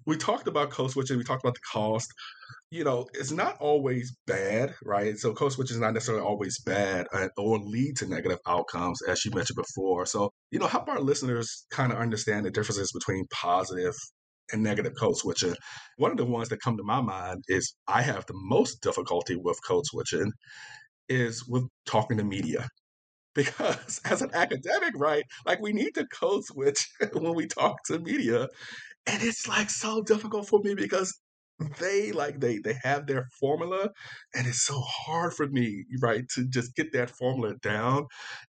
We 0.07 0.17
talked 0.17 0.47
about 0.47 0.71
code 0.71 0.91
switching, 0.91 1.19
we 1.19 1.25
talked 1.25 1.45
about 1.45 1.55
the 1.55 1.61
cost. 1.73 2.13
You 2.71 2.85
know, 2.85 3.07
it's 3.15 3.31
not 3.31 3.57
always 3.59 4.17
bad, 4.27 4.75
right? 4.85 5.17
So 5.19 5.33
code 5.33 5.53
switching 5.53 5.77
is 5.77 5.81
not 5.81 5.95
necessarily 5.95 6.25
always 6.25 6.59
bad 6.61 7.07
uh, 7.13 7.29
or 7.37 7.59
lead 7.59 7.97
to 7.99 8.07
negative 8.07 8.39
outcomes, 8.47 9.01
as 9.03 9.25
you 9.25 9.31
mentioned 9.33 9.57
before. 9.57 10.07
So, 10.07 10.31
you 10.51 10.59
know, 10.59 10.67
help 10.67 10.89
our 10.89 11.01
listeners 11.01 11.67
kind 11.71 11.93
of 11.93 11.99
understand 11.99 12.47
the 12.47 12.51
differences 12.51 12.93
between 12.93 13.27
positive 13.33 13.95
and 14.53 14.63
negative 14.63 14.93
code 14.99 15.17
switching. 15.17 15.55
One 15.97 16.13
of 16.13 16.17
the 16.17 16.25
ones 16.25 16.49
that 16.49 16.63
come 16.63 16.77
to 16.77 16.85
my 16.85 17.01
mind 17.01 17.45
is 17.49 17.75
I 17.89 18.03
have 18.03 18.27
the 18.27 18.35
most 18.37 18.81
difficulty 18.83 19.37
with 19.37 19.59
code 19.67 19.87
switching 19.87 20.33
is 21.09 21.47
with 21.49 21.65
talking 21.87 22.17
to 22.19 22.25
media. 22.25 22.69
Because 23.37 24.01
as 24.05 24.23
an 24.23 24.31
academic, 24.35 24.95
right, 24.97 25.25
like 25.45 25.61
we 25.61 25.73
need 25.73 25.95
to 25.95 26.07
code 26.07 26.45
switch 26.45 26.89
when 27.13 27.35
we 27.35 27.47
talk 27.47 27.85
to 27.85 28.01
media 28.01 28.49
and 29.07 29.23
it's 29.23 29.47
like 29.47 29.71
so 29.71 30.03
difficult 30.03 30.49
for 30.49 30.61
me 30.61 30.75
because 30.75 31.17
they 31.79 32.13
like 32.13 32.41
they 32.41 32.59
they 32.59 32.75
have 32.83 33.07
their 33.07 33.29
formula 33.41 33.89
and 34.35 34.47
it's 34.47 34.63
so 34.63 34.79
hard 34.81 35.33
for 35.33 35.47
me 35.47 35.85
right 36.03 36.29
to 36.29 36.47
just 36.49 36.75
get 36.77 36.93
that 36.93 37.09
formula 37.09 37.55
down 37.63 38.07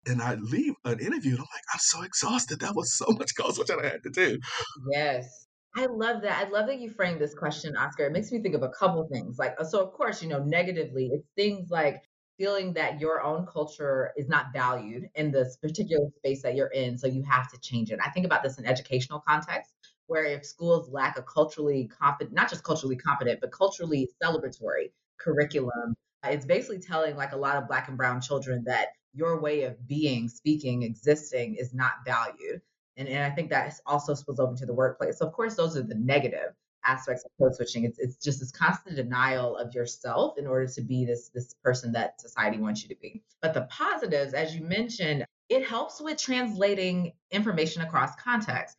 and 0.06 0.20
i 0.20 0.34
leave 0.34 0.74
an 0.84 0.98
interview 0.98 1.30
and 1.32 1.38
i'm 1.38 1.46
like 1.52 1.62
i'm 1.72 1.78
so 1.78 2.02
exhausted 2.02 2.58
that 2.58 2.74
was 2.74 2.96
so 2.96 3.06
much 3.18 3.30
code 3.38 3.54
switching 3.54 3.78
i 3.80 3.86
had 3.86 4.02
to 4.02 4.10
do 4.10 4.36
Yes. 4.92 5.46
I 5.76 5.86
love 5.86 6.22
that. 6.22 6.46
I 6.46 6.48
love 6.48 6.66
that 6.68 6.80
you 6.80 6.90
framed 6.90 7.20
this 7.20 7.34
question, 7.34 7.76
Oscar. 7.76 8.06
It 8.06 8.12
makes 8.12 8.32
me 8.32 8.40
think 8.40 8.54
of 8.54 8.62
a 8.62 8.70
couple 8.70 9.06
things. 9.12 9.36
Like, 9.38 9.56
so 9.68 9.84
of 9.84 9.92
course, 9.92 10.22
you 10.22 10.28
know, 10.28 10.42
negatively, 10.42 11.10
it's 11.12 11.28
things 11.36 11.68
like 11.70 12.00
feeling 12.38 12.72
that 12.74 13.00
your 13.00 13.22
own 13.22 13.46
culture 13.46 14.12
is 14.16 14.28
not 14.28 14.52
valued 14.52 15.08
in 15.14 15.30
this 15.30 15.56
particular 15.56 16.06
space 16.18 16.42
that 16.42 16.54
you're 16.54 16.68
in. 16.68 16.98
So 16.98 17.06
you 17.06 17.22
have 17.22 17.50
to 17.52 17.60
change 17.60 17.90
it. 17.90 17.98
I 18.04 18.10
think 18.10 18.26
about 18.26 18.42
this 18.42 18.58
in 18.58 18.66
educational 18.66 19.22
context, 19.26 19.72
where 20.06 20.24
if 20.24 20.44
schools 20.44 20.90
lack 20.90 21.18
a 21.18 21.22
culturally 21.22 21.88
competent, 21.88 22.34
not 22.34 22.50
just 22.50 22.62
culturally 22.62 22.96
competent, 22.96 23.40
but 23.40 23.52
culturally 23.52 24.10
celebratory 24.22 24.92
curriculum, 25.18 25.94
uh, 26.24 26.28
it's 26.28 26.46
basically 26.46 26.78
telling 26.78 27.16
like 27.16 27.32
a 27.32 27.36
lot 27.36 27.56
of 27.56 27.68
black 27.68 27.88
and 27.88 27.96
brown 27.96 28.20
children 28.20 28.64
that 28.66 28.88
your 29.14 29.40
way 29.40 29.62
of 29.62 29.86
being, 29.88 30.28
speaking, 30.28 30.82
existing 30.82 31.54
is 31.54 31.72
not 31.72 31.92
valued. 32.04 32.60
And, 32.98 33.08
and 33.08 33.24
I 33.24 33.34
think 33.34 33.50
that 33.50 33.72
also 33.86 34.14
spills 34.14 34.40
over 34.40 34.54
to 34.56 34.66
the 34.66 34.74
workplace. 34.74 35.18
So 35.18 35.26
of 35.26 35.32
course, 35.32 35.54
those 35.54 35.76
are 35.76 35.82
the 35.82 35.94
negative 35.94 36.54
aspects 36.86 37.24
of 37.24 37.30
code 37.38 37.54
switching. 37.54 37.84
It's, 37.84 37.98
it's 37.98 38.16
just 38.16 38.40
this 38.40 38.50
constant 38.50 38.96
denial 38.96 39.56
of 39.56 39.74
yourself 39.74 40.38
in 40.38 40.46
order 40.46 40.66
to 40.66 40.82
be 40.82 41.04
this, 41.04 41.30
this 41.34 41.54
person 41.62 41.92
that 41.92 42.20
society 42.20 42.58
wants 42.58 42.82
you 42.82 42.88
to 42.88 43.00
be. 43.00 43.22
But 43.42 43.54
the 43.54 43.68
positives, 43.70 44.34
as 44.34 44.54
you 44.54 44.62
mentioned, 44.62 45.24
it 45.48 45.66
helps 45.66 46.00
with 46.00 46.18
translating 46.18 47.12
information 47.30 47.82
across 47.82 48.14
context. 48.16 48.76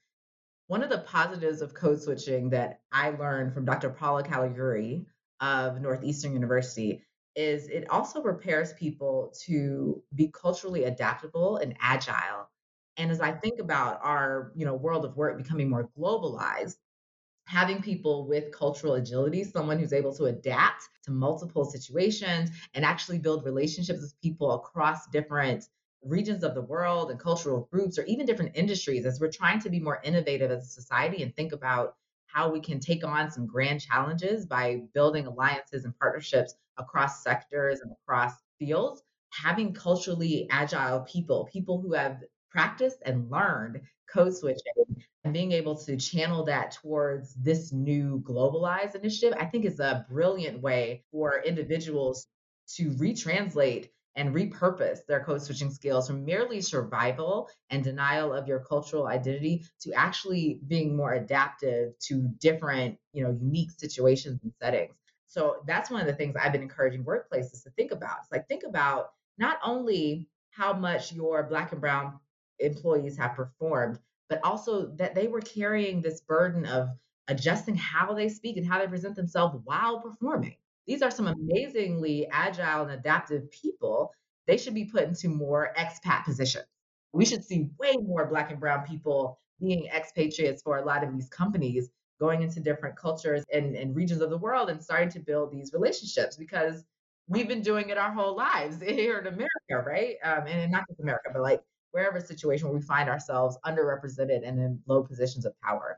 One 0.67 0.83
of 0.83 0.89
the 0.89 0.99
positives 0.99 1.61
of 1.61 1.73
code 1.73 2.01
switching 2.01 2.49
that 2.49 2.81
I 2.91 3.11
learned 3.11 3.53
from 3.53 3.65
Dr. 3.65 3.89
Paula 3.89 4.23
Caligiuri 4.23 5.05
of 5.39 5.81
Northeastern 5.81 6.33
University 6.33 7.03
is 7.35 7.67
it 7.67 7.89
also 7.89 8.19
prepares 8.21 8.73
people 8.73 9.31
to 9.45 10.01
be 10.15 10.29
culturally 10.29 10.85
adaptable 10.85 11.57
and 11.57 11.75
agile. 11.79 12.49
And 12.97 13.11
as 13.11 13.21
I 13.21 13.31
think 13.31 13.59
about 13.59 13.99
our, 14.01 14.51
you 14.55 14.65
know, 14.65 14.73
world 14.73 15.05
of 15.05 15.15
work 15.15 15.37
becoming 15.37 15.69
more 15.69 15.89
globalized, 15.97 16.77
having 17.47 17.81
people 17.81 18.27
with 18.27 18.51
cultural 18.51 18.95
agility, 18.95 19.43
someone 19.43 19.79
who's 19.79 19.93
able 19.93 20.13
to 20.13 20.25
adapt 20.25 20.83
to 21.05 21.11
multiple 21.11 21.63
situations 21.63 22.49
and 22.73 22.83
actually 22.83 23.17
build 23.19 23.45
relationships 23.45 24.01
with 24.01 24.21
people 24.21 24.51
across 24.53 25.07
different 25.07 25.63
regions 26.03 26.43
of 26.43 26.53
the 26.55 26.61
world 26.61 27.09
and 27.09 27.19
cultural 27.19 27.67
groups 27.71 27.97
or 27.97 28.03
even 28.03 28.25
different 28.25 28.51
industries 28.55 29.05
as 29.05 29.19
we're 29.19 29.31
trying 29.31 29.59
to 29.59 29.69
be 29.69 29.79
more 29.79 30.01
innovative 30.03 30.51
as 30.51 30.63
a 30.65 30.67
society 30.67 31.23
and 31.23 31.35
think 31.35 31.53
about 31.53 31.95
how 32.27 32.51
we 32.51 32.59
can 32.59 32.79
take 32.79 33.05
on 33.05 33.31
some 33.31 33.47
grand 33.47 33.79
challenges 33.81 34.45
by 34.45 34.81
building 34.93 35.25
alliances 35.25 35.85
and 35.85 35.97
partnerships 35.97 36.53
across 36.77 37.23
sectors 37.23 37.79
and 37.79 37.91
across 37.91 38.33
fields. 38.59 39.03
Having 39.31 39.73
culturally 39.73 40.47
agile 40.49 41.01
people 41.01 41.49
people 41.51 41.81
who 41.81 41.93
have 41.93 42.23
practiced 42.57 42.97
and 43.05 43.29
learned 43.29 43.79
code 44.11 44.35
switching 44.35 45.03
and 45.23 45.31
being 45.31 45.51
able 45.51 45.75
to 45.75 45.95
channel 45.95 46.43
that 46.43 46.71
towards 46.71 47.35
this 47.35 47.71
new 47.71 48.19
globalized 48.21 48.95
initiative 48.95 49.37
i 49.39 49.45
think 49.45 49.63
is 49.63 49.79
a 49.79 50.03
brilliant 50.09 50.59
way 50.59 51.03
for 51.11 51.43
individuals 51.45 52.25
to 52.67 52.89
retranslate 52.93 53.89
and 54.15 54.33
repurpose 54.33 55.05
their 55.07 55.23
code 55.23 55.39
switching 55.39 55.69
skills 55.69 56.07
from 56.07 56.25
merely 56.25 56.59
survival 56.59 57.47
and 57.69 57.83
denial 57.83 58.33
of 58.33 58.47
your 58.47 58.59
cultural 58.59 59.05
identity 59.05 59.63
to 59.79 59.93
actually 59.93 60.59
being 60.67 60.97
more 60.97 61.13
adaptive 61.13 61.93
to 61.99 62.27
different, 62.39 62.97
you 63.13 63.23
know, 63.23 63.29
unique 63.39 63.69
situations 63.69 64.39
and 64.41 64.51
settings. 64.59 64.95
So 65.27 65.57
that's 65.67 65.91
one 65.91 66.01
of 66.01 66.07
the 66.07 66.15
things 66.15 66.35
I've 66.35 66.51
been 66.51 66.63
encouraging 66.63 67.05
workplaces 67.05 67.61
to 67.63 67.69
think 67.77 67.91
about. 67.91 68.17
It's 68.23 68.31
like 68.31 68.47
think 68.47 68.63
about 68.67 69.11
not 69.37 69.59
only 69.63 70.27
how 70.49 70.73
much 70.73 71.13
your 71.13 71.43
black 71.43 71.71
and 71.71 71.79
brown 71.79 72.19
employees 72.59 73.17
have 73.17 73.35
performed, 73.35 73.99
but 74.29 74.39
also 74.43 74.87
that 74.97 75.15
they 75.15 75.27
were 75.27 75.41
carrying 75.41 76.01
this 76.01 76.21
burden 76.21 76.65
of 76.65 76.89
adjusting 77.27 77.75
how 77.75 78.13
they 78.13 78.29
speak 78.29 78.57
and 78.57 78.65
how 78.65 78.79
they 78.79 78.87
present 78.87 79.15
themselves 79.15 79.57
while 79.63 79.99
performing. 80.01 80.55
These 80.85 81.01
are 81.01 81.11
some 81.11 81.27
amazingly 81.27 82.27
agile 82.31 82.83
and 82.83 82.91
adaptive 82.91 83.51
people. 83.51 84.13
They 84.47 84.57
should 84.57 84.73
be 84.73 84.85
put 84.85 85.03
into 85.03 85.27
more 85.27 85.73
expat 85.77 86.23
positions. 86.23 86.65
We 87.11 87.25
should 87.25 87.43
see 87.43 87.69
way 87.77 87.95
more 88.01 88.27
Black 88.27 88.51
and 88.51 88.59
Brown 88.59 88.85
people 88.85 89.39
being 89.59 89.87
expatriates 89.87 90.61
for 90.61 90.77
a 90.77 90.85
lot 90.85 91.03
of 91.03 91.13
these 91.13 91.27
companies, 91.27 91.89
going 92.19 92.41
into 92.41 92.59
different 92.59 92.95
cultures 92.95 93.43
and, 93.51 93.75
and 93.75 93.95
regions 93.95 94.21
of 94.21 94.29
the 94.29 94.37
world 94.37 94.69
and 94.69 94.81
starting 94.81 95.09
to 95.09 95.19
build 95.19 95.51
these 95.51 95.73
relationships 95.73 96.37
because 96.37 96.85
we've 97.27 97.47
been 97.47 97.61
doing 97.61 97.89
it 97.89 97.97
our 97.97 98.11
whole 98.11 98.35
lives 98.35 98.81
here 98.81 99.19
in 99.19 99.27
America, 99.27 99.89
right? 99.89 100.15
Um, 100.23 100.47
and 100.47 100.71
not 100.71 100.85
just 100.87 100.99
America, 101.01 101.29
but 101.33 101.41
like 101.41 101.61
wherever 101.97 102.19
situation 102.19 102.67
where 102.67 102.77
we 102.77 102.83
find 102.83 103.09
ourselves 103.09 103.57
underrepresented 103.65 104.47
and 104.47 104.59
in 104.59 104.79
low 104.87 105.01
positions 105.03 105.47
of 105.47 105.53
power 105.63 105.97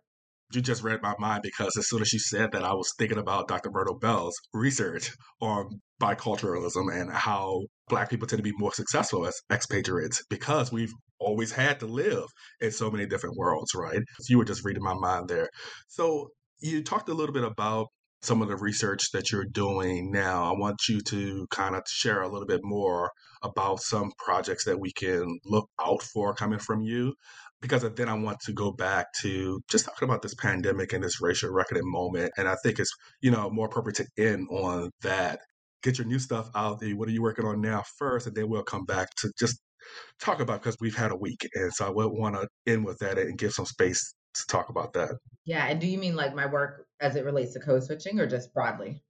you 0.53 0.61
just 0.61 0.81
read 0.81 1.01
my 1.01 1.13
mind 1.19 1.43
because 1.43 1.77
as 1.77 1.87
soon 1.89 2.01
as 2.01 2.11
you 2.11 2.17
said 2.17 2.51
that, 2.53 2.63
I 2.63 2.73
was 2.73 2.91
thinking 2.97 3.19
about 3.19 3.47
Dr. 3.47 3.69
Myrtle 3.69 3.99
Bell's 3.99 4.35
research 4.51 5.11
on 5.41 5.79
biculturalism 6.01 6.91
and 6.91 7.11
how 7.11 7.65
Black 7.87 8.09
people 8.09 8.27
tend 8.27 8.39
to 8.39 8.51
be 8.51 8.57
more 8.57 8.73
successful 8.73 9.27
as 9.27 9.39
expatriates 9.51 10.23
because 10.27 10.71
we've 10.71 10.93
always 11.19 11.51
had 11.51 11.79
to 11.81 11.85
live 11.85 12.23
in 12.61 12.71
so 12.71 12.89
many 12.89 13.05
different 13.05 13.37
worlds, 13.37 13.75
right? 13.75 14.01
So 14.21 14.31
you 14.31 14.39
were 14.39 14.45
just 14.45 14.65
reading 14.65 14.81
my 14.81 14.95
mind 14.95 15.27
there. 15.27 15.49
So 15.87 16.29
you 16.59 16.83
talked 16.83 17.09
a 17.09 17.13
little 17.13 17.33
bit 17.33 17.43
about 17.43 17.89
some 18.22 18.41
of 18.41 18.49
the 18.49 18.57
research 18.57 19.11
that 19.11 19.32
you're 19.32 19.45
doing 19.45 20.11
now. 20.11 20.43
I 20.43 20.57
want 20.57 20.88
you 20.89 21.01
to 21.01 21.47
kind 21.51 21.76
of 21.76 21.84
share 21.88 22.22
a 22.22 22.28
little 22.28 22.47
bit 22.47 22.61
more 22.63 23.11
about 23.41 23.80
some 23.80 24.11
projects 24.17 24.65
that 24.65 24.80
we 24.80 24.91
can 24.91 25.39
look 25.45 25.70
out 25.82 26.01
for 26.01 26.34
coming 26.34 26.59
from 26.59 26.82
you 26.82 27.13
because 27.61 27.84
then 27.95 28.09
I 28.09 28.13
want 28.13 28.39
to 28.41 28.53
go 28.53 28.72
back 28.72 29.07
to 29.22 29.61
just 29.70 29.86
talking 29.86 30.07
about 30.07 30.22
this 30.22 30.36
pandemic 30.36 30.93
and 30.93 31.03
this 31.03 31.22
racial 31.22 31.51
reckoning 31.51 31.84
moment. 31.86 32.32
And 32.38 32.47
I 32.47 32.55
think 32.63 32.80
it's, 32.80 32.91
you 33.22 33.32
know, 33.32 33.49
more 33.49 33.67
appropriate 33.67 33.97
to 33.97 34.07
end 34.17 34.47
on 34.49 34.91
that. 35.01 35.39
Get 35.82 35.97
your 35.97 36.07
new 36.07 36.20
stuff 36.20 36.49
out 36.55 36.80
there. 36.80 36.95
What 36.95 37.07
are 37.07 37.11
you 37.11 37.22
working 37.22 37.45
on 37.45 37.61
now 37.61 37.84
first? 37.97 38.28
And 38.28 38.36
then 38.36 38.49
we'll 38.49 38.63
come 38.63 38.86
back 38.86 39.09
to 39.20 39.32
just 39.38 39.61
talk 40.20 40.39
about 40.39 40.61
because 40.61 40.78
we've 40.80 40.95
had 40.95 41.11
a 41.11 41.15
week. 41.15 41.47
And 41.53 41.74
so 41.74 41.88
I 41.88 41.89
would 41.89 42.11
want 42.11 42.36
to 42.36 42.47
end 42.72 42.86
with 42.86 42.99
that 42.99 43.17
and 43.17 43.38
give 43.38 43.53
some 43.53 43.65
space 43.65 44.13
to 44.34 44.47
talk 44.47 44.69
about 44.69 44.93
that. 44.93 45.11
Yeah. 45.45 45.67
And 45.67 45.80
do 45.80 45.88
you 45.88 45.97
mean 45.97 46.15
like 46.15 46.36
my 46.36 46.45
work 46.45 46.86
as 46.99 47.15
it 47.15 47.25
relates 47.25 47.53
to 47.53 47.59
code 47.59 47.84
switching 47.84 48.19
or 48.19 48.27
just 48.27 48.53
broadly? 48.53 49.01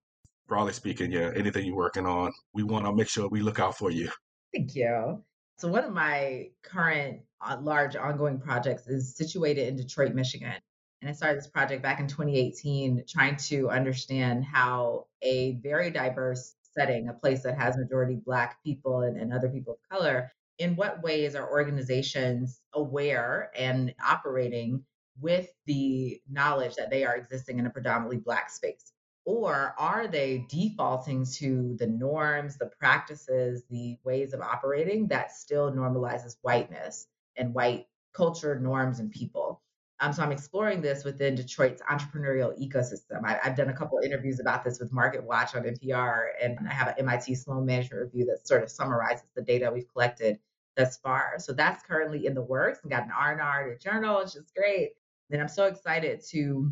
Broadly 0.47 0.74
speaking, 0.74 1.11
yeah. 1.11 1.32
Anything 1.36 1.65
you're 1.65 1.76
working 1.76 2.05
on, 2.05 2.32
we 2.53 2.63
want 2.63 2.86
to 2.86 2.93
make 2.93 3.07
sure 3.07 3.28
we 3.28 3.41
look 3.41 3.59
out 3.59 3.78
for 3.78 3.91
you. 3.91 4.09
Thank 4.53 4.76
you. 4.76 5.24
So, 5.57 5.67
one 5.67 5.84
of 5.84 5.91
my 5.91 6.49
current 6.63 7.20
uh, 7.41 7.57
large 7.61 7.95
ongoing 7.95 8.39
projects 8.39 8.88
is 8.88 9.15
situated 9.15 9.67
in 9.67 9.76
Detroit, 9.76 10.13
Michigan. 10.13 10.53
And 11.01 11.09
I 11.09 11.13
started 11.13 11.38
this 11.38 11.47
project 11.47 11.84
back 11.84 11.99
in 11.99 12.07
2018, 12.07 13.03
trying 13.07 13.38
to 13.47 13.70
understand 13.70 14.43
how 14.43 15.05
a 15.22 15.53
very 15.61 15.91
diverse 15.91 16.55
setting, 16.74 17.09
a 17.09 17.13
place 17.13 17.43
that 17.43 17.57
has 17.57 17.78
majority 17.78 18.15
Black 18.26 18.57
people 18.63 19.01
and, 19.01 19.17
and 19.17 19.34
other 19.34 19.49
people 19.49 19.74
of 19.74 19.97
color, 19.97 20.32
in 20.57 20.76
what 20.76 21.01
ways 21.01 21.36
are 21.36 21.49
organizations 21.49 22.61
aware 22.74 23.51
and 23.55 23.93
operating 24.05 24.84
with 25.22 25.49
the 25.65 26.22
knowledge 26.30 26.76
that 26.76 26.89
they 26.89 27.05
are 27.05 27.15
existing 27.15 27.59
in 27.59 27.65
a 27.65 27.70
predominantly 27.70 28.17
Black 28.17 28.49
space? 28.49 28.91
Or 29.26 29.76
are 29.78 30.07
they 30.07 30.45
defaulting 30.49 31.26
to 31.36 31.76
the 31.78 31.88
norms, 31.88 32.57
the 32.57 32.65
practices, 32.65 33.63
the 33.70 33.97
ways 34.03 34.34
of 34.34 34.41
operating 34.41 35.07
that 35.07 35.32
still 35.32 35.72
normalizes 35.72 36.38
whiteness 36.41 37.07
and 37.36 37.53
white 37.53 37.88
culture, 38.13 38.59
norms, 38.59 38.99
and 38.99 39.11
people? 39.11 39.61
Um, 40.01 40.13
so 40.13 40.24
I'm 40.24 40.32
exploring 40.32 40.82
this 40.82 41.03
within 41.03 41.36
Detroit's 41.36 41.82
entrepreneurial 41.82 42.57
ecosystem. 42.57 43.26
I, 43.26 43.38
have 43.43 43.57
done 43.57 43.70
a 43.70 43.74
couple 43.74 43.99
interviews 43.99 44.39
about 44.39 44.63
this 44.63 44.80
with 44.80 44.93
Market 44.93 45.24
Watch 45.24 45.55
on 45.55 45.63
NPR, 45.63 46.28
and 46.41 46.57
I 46.67 46.74
have 46.74 46.88
an 46.88 46.95
MIT 46.99 47.36
Sloan 47.36 47.65
Management 47.65 48.03
Review 48.03 48.26
that 48.28 48.47
sort 48.47 48.63
of 48.63 48.72
summarizes 48.72 49.28
the 49.36 49.41
data 49.41 49.70
we've 49.74 49.91
collected 49.91 50.39
thus 50.78 50.97
far. 50.97 51.36
So 51.39 51.51
that's 51.51 51.84
currently 51.84 52.26
in 52.26 52.34
the 52.34 52.41
works 52.41 52.80
and 52.82 52.91
got 52.91 53.03
an 53.03 53.11
R&R 53.11 53.76
journal, 53.76 54.20
which 54.20 54.36
is 54.36 54.51
great. 54.55 54.91
And 55.32 55.41
I'm 55.41 55.47
so 55.47 55.65
excited 55.65 56.21
to 56.30 56.71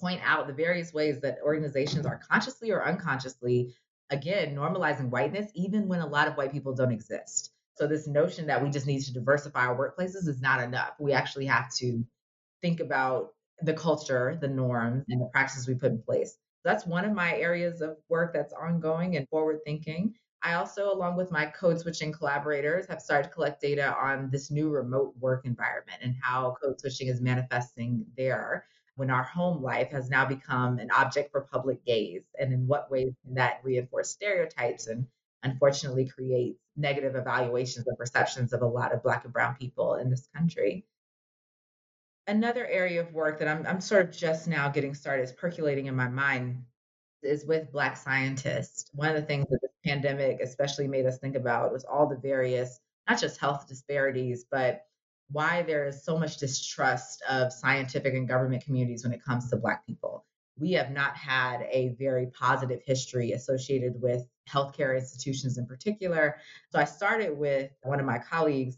point 0.00 0.20
out 0.24 0.46
the 0.46 0.52
various 0.52 0.92
ways 0.92 1.20
that 1.20 1.38
organizations 1.44 2.06
are 2.06 2.20
consciously 2.28 2.70
or 2.72 2.84
unconsciously, 2.84 3.74
again, 4.10 4.54
normalizing 4.54 5.10
whiteness, 5.10 5.50
even 5.54 5.86
when 5.86 6.00
a 6.00 6.06
lot 6.06 6.26
of 6.26 6.36
white 6.36 6.52
people 6.52 6.74
don't 6.74 6.92
exist. 6.92 7.52
So, 7.74 7.86
this 7.86 8.06
notion 8.06 8.46
that 8.48 8.62
we 8.62 8.70
just 8.70 8.86
need 8.86 9.02
to 9.02 9.12
diversify 9.12 9.66
our 9.66 9.76
workplaces 9.76 10.28
is 10.28 10.40
not 10.40 10.62
enough. 10.62 10.94
We 10.98 11.12
actually 11.12 11.46
have 11.46 11.72
to 11.76 12.04
think 12.60 12.80
about 12.80 13.30
the 13.62 13.74
culture, 13.74 14.36
the 14.40 14.48
norms, 14.48 15.04
and 15.08 15.20
the 15.20 15.26
practices 15.26 15.68
we 15.68 15.74
put 15.74 15.92
in 15.92 16.02
place. 16.02 16.36
That's 16.64 16.86
one 16.86 17.04
of 17.04 17.12
my 17.12 17.34
areas 17.36 17.80
of 17.80 17.96
work 18.08 18.32
that's 18.34 18.52
ongoing 18.52 19.16
and 19.16 19.28
forward 19.28 19.60
thinking. 19.64 20.14
I 20.42 20.54
also, 20.54 20.92
along 20.92 21.16
with 21.16 21.30
my 21.30 21.46
code 21.46 21.78
switching 21.78 22.12
collaborators, 22.12 22.86
have 22.86 23.00
started 23.00 23.28
to 23.28 23.34
collect 23.34 23.60
data 23.60 23.94
on 23.96 24.28
this 24.30 24.50
new 24.50 24.70
remote 24.70 25.14
work 25.20 25.46
environment 25.46 25.98
and 26.02 26.16
how 26.20 26.56
code 26.60 26.80
switching 26.80 27.06
is 27.06 27.20
manifesting 27.20 28.04
there 28.16 28.66
when 28.96 29.08
our 29.08 29.22
home 29.22 29.62
life 29.62 29.90
has 29.90 30.10
now 30.10 30.24
become 30.24 30.78
an 30.78 30.90
object 30.90 31.30
for 31.30 31.42
public 31.42 31.84
gaze? 31.84 32.24
And 32.40 32.52
in 32.52 32.66
what 32.66 32.90
ways 32.90 33.14
can 33.24 33.34
that 33.34 33.60
reinforce 33.62 34.10
stereotypes 34.10 34.88
and 34.88 35.06
unfortunately 35.44 36.08
create 36.08 36.56
negative 36.76 37.14
evaluations 37.14 37.86
and 37.86 37.96
perceptions 37.96 38.52
of 38.52 38.62
a 38.62 38.66
lot 38.66 38.92
of 38.92 39.02
Black 39.02 39.24
and 39.24 39.32
Brown 39.32 39.54
people 39.54 39.94
in 39.94 40.10
this 40.10 40.28
country? 40.34 40.84
Another 42.26 42.66
area 42.66 43.00
of 43.00 43.12
work 43.12 43.38
that 43.38 43.48
I'm, 43.48 43.64
I'm 43.66 43.80
sort 43.80 44.06
of 44.06 44.12
just 44.12 44.48
now 44.48 44.68
getting 44.68 44.94
started 44.94 45.22
is 45.22 45.32
percolating 45.32 45.86
in 45.86 45.94
my 45.94 46.08
mind 46.08 46.64
is 47.22 47.44
with 47.44 47.70
Black 47.70 47.96
scientists. 47.96 48.90
One 48.92 49.08
of 49.08 49.14
the 49.14 49.22
things 49.22 49.46
that 49.48 49.71
pandemic 49.84 50.40
especially 50.40 50.88
made 50.88 51.06
us 51.06 51.18
think 51.18 51.36
about 51.36 51.72
was 51.72 51.84
all 51.84 52.06
the 52.06 52.16
various, 52.16 52.80
not 53.08 53.20
just 53.20 53.40
health 53.40 53.66
disparities, 53.68 54.44
but 54.50 54.84
why 55.30 55.62
there 55.62 55.86
is 55.86 56.04
so 56.04 56.18
much 56.18 56.36
distrust 56.36 57.22
of 57.28 57.52
scientific 57.52 58.14
and 58.14 58.28
government 58.28 58.64
communities 58.64 59.02
when 59.02 59.12
it 59.12 59.24
comes 59.24 59.48
to 59.50 59.56
Black 59.56 59.86
people. 59.86 60.24
We 60.58 60.72
have 60.72 60.90
not 60.90 61.16
had 61.16 61.62
a 61.70 61.94
very 61.98 62.26
positive 62.26 62.80
history 62.84 63.32
associated 63.32 64.00
with 64.00 64.26
healthcare 64.48 64.96
institutions 64.96 65.56
in 65.56 65.66
particular. 65.66 66.36
So 66.70 66.78
I 66.78 66.84
started 66.84 67.36
with 67.36 67.70
one 67.82 68.00
of 68.00 68.06
my 68.06 68.18
colleagues 68.18 68.76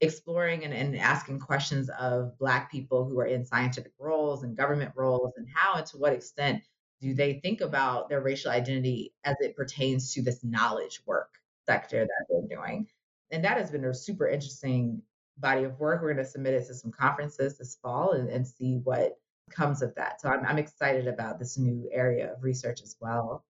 exploring 0.00 0.64
and, 0.64 0.72
and 0.72 0.96
asking 0.96 1.40
questions 1.40 1.90
of 1.98 2.38
Black 2.38 2.70
people 2.70 3.04
who 3.04 3.18
are 3.18 3.26
in 3.26 3.44
scientific 3.44 3.92
roles 3.98 4.44
and 4.44 4.56
government 4.56 4.92
roles, 4.94 5.32
and 5.36 5.48
how 5.52 5.74
and 5.74 5.86
to 5.86 5.96
what 5.96 6.12
extent 6.12 6.62
do 7.00 7.14
they 7.14 7.40
think 7.40 7.60
about 7.60 8.08
their 8.08 8.20
racial 8.20 8.50
identity 8.50 9.12
as 9.24 9.36
it 9.40 9.56
pertains 9.56 10.12
to 10.14 10.22
this 10.22 10.42
knowledge 10.42 11.00
work 11.06 11.30
sector 11.68 12.06
that 12.06 12.26
they're 12.28 12.58
doing. 12.58 12.86
And 13.30 13.44
that 13.44 13.58
has 13.58 13.70
been 13.70 13.84
a 13.84 13.94
super 13.94 14.26
interesting 14.26 15.02
body 15.36 15.64
of 15.64 15.78
work. 15.78 16.02
We're 16.02 16.14
going 16.14 16.24
to 16.24 16.30
submit 16.30 16.54
it 16.54 16.66
to 16.66 16.74
some 16.74 16.90
conferences 16.90 17.58
this 17.58 17.76
fall 17.82 18.12
and, 18.12 18.28
and 18.28 18.46
see 18.46 18.80
what 18.82 19.12
comes 19.54 19.82
of 19.82 19.94
that. 19.96 20.20
So 20.20 20.30
I'm, 20.30 20.44
I'm 20.46 20.58
excited 20.58 21.06
about 21.06 21.38
this 21.38 21.58
new 21.58 21.88
area 21.92 22.32
of 22.32 22.42
research 22.42 22.80
as 22.82 22.96
well. 23.00 23.44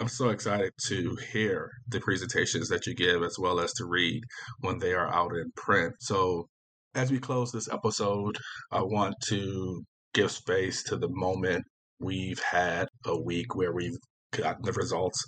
I'm 0.00 0.08
so 0.08 0.30
excited 0.30 0.72
to 0.86 1.16
hear 1.32 1.70
the 1.86 2.00
presentations 2.00 2.68
that 2.68 2.86
you 2.86 2.94
give 2.94 3.22
as 3.22 3.36
well 3.38 3.60
as 3.60 3.72
to 3.74 3.84
read 3.84 4.22
when 4.60 4.78
they 4.78 4.94
are 4.94 5.12
out 5.12 5.32
in 5.32 5.52
print. 5.54 5.94
So, 6.00 6.48
as 6.94 7.10
we 7.10 7.18
close 7.18 7.52
this 7.52 7.70
episode, 7.70 8.36
I 8.70 8.82
want 8.82 9.14
to 9.28 9.82
give 10.12 10.30
space 10.30 10.82
to 10.84 10.96
the 10.96 11.08
moment 11.10 11.64
we've 12.02 12.40
had 12.40 12.88
a 13.06 13.18
week 13.18 13.54
where 13.54 13.72
we've 13.72 13.98
gotten 14.32 14.62
the 14.64 14.72
results 14.72 15.24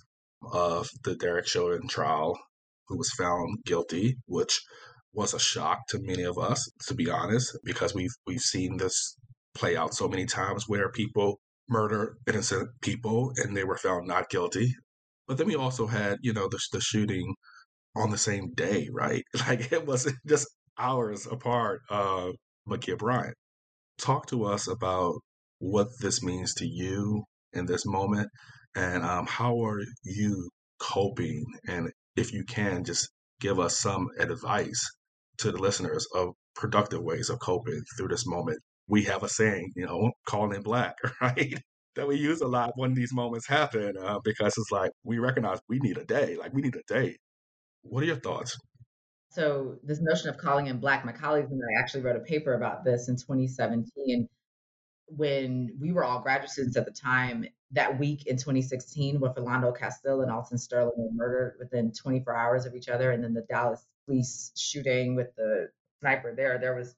of 0.53 0.89
the 1.05 1.15
Derek 1.15 1.47
Chauvin 1.47 1.89
trial, 1.89 2.39
who 2.89 2.99
was 2.99 3.11
found 3.11 3.59
guilty, 3.65 4.17
which 4.27 4.61
was 5.13 5.33
a 5.33 5.39
shock 5.39 5.87
to 5.89 6.01
many 6.03 6.25
of 6.25 6.39
us, 6.39 6.69
to 6.89 6.95
be 6.95 7.09
honest, 7.09 7.57
because 7.65 7.95
we've 7.95 8.15
we've 8.27 8.41
seen 8.41 8.77
this 8.77 9.17
play 9.55 9.77
out 9.77 9.95
so 9.95 10.09
many 10.09 10.27
times 10.27 10.65
where 10.67 10.91
people 10.91 11.39
murder 11.69 12.17
innocent 12.27 12.69
people 12.83 13.33
and 13.37 13.57
they 13.57 13.65
were 13.65 13.77
found 13.77 14.07
not 14.07 14.29
guilty. 14.29 14.75
But 15.27 15.39
then 15.39 15.47
we 15.47 15.55
also 15.57 15.87
had, 15.87 16.19
you 16.23 16.33
know, 16.35 16.49
the, 16.49 16.61
the 16.73 16.81
shooting 16.81 17.35
on 17.97 18.11
the 18.11 18.19
same 18.19 18.53
day, 18.55 18.89
right? 18.93 19.25
Like 19.47 19.73
it 19.73 19.87
wasn't 19.87 20.17
just 20.27 20.49
hours 20.79 21.27
apart 21.27 21.81
of 21.89 22.35
Ma'Khia 22.69 22.99
Bryant. 22.99 23.37
Talk 23.99 24.27
to 24.27 24.45
us 24.45 24.67
about 24.69 25.21
what 25.65 25.89
this 26.01 26.23
means 26.23 26.55
to 26.55 26.67
you 26.67 27.25
in 27.53 27.67
this 27.67 27.87
moment 27.87 28.29
and 28.75 29.05
um, 29.05 29.27
how 29.27 29.65
are 29.65 29.81
you 30.03 30.49
coping? 30.79 31.45
And 31.69 31.91
if 32.17 32.33
you 32.33 32.45
can, 32.45 32.85
just 32.85 33.09
give 33.41 33.59
us 33.59 33.79
some 33.79 34.09
advice 34.19 34.91
to 35.39 35.53
the 35.53 35.59
listeners 35.59 36.07
of 36.15 36.35
productive 36.55 37.03
ways 37.03 37.31
of 37.31 37.39
coping 37.39 37.81
through 37.97 38.09
this 38.09 38.27
moment. 38.27 38.59
We 38.89 39.05
have 39.05 39.23
a 39.23 39.29
saying, 39.29 39.73
you 39.77 39.87
know, 39.87 40.11
calling 40.27 40.55
in 40.55 40.63
black, 40.63 40.95
right? 41.21 41.55
that 41.97 42.09
we 42.09 42.17
use 42.17 42.41
a 42.41 42.49
lot 42.49 42.73
when 42.75 42.93
these 42.93 43.13
moments 43.13 43.47
happen 43.47 43.95
uh, 44.03 44.19
because 44.25 44.53
it's 44.59 44.73
like 44.73 44.91
we 45.05 45.19
recognize 45.19 45.61
we 45.69 45.79
need 45.79 45.97
a 45.97 46.05
day, 46.05 46.37
like 46.37 46.53
we 46.53 46.61
need 46.61 46.75
a 46.75 46.93
day. 46.93 47.17
What 47.83 48.03
are 48.03 48.07
your 48.07 48.17
thoughts? 48.17 48.59
So, 49.31 49.77
this 49.85 50.01
notion 50.01 50.29
of 50.29 50.37
calling 50.37 50.67
in 50.67 50.81
black, 50.81 51.05
my 51.05 51.13
colleagues 51.13 51.53
and 51.53 51.61
I 51.61 51.81
actually 51.81 52.03
wrote 52.03 52.17
a 52.17 52.21
paper 52.21 52.55
about 52.55 52.85
this 52.85 53.09
in 53.09 53.15
2017 53.15 54.29
when 55.07 55.77
we 55.81 55.93
were 55.93 56.05
all 56.05 56.21
graduate 56.21 56.51
students 56.51 56.77
at 56.77 56.85
the 56.85 56.93
time. 56.93 57.47
That 57.73 57.99
week 57.99 58.27
in 58.27 58.37
2016, 58.37 59.19
when 59.19 59.33
Philando 59.33 59.77
Castile 59.77 60.21
and 60.21 60.31
Alton 60.31 60.59
Sterling 60.59 60.93
were 60.97 61.11
murdered 61.13 61.57
within 61.59 61.91
24 61.93 62.37
hours 62.37 62.67
of 62.67 62.75
each 62.77 62.89
other, 62.89 63.11
and 63.11 63.23
then 63.23 63.35
the 63.35 63.45
Dallas 63.49 63.85
police 64.07 64.53
shooting 64.57 65.17
with 65.17 65.35
the 65.37 65.69
sniper 66.01 66.35
there, 66.37 66.59
there 66.59 66.75
was, 66.75 66.95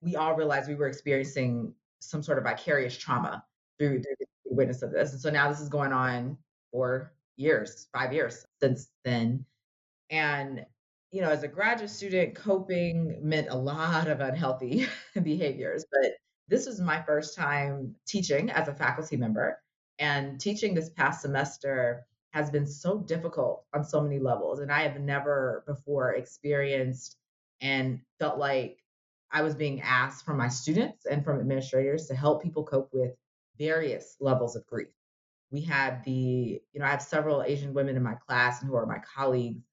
we 0.00 0.14
all 0.14 0.36
realized 0.36 0.68
we 0.68 0.76
were 0.76 0.86
experiencing 0.86 1.74
some 2.00 2.22
sort 2.22 2.38
of 2.38 2.44
vicarious 2.44 2.96
trauma 2.96 3.44
through, 3.78 4.02
through 4.02 4.14
the 4.18 4.54
witness 4.54 4.82
of 4.82 4.92
this. 4.92 5.12
And 5.12 5.20
so 5.20 5.30
now 5.30 5.48
this 5.48 5.60
is 5.60 5.68
going 5.68 5.92
on 5.92 6.38
for 6.70 7.12
years, 7.36 7.88
five 7.92 8.12
years 8.12 8.46
since 8.60 8.88
then. 9.04 9.44
And, 10.10 10.64
you 11.10 11.20
know, 11.20 11.30
as 11.30 11.42
a 11.42 11.48
graduate 11.48 11.90
student, 11.90 12.34
coping 12.34 13.18
meant 13.22 13.48
a 13.50 13.56
lot 13.56 14.08
of 14.08 14.20
unhealthy 14.20 14.86
behaviors. 15.22 15.84
But 15.90 16.12
this 16.52 16.66
was 16.66 16.82
my 16.82 17.00
first 17.00 17.34
time 17.34 17.94
teaching 18.06 18.50
as 18.50 18.68
a 18.68 18.74
faculty 18.74 19.16
member. 19.16 19.58
And 19.98 20.38
teaching 20.38 20.74
this 20.74 20.90
past 20.90 21.22
semester 21.22 22.04
has 22.32 22.50
been 22.50 22.66
so 22.66 22.98
difficult 22.98 23.64
on 23.72 23.82
so 23.82 24.02
many 24.02 24.18
levels. 24.18 24.58
And 24.60 24.70
I 24.70 24.82
have 24.82 25.00
never 25.00 25.64
before 25.66 26.12
experienced 26.12 27.16
and 27.62 28.00
felt 28.18 28.38
like 28.38 28.84
I 29.30 29.40
was 29.40 29.54
being 29.54 29.80
asked 29.80 30.26
from 30.26 30.36
my 30.36 30.48
students 30.48 31.06
and 31.06 31.24
from 31.24 31.40
administrators 31.40 32.06
to 32.08 32.14
help 32.14 32.42
people 32.42 32.64
cope 32.64 32.90
with 32.92 33.12
various 33.58 34.16
levels 34.20 34.54
of 34.54 34.66
grief. 34.66 34.92
We 35.50 35.62
had 35.62 36.04
the, 36.04 36.60
you 36.70 36.80
know, 36.80 36.84
I 36.84 36.90
have 36.90 37.00
several 37.00 37.42
Asian 37.42 37.72
women 37.72 37.96
in 37.96 38.02
my 38.02 38.16
class 38.26 38.60
and 38.60 38.68
who 38.68 38.76
are 38.76 38.84
my 38.84 38.98
colleagues. 38.98 39.64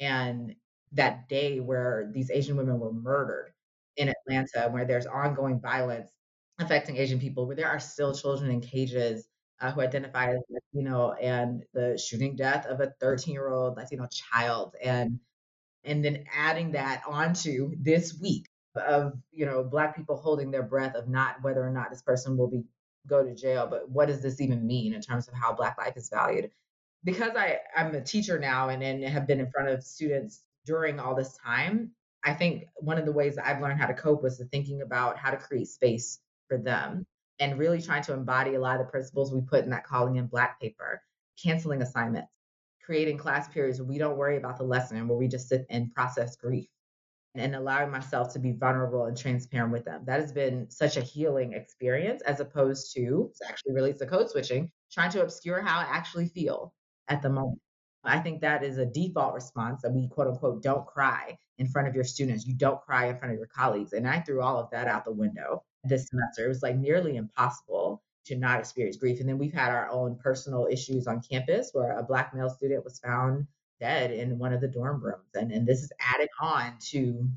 And 0.00 0.56
that 0.90 1.28
day 1.28 1.60
where 1.60 2.10
these 2.12 2.32
Asian 2.32 2.56
women 2.56 2.80
were 2.80 2.92
murdered 2.92 3.52
in 3.96 4.08
Atlanta, 4.08 4.68
where 4.72 4.84
there's 4.84 5.06
ongoing 5.06 5.60
violence 5.60 6.10
affecting 6.58 6.96
Asian 6.96 7.18
people, 7.18 7.46
where 7.46 7.56
there 7.56 7.68
are 7.68 7.80
still 7.80 8.14
children 8.14 8.50
in 8.50 8.60
cages 8.60 9.26
uh, 9.60 9.70
who 9.72 9.80
identify 9.80 10.32
as 10.32 10.40
Latino, 10.50 11.12
and 11.12 11.64
the 11.72 11.98
shooting 11.98 12.36
death 12.36 12.66
of 12.66 12.80
a 12.80 12.92
13 13.00 13.32
year 13.32 13.48
old 13.48 13.76
Latino 13.76 14.06
child, 14.10 14.74
and 14.82 15.18
and 15.84 16.04
then 16.04 16.24
adding 16.34 16.72
that 16.72 17.02
onto 17.06 17.74
this 17.78 18.18
week 18.20 18.46
of 18.74 19.12
you 19.32 19.46
know 19.46 19.62
black 19.62 19.96
people 19.96 20.16
holding 20.16 20.50
their 20.50 20.62
breath 20.62 20.94
of 20.94 21.08
not 21.08 21.36
whether 21.42 21.64
or 21.64 21.70
not 21.70 21.90
this 21.90 22.02
person 22.02 22.36
will 22.36 22.48
be 22.48 22.64
go 23.06 23.22
to 23.22 23.34
jail, 23.34 23.66
but 23.68 23.88
what 23.90 24.08
does 24.08 24.22
this 24.22 24.40
even 24.40 24.66
mean 24.66 24.94
in 24.94 25.00
terms 25.00 25.28
of 25.28 25.34
how 25.34 25.52
Black 25.52 25.76
life 25.78 25.96
is 25.96 26.08
valued? 26.08 26.50
Because 27.02 27.32
I, 27.36 27.58
I'm 27.76 27.94
a 27.94 28.00
teacher 28.00 28.38
now 28.38 28.70
and, 28.70 28.82
and 28.82 29.04
have 29.04 29.26
been 29.26 29.40
in 29.40 29.50
front 29.50 29.68
of 29.68 29.82
students 29.82 30.42
during 30.64 30.98
all 30.98 31.14
this 31.14 31.36
time, 31.44 31.90
I 32.24 32.32
think 32.32 32.68
one 32.76 32.96
of 32.96 33.04
the 33.04 33.12
ways 33.12 33.36
that 33.36 33.46
I've 33.46 33.60
learned 33.60 33.78
how 33.78 33.86
to 33.86 33.94
cope 33.94 34.22
was 34.22 34.38
to 34.38 34.46
thinking 34.46 34.80
about 34.80 35.18
how 35.18 35.30
to 35.30 35.36
create 35.36 35.68
space 35.68 36.20
for 36.48 36.58
them 36.58 37.06
and 37.40 37.58
really 37.58 37.82
trying 37.82 38.02
to 38.04 38.12
embody 38.12 38.54
a 38.54 38.60
lot 38.60 38.80
of 38.80 38.86
the 38.86 38.90
principles 38.90 39.32
we 39.32 39.40
put 39.40 39.64
in 39.64 39.70
that 39.70 39.84
calling 39.84 40.16
in 40.16 40.26
black 40.26 40.60
paper, 40.60 41.00
canceling 41.42 41.82
assignments, 41.82 42.30
creating 42.84 43.18
class 43.18 43.48
periods 43.48 43.78
where 43.78 43.88
we 43.88 43.98
don't 43.98 44.16
worry 44.16 44.36
about 44.36 44.56
the 44.56 44.64
lesson 44.64 44.96
and 44.96 45.08
where 45.08 45.18
we 45.18 45.26
just 45.26 45.48
sit 45.48 45.66
and 45.70 45.92
process 45.94 46.36
grief 46.36 46.68
and 47.34 47.54
allowing 47.56 47.90
myself 47.90 48.32
to 48.32 48.38
be 48.38 48.52
vulnerable 48.52 49.06
and 49.06 49.16
transparent 49.16 49.72
with 49.72 49.84
them. 49.84 50.02
That 50.06 50.20
has 50.20 50.32
been 50.32 50.70
such 50.70 50.96
a 50.96 51.00
healing 51.00 51.52
experience 51.52 52.22
as 52.22 52.38
opposed 52.38 52.94
to, 52.94 53.28
it's 53.30 53.42
actually 53.42 53.74
relates 53.74 53.98
to 53.98 54.06
code 54.06 54.30
switching, 54.30 54.70
trying 54.92 55.10
to 55.10 55.22
obscure 55.22 55.60
how 55.60 55.80
I 55.80 55.84
actually 55.84 56.28
feel 56.28 56.74
at 57.08 57.22
the 57.22 57.30
moment. 57.30 57.60
I 58.04 58.18
think 58.20 58.42
that 58.42 58.62
is 58.62 58.78
a 58.78 58.86
default 58.86 59.34
response 59.34 59.82
that 59.82 59.92
we 59.92 60.08
quote 60.08 60.28
unquote 60.28 60.62
don't 60.62 60.86
cry 60.86 61.36
in 61.58 61.66
front 61.66 61.88
of 61.88 61.94
your 61.94 62.04
students. 62.04 62.46
You 62.46 62.54
don't 62.54 62.80
cry 62.82 63.06
in 63.06 63.18
front 63.18 63.32
of 63.32 63.38
your 63.38 63.48
colleagues. 63.48 63.94
And 63.94 64.06
I 64.06 64.20
threw 64.20 64.42
all 64.42 64.58
of 64.58 64.70
that 64.70 64.86
out 64.86 65.04
the 65.04 65.12
window 65.12 65.64
this 65.84 66.08
semester. 66.08 66.44
It 66.44 66.48
was 66.48 66.62
like 66.62 66.76
nearly 66.76 67.16
impossible 67.16 68.02
to 68.26 68.36
not 68.36 68.58
experience 68.58 68.96
grief. 68.96 69.20
And 69.20 69.28
then 69.28 69.38
we've 69.38 69.52
had 69.52 69.70
our 69.70 69.88
own 69.90 70.16
personal 70.16 70.66
issues 70.70 71.06
on 71.06 71.20
campus 71.20 71.70
where 71.72 71.98
a 71.98 72.02
Black 72.02 72.34
male 72.34 72.48
student 72.48 72.84
was 72.84 72.98
found 72.98 73.46
dead 73.80 74.10
in 74.10 74.38
one 74.38 74.52
of 74.52 74.60
the 74.60 74.68
dorm 74.68 75.02
rooms. 75.02 75.28
And, 75.34 75.52
and 75.52 75.66
this 75.66 75.82
is 75.82 75.92
added 76.00 76.28
on 76.40 76.74
to, 76.90 77.28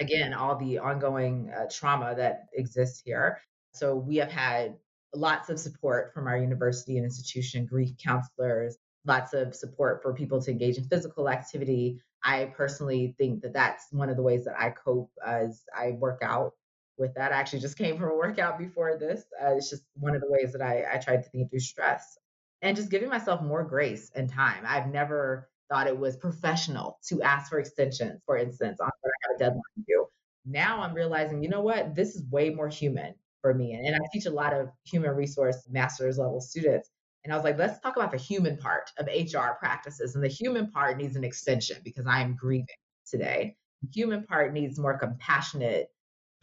again, 0.00 0.34
all 0.34 0.56
the 0.56 0.78
ongoing 0.78 1.50
uh, 1.56 1.66
trauma 1.70 2.14
that 2.16 2.46
exists 2.54 3.00
here. 3.04 3.40
So 3.72 3.94
we 3.94 4.16
have 4.16 4.30
had 4.30 4.76
lots 5.14 5.48
of 5.48 5.58
support 5.58 6.12
from 6.12 6.26
our 6.26 6.36
university 6.36 6.96
and 6.96 7.04
institution, 7.04 7.64
grief 7.64 7.92
counselors, 8.02 8.76
lots 9.06 9.32
of 9.32 9.54
support 9.54 10.02
for 10.02 10.12
people 10.12 10.42
to 10.42 10.50
engage 10.50 10.76
in 10.76 10.84
physical 10.84 11.28
activity. 11.28 12.00
I 12.22 12.46
personally 12.56 13.14
think 13.16 13.42
that 13.42 13.52
that's 13.52 13.86
one 13.90 14.10
of 14.10 14.16
the 14.16 14.22
ways 14.22 14.44
that 14.44 14.58
I 14.58 14.70
cope 14.70 15.10
as 15.24 15.62
I 15.74 15.92
work 15.92 16.20
out 16.22 16.52
with 16.98 17.14
that. 17.14 17.32
I 17.32 17.36
actually 17.36 17.60
just 17.60 17.78
came 17.78 17.98
from 17.98 18.10
a 18.10 18.16
workout 18.16 18.58
before 18.58 18.98
this. 18.98 19.24
Uh, 19.42 19.54
it's 19.56 19.70
just 19.70 19.84
one 19.94 20.14
of 20.14 20.20
the 20.20 20.30
ways 20.30 20.52
that 20.52 20.62
I, 20.62 20.84
I 20.94 20.98
tried 20.98 21.22
to 21.24 21.30
think 21.30 21.50
through 21.50 21.60
stress 21.60 22.18
and 22.62 22.76
just 22.76 22.90
giving 22.90 23.08
myself 23.08 23.42
more 23.42 23.64
grace 23.64 24.10
and 24.14 24.30
time. 24.30 24.64
I've 24.66 24.88
never 24.88 25.48
thought 25.68 25.86
it 25.86 25.98
was 25.98 26.16
professional 26.16 26.98
to 27.08 27.22
ask 27.22 27.50
for 27.50 27.58
extensions, 27.58 28.20
for 28.24 28.36
instance, 28.36 28.80
on 28.80 28.90
what 29.00 29.10
I 29.10 29.28
have 29.28 29.36
a 29.36 29.38
deadline 29.38 29.62
to 29.76 29.84
do. 29.86 30.06
Now 30.44 30.80
I'm 30.80 30.94
realizing, 30.94 31.42
you 31.42 31.48
know 31.48 31.60
what, 31.60 31.94
this 31.94 32.14
is 32.14 32.24
way 32.30 32.50
more 32.50 32.68
human 32.68 33.14
for 33.42 33.52
me. 33.52 33.72
And, 33.72 33.86
and 33.86 33.96
I 33.96 34.00
teach 34.12 34.26
a 34.26 34.30
lot 34.30 34.52
of 34.52 34.68
human 34.84 35.10
resource 35.10 35.66
master's 35.68 36.18
level 36.18 36.40
students. 36.40 36.90
And 37.24 37.32
I 37.32 37.36
was 37.36 37.44
like, 37.44 37.58
let's 37.58 37.80
talk 37.80 37.96
about 37.96 38.12
the 38.12 38.16
human 38.16 38.56
part 38.56 38.90
of 38.98 39.06
HR 39.06 39.58
practices. 39.58 40.14
And 40.14 40.22
the 40.22 40.28
human 40.28 40.70
part 40.70 40.96
needs 40.96 41.16
an 41.16 41.24
extension 41.24 41.78
because 41.84 42.06
I 42.06 42.20
am 42.20 42.36
grieving 42.36 42.66
today. 43.08 43.56
The 43.82 43.88
human 43.92 44.22
part 44.24 44.52
needs 44.52 44.78
more 44.78 44.96
compassionate 44.96 45.88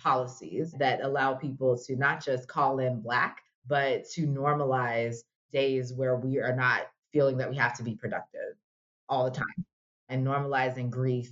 policies 0.03 0.73
that 0.77 1.01
allow 1.01 1.33
people 1.33 1.77
to 1.77 1.95
not 1.95 2.23
just 2.23 2.47
call 2.47 2.79
in 2.79 3.01
Black, 3.01 3.41
but 3.67 4.07
to 4.09 4.27
normalize 4.27 5.17
days 5.51 5.93
where 5.93 6.17
we 6.17 6.39
are 6.39 6.55
not 6.55 6.87
feeling 7.13 7.37
that 7.37 7.49
we 7.49 7.55
have 7.55 7.77
to 7.77 7.83
be 7.83 7.95
productive 7.95 8.57
all 9.07 9.25
the 9.25 9.31
time 9.31 9.65
and 10.09 10.25
normalizing 10.25 10.89
grief 10.89 11.29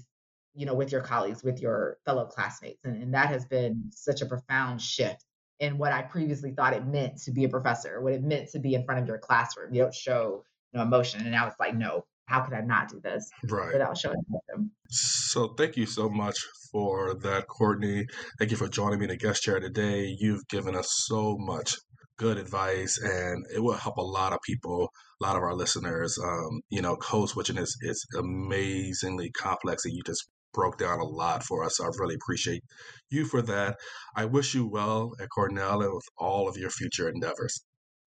you 0.54 0.66
know 0.66 0.74
with 0.74 0.92
your 0.92 1.02
colleagues 1.02 1.44
with 1.44 1.62
your 1.62 1.98
fellow 2.06 2.26
classmates. 2.26 2.86
And, 2.86 3.02
and 3.02 3.14
that 3.14 3.28
has 3.28 3.46
been 3.46 3.90
such 3.92 4.22
a 4.22 4.26
profound 4.26 4.82
shift 4.82 5.26
in 5.60 5.78
what 5.78 5.92
i 5.92 6.02
previously 6.02 6.52
thought 6.52 6.74
it 6.74 6.86
meant 6.86 7.18
to 7.24 7.32
be 7.32 7.44
a 7.44 7.50
professor 7.50 8.02
what 8.02 8.14
it 8.14 8.24
meant 8.24 8.50
to 8.50 8.60
be 8.60 8.76
in 8.76 8.84
front 8.86 9.02
of 9.02 9.08
your 9.08 9.18
classroom. 9.18 9.74
You 9.74 9.84
don't 9.84 9.96
show 9.96 10.44
you 10.72 10.78
know 10.78 10.84
emotion 10.84 11.22
and 11.22 11.32
now 11.32 11.48
it's 11.48 11.60
like 11.60 11.76
no 11.76 12.06
how 12.32 12.42
could 12.42 12.54
I 12.54 12.62
not 12.62 12.90
do 12.90 13.00
this 13.02 13.30
Right. 13.44 13.74
without 13.74 13.98
showing 13.98 14.24
them? 14.48 14.72
So 14.90 15.50
thank 15.58 15.76
you 15.78 15.86
so 15.86 16.10
much 16.10 16.38
for 16.72 17.14
that, 17.16 17.48
Courtney. 17.48 18.08
Thank 18.40 18.52
you 18.52 18.58
for 18.58 18.70
joining 18.70 19.00
me 19.00 19.06
in 19.06 19.10
the 19.10 19.18
guest 19.18 19.44
chair 19.44 19.60
today. 19.60 20.16
You've 20.18 20.48
given 20.48 20.76
us 20.76 20.90
so 21.08 21.38
much 21.38 21.76
good 22.18 22.38
advice, 22.38 22.98
and 23.02 23.46
it 23.54 23.60
will 23.60 23.74
help 23.74 23.98
a 23.98 24.02
lot 24.02 24.32
of 24.32 24.40
people, 24.44 24.90
a 25.22 25.24
lot 25.26 25.36
of 25.36 25.44
our 25.44 25.56
listeners. 25.56 26.18
Um, 26.24 26.62
you 26.70 26.82
know, 26.82 26.96
code 26.96 27.30
switching 27.30 27.58
is 27.58 27.78
is 27.82 28.06
amazingly 28.18 29.32
complex, 29.32 29.86
and 29.86 29.94
you 29.94 30.02
just 30.06 30.30
broke 30.54 30.78
down 30.78 31.00
a 31.00 31.06
lot 31.06 31.44
for 31.44 31.64
us. 31.64 31.78
So 31.78 31.86
I 31.86 31.90
really 31.98 32.16
appreciate 32.16 32.64
you 33.10 33.26
for 33.26 33.42
that. 33.44 33.78
I 34.16 34.26
wish 34.26 34.54
you 34.54 34.68
well 34.68 35.12
at 35.20 35.30
Cornell 35.30 35.82
and 35.82 35.94
with 35.94 36.06
all 36.18 36.48
of 36.48 36.58
your 36.58 36.70
future 36.70 37.10
endeavors. 37.10 37.62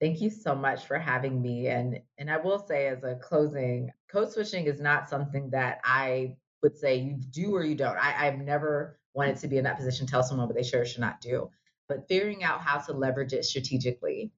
Thank 0.04 0.20
you 0.20 0.28
so 0.28 0.54
much 0.54 0.84
for 0.84 0.98
having 0.98 1.40
me. 1.40 1.68
And 1.68 1.98
and 2.18 2.30
I 2.30 2.36
will 2.36 2.58
say 2.58 2.88
as 2.88 3.04
a 3.04 3.14
closing, 3.14 3.90
code 4.06 4.30
switching 4.30 4.66
is 4.66 4.78
not 4.78 5.08
something 5.08 5.48
that 5.48 5.80
I 5.82 6.36
would 6.62 6.76
say 6.76 6.96
you 6.96 7.14
do 7.14 7.54
or 7.54 7.64
you 7.64 7.74
don't. 7.74 7.96
I, 7.96 8.26
I've 8.26 8.38
never 8.38 8.98
wanted 9.14 9.38
to 9.38 9.48
be 9.48 9.56
in 9.56 9.64
that 9.64 9.78
position, 9.78 10.06
tell 10.06 10.22
someone 10.22 10.46
what 10.46 10.56
they 10.56 10.62
should 10.62 10.80
or 10.80 10.84
should 10.84 11.00
not 11.00 11.22
do. 11.22 11.48
But 11.88 12.06
figuring 12.06 12.44
out 12.44 12.60
how 12.60 12.80
to 12.80 12.92
leverage 12.92 13.32
it 13.32 13.46
strategically 13.46 14.30